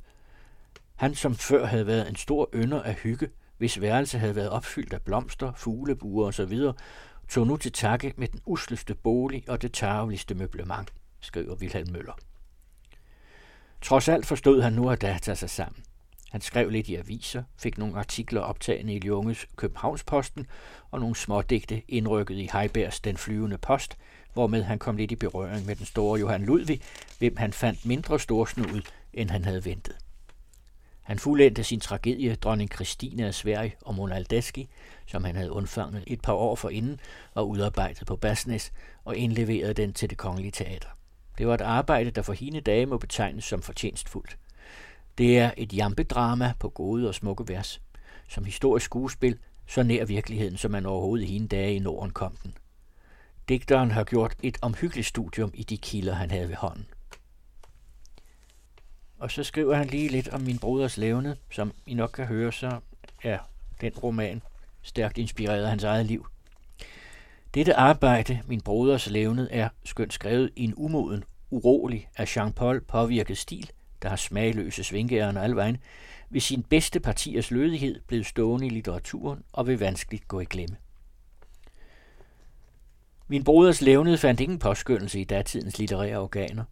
Han, 0.95 1.15
som 1.15 1.35
før 1.35 1.67
havde 1.67 1.87
været 1.87 2.09
en 2.09 2.17
stor 2.17 2.51
ynder 2.55 2.83
af 2.83 2.95
hygge, 2.95 3.29
hvis 3.59 3.81
værelse 3.81 4.19
havde 4.19 4.37
været 4.37 4.51
opfyldt 4.51 4.93
af 4.93 5.03
blomster, 5.03 5.53
fuglebuer 5.57 6.27
osv., 6.27 6.59
tog 7.29 7.47
nu 7.47 7.57
til 7.57 7.73
takke 7.73 8.15
med 8.17 8.29
den 8.29 8.41
usleste 8.47 8.95
bolig 8.95 9.45
og 9.49 9.63
det 9.63 9.73
tarveligste 9.73 10.35
møblement, 10.35 10.93
skriver 11.21 11.55
Vilhelm 11.55 11.93
Møller. 11.93 12.19
Trods 13.83 14.09
alt 14.09 14.27
forstod 14.27 14.63
han 14.63 14.73
nu 14.73 14.91
at 14.91 15.01
da 15.01 15.19
tage 15.23 15.37
sig 15.37 15.51
sammen. 15.51 15.83
Han 16.31 16.41
skrev 16.41 16.71
lidt 16.71 16.89
i 16.89 16.95
aviser, 16.95 17.43
fik 17.59 17.79
nogle 17.79 17.99
artikler 17.99 18.41
optagende 18.41 18.95
i 18.95 19.07
Junges 19.07 19.47
Københavnsposten 19.57 20.47
og 20.91 21.01
nogle 21.01 21.17
smådigte 21.17 21.83
indrykket 21.89 22.35
i 22.35 22.51
Heibergs 22.53 23.01
Den 23.01 23.17
flyvende 23.17 23.59
post, 23.59 23.97
hvormed 24.35 24.63
han 24.63 24.79
kom 24.79 24.97
lidt 24.97 25.13
i 25.13 25.17
berøring 25.17 25.67
med 25.67 25.77
den 25.77 25.87
store 25.87 26.21
Johan 26.21 26.45
Ludvig, 26.45 26.81
hvem 27.19 27.37
han 27.37 27.53
fandt 27.53 27.87
mindre 27.87 28.21
storsnud, 28.21 28.83
end 29.13 29.31
han 29.31 29.45
havde 29.45 29.65
ventet. 29.65 29.97
Han 31.03 31.19
fuldendte 31.19 31.65
sin 31.65 31.81
tragedie 31.81 32.35
Dronning 32.35 32.71
Christine 32.73 33.27
af 33.27 33.35
Sverige 33.35 33.75
og 33.81 33.95
Monaldeski, 33.95 34.69
som 35.07 35.25
han 35.25 35.37
havde 35.37 35.53
undfanget 35.53 36.05
et 36.07 36.21
par 36.21 36.33
år 36.33 36.55
forinden 36.55 37.01
og 37.35 37.49
udarbejdet 37.49 38.07
på 38.07 38.17
Basnes 38.17 38.73
og 39.05 39.17
indleverede 39.17 39.75
den 39.75 39.93
til 39.93 40.11
det 40.11 40.19
kongelige 40.19 40.51
teater. 40.51 40.89
Det 41.39 41.47
var 41.47 41.55
et 41.55 41.61
arbejde, 41.61 42.11
der 42.11 42.23
for 42.23 42.33
hende 42.33 42.61
dage 42.61 42.87
må 42.87 42.99
betegnes 42.99 43.45
som 43.45 43.63
fortjenstfuldt. 43.63 44.39
Det 45.19 45.39
er 45.39 45.51
et 45.57 45.73
jambedrama 45.73 46.53
på 46.59 46.69
gode 46.69 47.09
og 47.09 47.15
smukke 47.15 47.49
vers. 47.49 47.81
Som 48.29 48.45
historisk 48.45 48.85
skuespil, 48.85 49.39
så 49.67 49.83
nær 49.83 50.05
virkeligheden, 50.05 50.57
som 50.57 50.71
man 50.71 50.87
overhovedet 50.87 51.25
i 51.25 51.33
hende 51.33 51.49
dage 51.49 51.75
i 51.75 51.79
Norden 51.79 52.11
kom 52.11 52.37
den. 52.43 52.55
Digteren 53.49 53.91
har 53.91 54.05
gjort 54.05 54.35
et 54.43 54.59
omhyggeligt 54.63 55.07
studium 55.07 55.51
i 55.55 55.63
de 55.63 55.77
kilder, 55.77 56.15
han 56.15 56.31
havde 56.31 56.49
ved 56.49 56.57
hånden. 56.57 56.87
Og 59.19 59.31
så 59.31 59.45
skriver 59.45 59.75
han 59.75 59.87
lige 59.87 60.09
lidt 60.09 60.29
om 60.29 60.41
min 60.41 60.59
broders 60.59 60.97
levne, 60.97 61.37
som 61.51 61.73
I 61.87 61.95
nok 61.95 62.11
kan 62.15 62.27
høre, 62.27 62.53
så 62.53 62.81
er 63.23 63.39
den 63.81 63.93
roman 63.93 64.43
stærkt 64.83 65.19
inspireret 65.19 65.63
af 65.63 65.69
hans 65.69 65.85
eget 65.85 66.07
liv. 66.07 66.27
Dette 67.55 67.75
arbejde, 67.75 68.43
min 68.47 68.61
broders 68.61 69.11
levende, 69.11 69.49
er 69.51 69.69
skønt 69.85 70.13
skrevet 70.13 70.51
i 70.57 70.65
en 70.65 70.75
umoden, 70.77 71.25
urolig 71.51 72.09
af 72.17 72.37
Jean-Paul 72.37 72.81
påvirket 72.81 73.39
stil, 73.39 73.71
der 74.03 74.09
har 74.09 74.17
smagløse 74.17 74.85
svingærende 74.85 75.41
alle 75.41 75.57
vejen, 75.57 75.79
ved 76.31 76.41
sin 76.41 76.63
bedste 76.63 77.01
partiers 77.01 77.51
lødighed 77.51 78.01
blevet 78.07 78.27
stående 78.27 78.67
i 78.67 78.71
litteraturen 78.71 79.43
og 79.53 79.67
vil 79.67 79.79
vanskeligt 79.79 80.29
gå 80.29 80.41
i 80.41 80.45
glemme. 80.45 80.77
Min 83.29 83.45
broders 83.45 83.81
levned 83.81 84.17
fandt 84.17 84.41
ingen 84.41 84.59
påskyndelse 84.59 85.21
i 85.21 85.25
datidens 85.25 85.79
litterære 85.79 86.19
organer. 86.19 86.65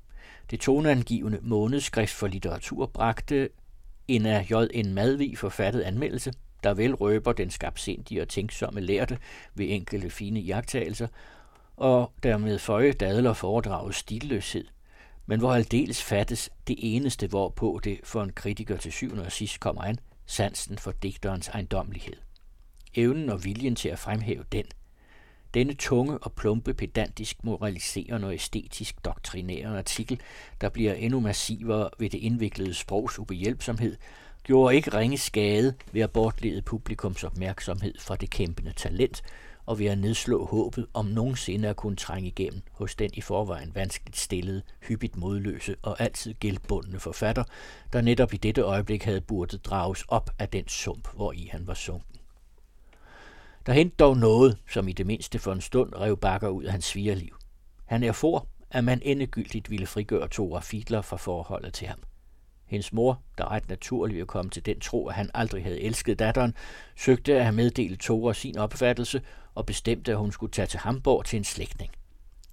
Det 0.50 0.60
toneangivende 0.60 1.38
månedsskrift 1.42 2.12
for 2.12 2.26
litteratur 2.26 2.86
bragte 2.86 3.48
en 4.08 4.26
af 4.26 4.50
J.N. 4.50 4.94
Madvig 4.94 5.38
forfattet 5.38 5.80
anmeldelse, 5.80 6.32
der 6.62 6.74
vel 6.74 6.94
røber 6.94 7.32
den 7.32 7.50
skabsindige 7.50 8.22
og 8.22 8.28
tænksomme 8.28 8.80
lærte 8.80 9.18
ved 9.54 9.66
enkelte 9.68 10.10
fine 10.10 10.40
jagttagelser, 10.40 11.08
og 11.76 12.12
dermed 12.22 12.58
føje 12.58 12.92
dadler 12.92 13.32
foredraget 13.32 13.94
stilløshed, 13.94 14.64
men 15.26 15.38
hvor 15.38 15.52
aldeles 15.54 16.02
fattes 16.02 16.50
det 16.66 16.76
eneste, 16.78 17.26
hvorpå 17.26 17.80
det 17.84 18.00
for 18.04 18.22
en 18.22 18.32
kritiker 18.32 18.76
til 18.76 18.92
syvende 18.92 19.24
og 19.24 19.32
sidst 19.32 19.60
kommer 19.60 19.82
an, 19.82 19.98
sansen 20.26 20.78
for 20.78 20.92
digterens 20.92 21.48
ejendommelighed. 21.48 22.16
Evnen 22.94 23.28
og 23.28 23.44
viljen 23.44 23.76
til 23.76 23.88
at 23.88 23.98
fremhæve 23.98 24.44
den– 24.52 24.64
denne 25.54 25.74
tunge 25.74 26.18
og 26.18 26.32
plumpe, 26.32 26.74
pedantisk 26.74 27.44
moraliserende 27.44 28.28
og 28.28 28.34
æstetisk 28.34 29.04
doktrinære 29.04 29.78
artikel, 29.78 30.20
der 30.60 30.68
bliver 30.68 30.94
endnu 30.94 31.20
massivere 31.20 31.90
ved 31.98 32.10
det 32.10 32.18
indviklede 32.18 32.74
sprogs 32.74 33.18
ubehjælpsomhed, 33.18 33.96
gjorde 34.44 34.76
ikke 34.76 34.94
ringe 34.94 35.18
skade 35.18 35.74
ved 35.92 36.02
at 36.02 36.10
bortlede 36.10 36.62
publikums 36.62 37.24
opmærksomhed 37.24 37.94
fra 37.98 38.16
det 38.16 38.30
kæmpende 38.30 38.72
talent 38.72 39.22
og 39.66 39.78
ved 39.78 39.86
at 39.86 39.98
nedslå 39.98 40.46
håbet 40.46 40.86
om 40.94 41.06
nogensinde 41.06 41.68
at 41.68 41.76
kunne 41.76 41.96
trænge 41.96 42.28
igennem 42.28 42.62
hos 42.72 42.94
den 42.94 43.10
i 43.14 43.20
forvejen 43.20 43.74
vanskeligt 43.74 44.16
stillede, 44.16 44.62
hyppigt 44.88 45.16
modløse 45.16 45.76
og 45.82 46.00
altid 46.00 46.34
gældbundne 46.34 47.00
forfatter, 47.00 47.44
der 47.92 48.00
netop 48.00 48.34
i 48.34 48.36
dette 48.36 48.60
øjeblik 48.60 49.02
havde 49.02 49.20
burde 49.20 49.58
drages 49.58 50.04
op 50.08 50.30
af 50.38 50.48
den 50.48 50.68
sump, 50.68 51.08
hvor 51.14 51.32
i 51.32 51.48
han 51.52 51.66
var 51.66 51.74
sunket. 51.74 52.11
Der 53.66 53.72
hentede 53.72 53.96
dog 53.98 54.16
noget, 54.16 54.58
som 54.68 54.88
i 54.88 54.92
det 54.92 55.06
mindste 55.06 55.38
for 55.38 55.52
en 55.52 55.60
stund 55.60 55.92
rev 55.96 56.16
bakker 56.16 56.48
ud 56.48 56.64
af 56.64 56.72
hans 56.72 56.84
svigerliv. 56.84 57.36
Han 57.84 58.02
er 58.02 58.12
for, 58.12 58.48
at 58.70 58.84
man 58.84 59.00
endegyldigt 59.02 59.70
ville 59.70 59.86
frigøre 59.86 60.28
Tora 60.28 60.60
Fiedler 60.60 61.02
fra 61.02 61.16
forholdet 61.16 61.74
til 61.74 61.86
ham. 61.86 61.98
Hendes 62.66 62.92
mor, 62.92 63.22
der 63.38 63.50
ret 63.50 63.68
naturligt 63.68 64.14
ville 64.14 64.26
kommet 64.26 64.52
til 64.52 64.66
den 64.66 64.80
tro, 64.80 65.06
at 65.06 65.14
han 65.14 65.30
aldrig 65.34 65.62
havde 65.62 65.80
elsket 65.80 66.18
datteren, 66.18 66.54
søgte 66.96 67.34
at 67.34 67.44
have 67.44 67.54
meddelt 67.54 68.10
sin 68.34 68.58
opfattelse 68.58 69.22
og 69.54 69.66
bestemte, 69.66 70.12
at 70.12 70.18
hun 70.18 70.32
skulle 70.32 70.52
tage 70.52 70.66
til 70.66 70.80
Hamburg 70.80 71.24
til 71.24 71.36
en 71.36 71.44
slægtning. 71.44 71.90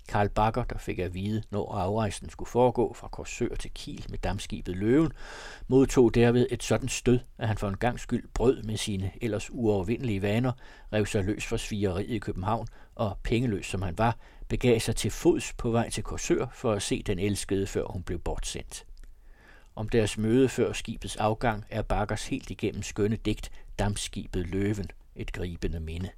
Karl 0.10 0.30
Bakker, 0.30 0.64
der 0.64 0.78
fik 0.78 1.00
at 1.00 1.14
vide, 1.14 1.44
når 1.52 1.76
afrejsen 1.76 2.30
skulle 2.30 2.50
foregå 2.50 2.94
fra 2.94 3.08
Korsør 3.08 3.56
til 3.56 3.72
Kiel 3.74 4.06
med 4.10 4.18
dammskibet 4.18 4.76
Løven, 4.76 5.12
modtog 5.68 6.16
derved 6.16 6.48
et 6.52 6.64
sådan 6.64 6.90
stød, 6.90 7.20
at 7.38 7.48
han 7.48 7.58
for 7.58 7.68
en 7.68 7.78
gang 7.78 8.00
skyld 8.00 8.28
brød 8.34 8.64
med 8.64 8.78
sine 8.78 9.12
ellers 9.22 9.50
uovervindelige 9.52 10.22
vaner, 10.22 10.52
rev 10.94 11.06
sig 11.06 11.24
løs 11.24 11.46
fra 11.46 11.58
svigeriet 11.58 12.10
i 12.10 12.20
København 12.20 12.68
og 12.96 13.18
pengeløs 13.24 13.66
som 13.66 13.82
han 13.82 13.98
var, 13.98 14.18
begav 14.48 14.80
sig 14.80 14.96
til 14.96 15.12
fods 15.12 15.54
på 15.54 15.72
vej 15.72 15.90
til 15.90 16.04
Korsør 16.04 16.46
for 16.54 16.72
at 16.74 16.82
se 16.82 17.04
den 17.04 17.20
elskede, 17.20 17.68
før 17.68 17.86
hun 17.86 18.04
blev 18.04 18.20
bortsendt. 18.20 18.86
Om 19.76 19.90
deres 19.90 20.18
møde 20.18 20.50
før 20.50 20.74
skibets 20.74 21.16
afgang 21.16 21.66
er 21.70 21.82
Bakkers 21.82 22.28
helt 22.28 22.50
igennem 22.50 22.84
skønne 22.84 23.16
digt 23.16 23.52
Damskibet 23.80 24.48
Løven 24.48 24.92
et 25.16 25.34
gribende 25.34 25.80
minde. 25.80 26.10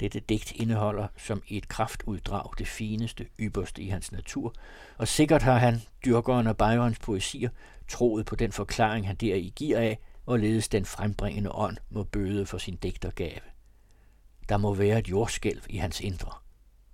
Dette 0.00 0.20
digt 0.20 0.52
indeholder 0.52 1.08
som 1.16 1.42
et 1.48 1.68
kraftuddrag 1.68 2.50
det 2.58 2.68
fineste, 2.68 3.26
ypperste 3.40 3.82
i 3.82 3.88
hans 3.88 4.12
natur, 4.12 4.54
og 4.98 5.08
sikkert 5.08 5.42
har 5.42 5.58
han, 5.58 5.82
dyrkeren 6.04 6.46
af 6.46 6.56
Byrons 6.56 6.98
poesier, 6.98 7.48
troet 7.88 8.26
på 8.26 8.36
den 8.36 8.52
forklaring, 8.52 9.06
han 9.06 9.16
deri 9.16 9.52
giver 9.56 9.78
af, 9.78 9.98
hvorledes 10.24 10.68
den 10.68 10.84
frembringende 10.84 11.52
ånd 11.52 11.76
må 11.90 12.02
bøde 12.02 12.46
for 12.46 12.58
sin 12.58 12.76
digtergave. 12.76 13.40
Der 14.48 14.56
må 14.56 14.74
være 14.74 14.98
et 14.98 15.08
jordskælv 15.08 15.62
i 15.68 15.76
hans 15.76 16.00
indre. 16.00 16.32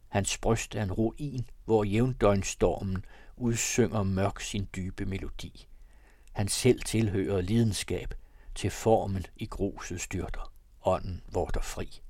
Hans 0.09 0.39
bryst 0.39 0.75
er 0.75 0.83
en 0.83 0.93
ruin, 0.93 1.51
hvor 1.65 1.85
jævndøgnstormen 1.85 3.05
udsynger 3.37 4.03
mørk 4.03 4.41
sin 4.41 4.69
dybe 4.77 5.05
melodi. 5.05 5.69
Han 6.33 6.49
selv 6.49 6.83
tilhører 6.83 7.41
lidenskab 7.41 8.15
til 8.55 8.71
formen 8.71 9.27
i 9.37 9.47
gruset 9.47 10.01
styrter, 10.01 10.53
ånden 10.85 11.23
hvor 11.29 11.47
der 11.47 11.61
fri 11.61 12.03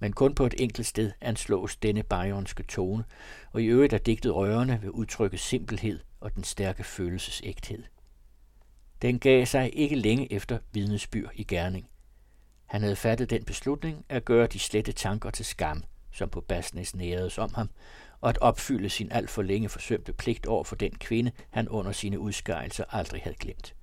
men 0.00 0.12
kun 0.12 0.34
på 0.34 0.46
et 0.46 0.54
enkelt 0.58 0.86
sted 0.86 1.12
anslås 1.20 1.76
denne 1.76 2.02
bajonske 2.02 2.62
tone, 2.62 3.04
og 3.52 3.62
i 3.62 3.66
øvrigt 3.66 3.92
er 3.92 3.98
digtet 3.98 4.34
rørende 4.34 4.78
ved 4.82 4.90
udtrykke 4.90 5.38
simpelhed 5.38 6.00
og 6.20 6.34
den 6.34 6.44
stærke 6.44 6.84
følelsesægthed. 6.84 7.82
Den 9.02 9.18
gav 9.18 9.46
sig 9.46 9.78
ikke 9.78 9.96
længe 9.96 10.32
efter 10.32 10.58
vidnesbyr 10.72 11.28
i 11.34 11.44
gerning. 11.44 11.88
Han 12.66 12.82
havde 12.82 12.96
fattet 12.96 13.30
den 13.30 13.44
beslutning 13.44 14.04
at 14.08 14.24
gøre 14.24 14.46
de 14.46 14.58
slette 14.58 14.92
tanker 14.92 15.30
til 15.30 15.44
skam, 15.44 15.84
som 16.12 16.28
på 16.28 16.40
Basnes 16.40 16.96
næredes 16.96 17.38
om 17.38 17.54
ham, 17.54 17.70
og 18.20 18.28
at 18.28 18.38
opfylde 18.38 18.90
sin 18.90 19.12
alt 19.12 19.30
for 19.30 19.42
længe 19.42 19.68
forsømte 19.68 20.12
pligt 20.12 20.46
over 20.46 20.64
for 20.64 20.76
den 20.76 20.94
kvinde, 20.94 21.32
han 21.50 21.68
under 21.68 21.92
sine 21.92 22.18
udskejelser 22.18 22.84
aldrig 22.88 23.22
havde 23.22 23.36
glemt. 23.36 23.74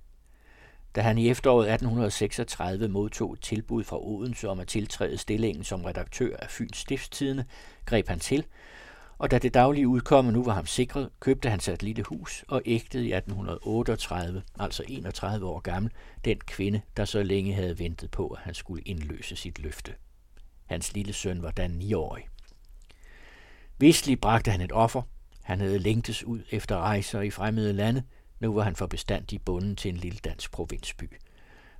Da 0.98 1.02
han 1.02 1.18
i 1.18 1.28
efteråret 1.28 1.72
1836 1.72 2.88
modtog 2.88 3.32
et 3.32 3.40
tilbud 3.40 3.84
fra 3.84 4.06
Odense 4.06 4.48
om 4.48 4.60
at 4.60 4.68
tiltræde 4.68 5.18
stillingen 5.18 5.64
som 5.64 5.84
redaktør 5.84 6.36
af 6.36 6.50
Fyns 6.50 6.76
Stiftstidende, 6.76 7.44
greb 7.84 8.08
han 8.08 8.18
til, 8.18 8.44
og 9.18 9.30
da 9.30 9.38
det 9.38 9.54
daglige 9.54 9.88
udkomme 9.88 10.32
nu 10.32 10.44
var 10.44 10.54
ham 10.54 10.66
sikret, 10.66 11.10
købte 11.20 11.50
han 11.50 11.60
sig 11.60 11.72
et 11.72 11.82
lille 11.82 12.02
hus 12.02 12.44
og 12.48 12.62
ægtede 12.66 13.06
i 13.06 13.12
1838, 13.12 14.42
altså 14.58 14.82
31 14.88 15.46
år 15.46 15.60
gammel, 15.60 15.92
den 16.24 16.38
kvinde, 16.38 16.80
der 16.96 17.04
så 17.04 17.22
længe 17.22 17.54
havde 17.54 17.78
ventet 17.78 18.10
på, 18.10 18.28
at 18.28 18.38
han 18.42 18.54
skulle 18.54 18.82
indløse 18.82 19.36
sit 19.36 19.58
løfte. 19.58 19.94
Hans 20.66 20.94
lille 20.94 21.12
søn 21.12 21.42
var 21.42 21.50
da 21.50 21.66
niårig. 21.66 22.24
Vistlig 23.78 24.20
bragte 24.20 24.50
han 24.50 24.60
et 24.60 24.72
offer. 24.72 25.02
Han 25.42 25.60
havde 25.60 25.78
længtes 25.78 26.24
ud 26.24 26.40
efter 26.50 26.76
rejser 26.76 27.20
i 27.20 27.30
fremmede 27.30 27.72
lande– 27.72 28.02
nu 28.40 28.54
var 28.54 28.62
han 28.62 28.76
for 28.76 28.86
bestandig 28.86 29.42
bunden 29.42 29.76
til 29.76 29.88
en 29.88 29.96
lille 29.96 30.18
dansk 30.18 30.52
provinsby. 30.52 31.12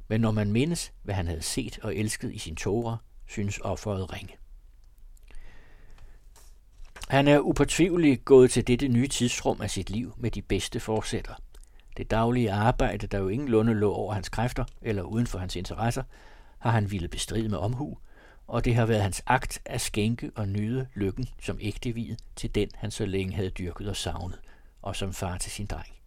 Men 0.09 0.21
når 0.21 0.31
man 0.31 0.53
mindes, 0.53 0.93
hvad 1.03 1.15
han 1.15 1.27
havde 1.27 1.43
set 1.43 1.79
og 1.83 1.97
elsket 1.97 2.33
i 2.33 2.39
sin 2.39 2.57
tårer, 2.57 2.97
synes 3.27 3.59
offeret 3.59 4.13
ringe. 4.13 4.37
Han 7.09 7.29
er 7.29 7.41
upåtvigeligt 7.41 8.25
gået 8.25 8.51
til 8.51 8.67
dette 8.67 8.89
nye 8.89 9.09
tidsrum 9.09 9.61
af 9.61 9.71
sit 9.71 9.91
liv 9.91 10.15
med 10.17 10.31
de 10.31 10.43
bedste 10.43 10.81
forsætter. 10.81 11.35
Det 11.97 12.11
daglige 12.11 12.53
arbejde, 12.53 13.07
der 13.07 13.19
jo 13.19 13.29
ingenlunde 13.29 13.75
lå 13.75 13.93
over 13.93 14.15
hans 14.15 14.29
kræfter 14.29 14.65
eller 14.83 15.03
uden 15.03 15.27
for 15.27 15.39
hans 15.39 15.57
interesser, 15.57 16.03
har 16.59 16.71
han 16.71 16.91
ville 16.91 17.09
bestride 17.09 17.49
med 17.49 17.59
omhu, 17.59 17.99
og 18.47 18.65
det 18.65 18.75
har 18.75 18.87
været 18.87 19.03
hans 19.03 19.23
akt 19.27 19.61
at 19.65 19.81
skænke 19.81 20.31
og 20.35 20.49
nyde 20.49 20.87
lykken 20.95 21.29
som 21.43 21.59
ægtevid 21.61 22.17
til 22.37 22.55
den, 22.55 22.69
han 22.75 22.91
så 22.91 23.07
længe 23.07 23.35
havde 23.35 23.51
dyrket 23.51 23.89
og 23.89 23.97
savnet, 23.97 24.41
og 24.83 24.97
som 24.97 25.13
far 25.13 25.39
til 25.39 25.51
sin 25.51 25.67
dreng. 25.67 25.98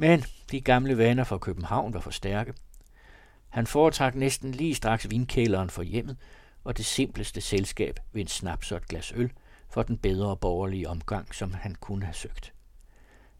Men 0.00 0.24
de 0.50 0.60
gamle 0.60 0.98
vaner 0.98 1.24
fra 1.24 1.38
København 1.38 1.94
var 1.94 2.00
for 2.00 2.10
stærke. 2.10 2.54
Han 3.48 3.66
foretrak 3.66 4.14
næsten 4.14 4.52
lige 4.52 4.74
straks 4.74 5.10
vinkæleren 5.10 5.70
for 5.70 5.82
hjemmet, 5.82 6.16
og 6.64 6.76
det 6.76 6.86
simpleste 6.86 7.40
selskab 7.40 8.00
ved 8.12 8.22
en 8.22 8.28
snaps 8.28 8.72
og 8.72 8.76
et 8.76 8.88
glas 8.88 9.12
øl 9.16 9.30
for 9.70 9.82
den 9.82 9.98
bedre 9.98 10.36
borgerlige 10.36 10.88
omgang, 10.88 11.34
som 11.34 11.54
han 11.54 11.74
kunne 11.74 12.04
have 12.04 12.14
søgt. 12.14 12.52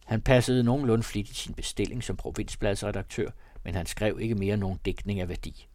Han 0.04 0.20
passede 0.20 0.64
nogenlunde 0.64 1.04
flittigt 1.04 1.38
sin 1.38 1.54
bestilling 1.54 2.04
som 2.04 2.16
provinsbladsredaktør, 2.16 3.30
men 3.64 3.74
han 3.74 3.86
skrev 3.86 4.20
ikke 4.20 4.34
mere 4.34 4.56
nogen 4.56 4.78
dækning 4.84 5.20
af 5.20 5.28
værdi. 5.28 5.68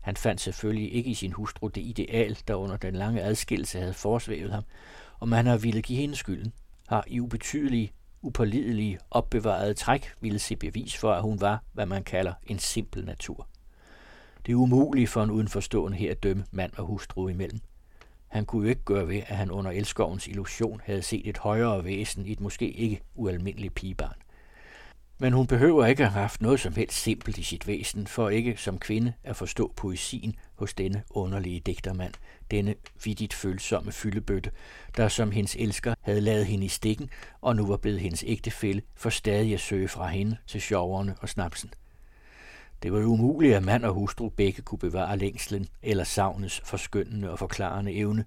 Han 0.00 0.16
fandt 0.16 0.40
selvfølgelig 0.40 0.94
ikke 0.94 1.10
i 1.10 1.14
sin 1.14 1.32
hustru 1.32 1.68
det 1.68 1.80
ideal, 1.80 2.38
der 2.48 2.54
under 2.54 2.76
den 2.76 2.94
lange 2.94 3.22
adskillelse 3.22 3.78
havde 3.78 3.94
forsvævet 3.94 4.52
ham, 4.52 4.64
og 5.18 5.28
man 5.28 5.46
har 5.46 5.56
ville 5.56 5.82
give 5.82 6.00
hende 6.00 6.16
skylden, 6.16 6.52
har 6.88 7.04
i 7.06 7.20
ubetydelige 7.20 7.92
upålidelige, 8.22 8.98
opbevarede 9.10 9.74
træk 9.74 10.10
ville 10.20 10.38
se 10.38 10.56
bevis 10.56 10.96
for, 10.96 11.12
at 11.12 11.22
hun 11.22 11.40
var, 11.40 11.62
hvad 11.72 11.86
man 11.86 12.04
kalder 12.04 12.32
en 12.46 12.58
simpel 12.58 13.04
natur. 13.04 13.46
Det 14.46 14.52
er 14.52 14.56
umuligt 14.56 15.10
for 15.10 15.22
en 15.22 15.30
udenforstående 15.30 15.98
her 15.98 16.10
at 16.10 16.22
dømme 16.22 16.44
mand 16.50 16.72
og 16.76 16.84
hustru 16.84 17.28
imellem. 17.28 17.60
Han 18.28 18.44
kunne 18.44 18.62
jo 18.62 18.68
ikke 18.68 18.84
gøre 18.84 19.08
ved, 19.08 19.22
at 19.26 19.36
han 19.36 19.50
under 19.50 19.70
elskovens 19.70 20.26
illusion 20.26 20.80
havde 20.84 21.02
set 21.02 21.28
et 21.28 21.38
højere 21.38 21.84
væsen 21.84 22.26
i 22.26 22.32
et 22.32 22.40
måske 22.40 22.70
ikke 22.70 23.00
ualmindeligt 23.14 23.74
pigebarn. 23.74 24.16
Men 25.20 25.32
hun 25.32 25.46
behøver 25.46 25.86
ikke 25.86 26.04
at 26.04 26.10
have 26.10 26.20
haft 26.20 26.42
noget 26.42 26.60
som 26.60 26.74
helst 26.74 27.02
simpelt 27.02 27.38
i 27.38 27.42
sit 27.42 27.66
væsen, 27.66 28.06
for 28.06 28.28
ikke 28.28 28.56
som 28.56 28.78
kvinde 28.78 29.12
at 29.24 29.36
forstå 29.36 29.72
poesien 29.76 30.34
hos 30.54 30.74
denne 30.74 31.02
underlige 31.10 31.60
digtermand, 31.60 32.14
denne 32.50 32.74
vidigt 33.04 33.34
følsomme 33.34 33.92
fyldebøtte, 33.92 34.50
der 34.96 35.08
som 35.08 35.30
hendes 35.30 35.56
elsker 35.56 35.94
havde 36.00 36.20
lavet 36.20 36.46
hende 36.46 36.64
i 36.64 36.68
stikken, 36.68 37.10
og 37.40 37.56
nu 37.56 37.66
var 37.66 37.76
blevet 37.76 38.00
hendes 38.00 38.24
ægtefælle 38.26 38.82
for 38.94 39.10
stadig 39.10 39.54
at 39.54 39.60
søge 39.60 39.88
fra 39.88 40.06
hende 40.06 40.36
til 40.46 40.60
sjoverne 40.60 41.16
og 41.20 41.28
snapsen. 41.28 41.70
Det 42.82 42.92
var 42.92 42.98
umuligt, 43.04 43.54
at 43.54 43.64
mand 43.64 43.84
og 43.84 43.94
hustru 43.94 44.28
begge 44.28 44.62
kunne 44.62 44.78
bevare 44.78 45.18
længslen 45.18 45.68
eller 45.82 46.04
savnets 46.04 46.60
forskyndende 46.64 47.30
og 47.30 47.38
forklarende 47.38 47.92
evne, 47.92 48.24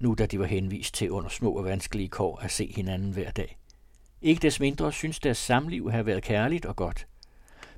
nu 0.00 0.14
da 0.14 0.26
de 0.26 0.38
var 0.38 0.46
henvist 0.46 0.94
til 0.94 1.10
under 1.10 1.28
små 1.28 1.50
og 1.50 1.64
vanskelige 1.64 2.08
kår 2.08 2.38
at 2.42 2.50
se 2.50 2.72
hinanden 2.76 3.10
hver 3.10 3.30
dag. 3.30 3.58
Ikke 4.22 4.42
des 4.42 4.60
mindre 4.60 4.92
synes 4.92 5.20
deres 5.20 5.38
samliv 5.38 5.90
have 5.90 6.06
været 6.06 6.22
kærligt 6.22 6.66
og 6.66 6.76
godt. 6.76 7.06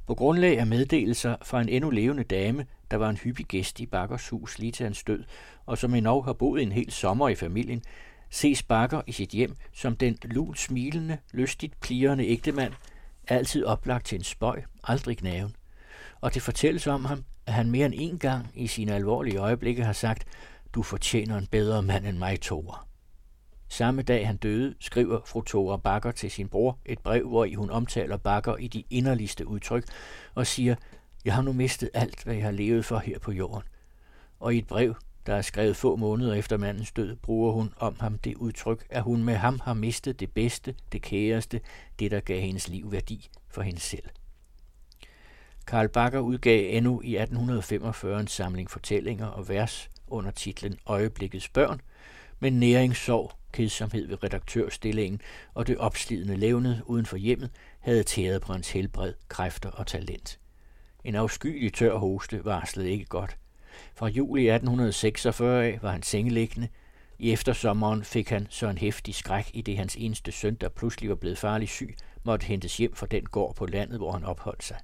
På 0.07 0.15
grundlag 0.15 0.59
af 0.59 0.67
meddelelser 0.67 1.37
fra 1.43 1.61
en 1.61 1.69
endnu 1.69 1.91
levende 1.91 2.23
dame, 2.23 2.67
der 2.91 2.97
var 2.97 3.11
en 3.11 3.17
hyppig 3.17 3.47
gæst 3.47 3.81
i 3.81 3.87
Bakkers 3.87 4.29
hus 4.29 4.59
lige 4.59 4.73
til 4.73 4.85
hans 4.85 5.05
død, 5.05 5.25
og 5.67 5.79
som 5.79 5.95
endnu 5.95 6.23
har 6.23 6.33
boet 6.33 6.63
en 6.63 6.73
hel 6.73 6.93
sommer 6.93 7.29
i 7.29 7.35
familien, 7.35 7.83
ses 8.31 8.63
Bakker 8.63 9.03
i 9.07 9.13
sit 9.13 9.31
hjem 9.31 9.57
som 9.73 9.97
den 9.97 10.19
lul 10.25 10.57
smilende, 10.57 11.19
lystigt 11.33 11.81
plierende 11.81 12.27
ægtemand, 12.27 12.73
altid 13.29 13.65
oplagt 13.65 14.07
til 14.07 14.17
en 14.17 14.25
spøj, 14.25 14.63
aldrig 14.85 15.19
gnaven. 15.19 15.57
Og 16.21 16.35
det 16.35 16.43
fortælles 16.43 16.87
om 16.87 17.05
ham, 17.05 17.25
at 17.47 17.53
han 17.53 17.71
mere 17.71 17.87
end 17.87 17.95
en 17.97 18.19
gang 18.19 18.47
i 18.55 18.67
sine 18.67 18.95
alvorlige 18.95 19.39
øjeblikke 19.39 19.85
har 19.85 19.93
sagt, 19.93 20.27
du 20.75 20.83
fortjener 20.83 21.39
en 21.39 21.47
bedre 21.47 21.83
mand 21.83 22.07
end 22.07 22.19
mig, 22.19 22.41
Thor. 22.41 22.88
Samme 23.69 24.03
dag 24.03 24.27
han 24.27 24.37
døde, 24.37 24.75
skriver 24.81 25.21
fru 25.27 25.43
Thora 25.43 25.77
Bakker 25.77 26.11
til 26.11 26.31
sin 26.31 26.49
bror 26.49 26.79
et 26.87 26.99
brev, 26.99 27.29
hvor 27.29 27.45
i 27.45 27.55
hun 27.55 27.71
omtaler 27.71 28.17
Bakker 28.17 28.57
i 28.57 28.69
de 28.69 28.85
inderligste 28.91 29.47
udtryk 29.47 29.85
og 30.35 30.47
siger, 30.47 30.75
jeg 31.25 31.35
har 31.35 31.43
nu 31.43 31.53
mistet 31.53 31.91
alt, 31.95 32.25
hvad 32.25 32.35
jeg 32.35 32.45
har 32.45 32.51
levet 32.51 32.85
for 32.85 32.99
her 32.99 33.19
på 33.19 33.33
jorden. 33.33 33.63
Og 34.41 34.55
i 34.55 34.59
et 34.59 34.67
brev, 34.67 34.95
der 35.27 35.35
er 35.35 35.43
skrevet 35.43 35.77
få 35.77 35.97
måneder 35.97 36.35
efter 36.35 36.57
mandens 36.57 36.93
død, 36.93 37.17
bruger 37.17 37.53
hun 37.53 37.75
om 37.77 37.97
ham 38.01 38.19
det 38.19 38.35
udtryk, 38.35 38.87
at 38.91 39.03
hun 39.03 39.25
med 39.25 39.35
ham 39.35 39.61
har 39.61 39.75
mistet 39.75 40.21
det 40.21 40.33
bedste, 40.33 40.75
det 40.93 41.03
kæreste, 41.03 41.61
det 41.99 42.11
der 42.11 42.21
gav 42.21 42.41
hendes 42.41 42.69
liv 42.69 42.93
værdi 42.93 43.29
for 43.49 43.63
hende 43.63 43.81
selv. 43.81 44.05
Karl 45.67 45.89
Bakker 45.89 46.21
udgav 46.21 46.77
endnu 46.77 47.01
i 47.01 47.17
1845 47.17 48.21
en 48.21 48.27
samling 48.27 48.71
fortællinger 48.71 49.27
og 49.27 49.49
vers 49.49 49.91
under 50.07 50.31
titlen 50.31 50.79
Øjeblikkets 50.87 51.49
børn, 51.49 51.81
men 52.41 52.61
næringssorg, 52.61 53.38
kedsomhed 53.53 54.07
ved 54.07 54.25
redaktørstillingen 54.25 55.21
og 55.55 55.67
det 55.67 55.79
opslidende 55.79 56.37
levnet 56.37 56.83
uden 56.87 57.07
for 57.07 57.17
hjemmet 57.17 57.51
havde 57.81 58.03
tæret 58.03 58.43
på 58.43 58.53
hans 58.53 58.71
helbred, 58.71 59.15
kræfter 59.29 59.71
og 59.71 59.87
talent. 59.87 60.39
En 61.05 61.15
afskyelig 61.15 61.75
tør 61.75 61.97
hoste 61.97 62.45
varslede 62.45 62.91
ikke 62.91 63.05
godt. 63.05 63.37
Fra 63.95 64.07
juli 64.07 64.49
1846 64.49 65.79
var 65.83 65.93
han 65.93 66.03
sengeliggende, 66.03 66.69
I 67.19 67.33
eftersommeren 67.33 68.05
fik 68.05 68.29
han 68.29 68.47
så 68.51 68.69
en 68.69 68.79
hæftig 68.79 69.15
skræk, 69.15 69.51
i 69.55 69.63
det 69.63 69.77
hans 69.77 69.97
eneste 69.97 70.33
søn, 70.33 70.55
der 70.55 70.69
pludselig 70.69 71.11
var 71.11 71.17
blevet 71.17 71.39
farlig 71.39 71.69
syg, 71.69 71.97
måtte 72.25 72.47
hentes 72.47 72.77
hjem 72.77 72.95
fra 72.95 73.07
den 73.07 73.25
gård 73.25 73.55
på 73.55 73.67
landet, 73.67 73.99
hvor 73.99 74.13
han 74.13 74.25
opholdt 74.25 74.65
sig. 74.65 74.77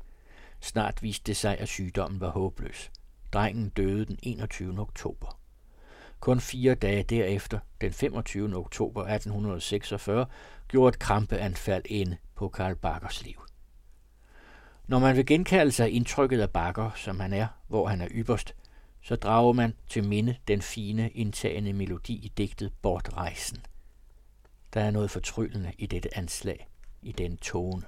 Snart 0.60 1.02
viste 1.02 1.26
det 1.26 1.36
sig, 1.36 1.58
at 1.58 1.68
sygdommen 1.68 2.20
var 2.20 2.30
håbløs. 2.30 2.90
Drengen 3.32 3.68
døde 3.68 4.04
den 4.04 4.18
21. 4.22 4.80
oktober. 4.80 5.40
Kun 6.24 6.40
fire 6.40 6.74
dage 6.74 7.02
derefter, 7.02 7.58
den 7.80 7.92
25. 7.92 8.56
oktober 8.56 9.00
1846, 9.00 10.26
gjorde 10.68 10.88
et 10.88 10.98
krampeanfald 10.98 11.82
ind 11.86 12.14
på 12.34 12.48
Karl 12.48 12.74
Bakkers 12.74 13.24
liv. 13.24 13.42
Når 14.86 14.98
man 14.98 15.16
vil 15.16 15.26
genkalde 15.26 15.72
sig 15.72 15.90
indtrykket 15.90 16.40
af 16.40 16.50
Bakker, 16.50 16.90
som 16.96 17.20
han 17.20 17.32
er, 17.32 17.46
hvor 17.68 17.86
han 17.86 18.00
er 18.00 18.08
ypperst, 18.10 18.54
så 19.02 19.16
drager 19.16 19.52
man 19.52 19.74
til 19.88 20.04
minde 20.04 20.36
den 20.48 20.62
fine, 20.62 21.10
indtagende 21.10 21.72
melodi 21.72 22.14
i 22.14 22.32
digtet 22.38 22.72
Bortrejsen. 22.82 23.58
Der 24.74 24.80
er 24.80 24.90
noget 24.90 25.10
fortryllende 25.10 25.72
i 25.78 25.86
dette 25.86 26.16
anslag, 26.16 26.68
i 27.02 27.12
den 27.12 27.36
tone. 27.36 27.82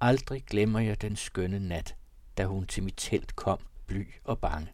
Aldrig 0.00 0.44
glemmer 0.46 0.80
jeg 0.80 1.02
den 1.02 1.16
skønne 1.16 1.58
nat, 1.58 1.96
da 2.38 2.44
hun 2.44 2.66
til 2.66 2.82
mit 2.82 2.94
telt 2.96 3.36
kom, 3.36 3.58
bly 3.86 4.06
og 4.24 4.38
bange. 4.38 4.68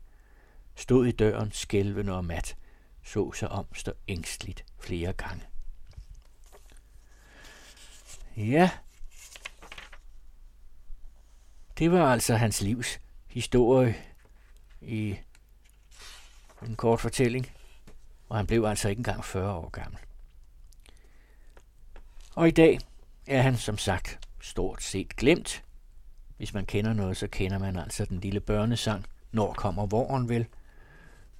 Stod 0.77 1.07
i 1.07 1.13
døren 1.13 1.53
skælvende 1.53 2.13
og 2.13 2.25
mat, 2.25 2.57
så 3.05 3.33
sig 3.33 3.49
om 3.49 3.75
stå 3.75 3.93
ængstligt 4.09 4.65
flere 4.81 5.13
gange. 5.13 5.45
Ja, 8.37 8.71
det 11.79 11.91
var 11.91 12.13
altså 12.13 12.37
hans 12.37 12.61
livs 12.61 13.01
historie 13.27 13.97
i 14.81 15.17
en 16.67 16.77
kort 16.77 17.01
fortælling, 17.01 17.51
og 18.29 18.37
han 18.37 18.47
blev 18.47 18.65
altså 18.65 18.89
ikke 18.89 19.01
engang 19.01 19.25
40 19.25 19.53
år 19.53 19.69
gammel. 19.69 19.99
Og 22.35 22.49
i 22.49 22.51
dag 22.51 22.79
er 23.27 23.43
han 23.43 23.57
som 23.57 23.79
sagt 23.79 24.29
stort 24.41 24.83
set 24.83 25.17
glemt. 25.17 25.65
Hvis 26.37 26.55
man 26.55 26.67
kender 26.67 26.93
noget, 26.93 27.17
så 27.17 27.27
kender 27.27 27.59
man 27.59 27.77
altså 27.77 28.05
den 28.05 28.21
lille 28.21 28.41
børnesang, 28.41 29.07
Når 29.33 29.53
kommer 29.53 29.87
våren 29.87 30.29
vel, 30.29 30.47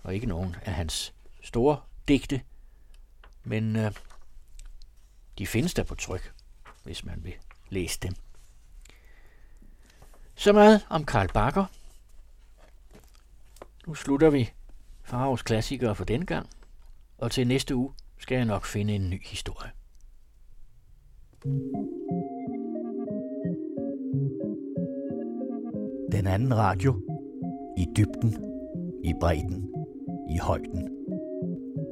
og 0.05 0.15
ikke 0.15 0.27
nogen 0.27 0.57
af 0.63 0.73
hans 0.73 1.15
store 1.43 1.81
digte, 2.09 2.43
men 3.45 3.77
øh, 3.77 3.93
de 5.39 5.47
findes 5.47 5.75
der 5.75 5.83
på 5.83 5.95
tryk, 5.95 6.33
hvis 6.85 7.05
man 7.05 7.25
vil 7.25 7.35
læse 7.69 7.99
dem. 8.01 8.15
Så 10.35 10.53
meget 10.53 10.87
om 10.91 11.05
Karl 11.05 11.29
Bakker. 11.33 11.65
Nu 13.87 13.95
slutter 13.95 14.31
vi 14.31 14.51
Faros 15.03 15.43
klassikere 15.43 15.95
for 15.95 16.05
den 16.05 16.27
gang, 16.27 16.49
og 17.19 17.31
til 17.31 17.47
næste 17.47 17.77
uge 17.77 17.93
skal 18.19 18.37
jeg 18.37 18.45
nok 18.45 18.65
finde 18.65 18.95
en 18.95 19.11
ny 19.11 19.27
historie. 19.27 19.71
Den 26.13 26.27
anden 26.27 26.57
radio. 26.57 27.01
I 27.79 27.87
dybden, 27.97 28.33
i 29.05 29.13
bredden, 29.21 29.74
i 30.31 30.39
højden. 30.39 30.89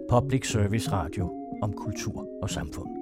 Public 0.08 0.46
Service 0.50 0.92
Radio 0.92 1.32
om 1.62 1.72
kultur 1.72 2.28
og 2.42 2.50
samfund. 2.50 3.01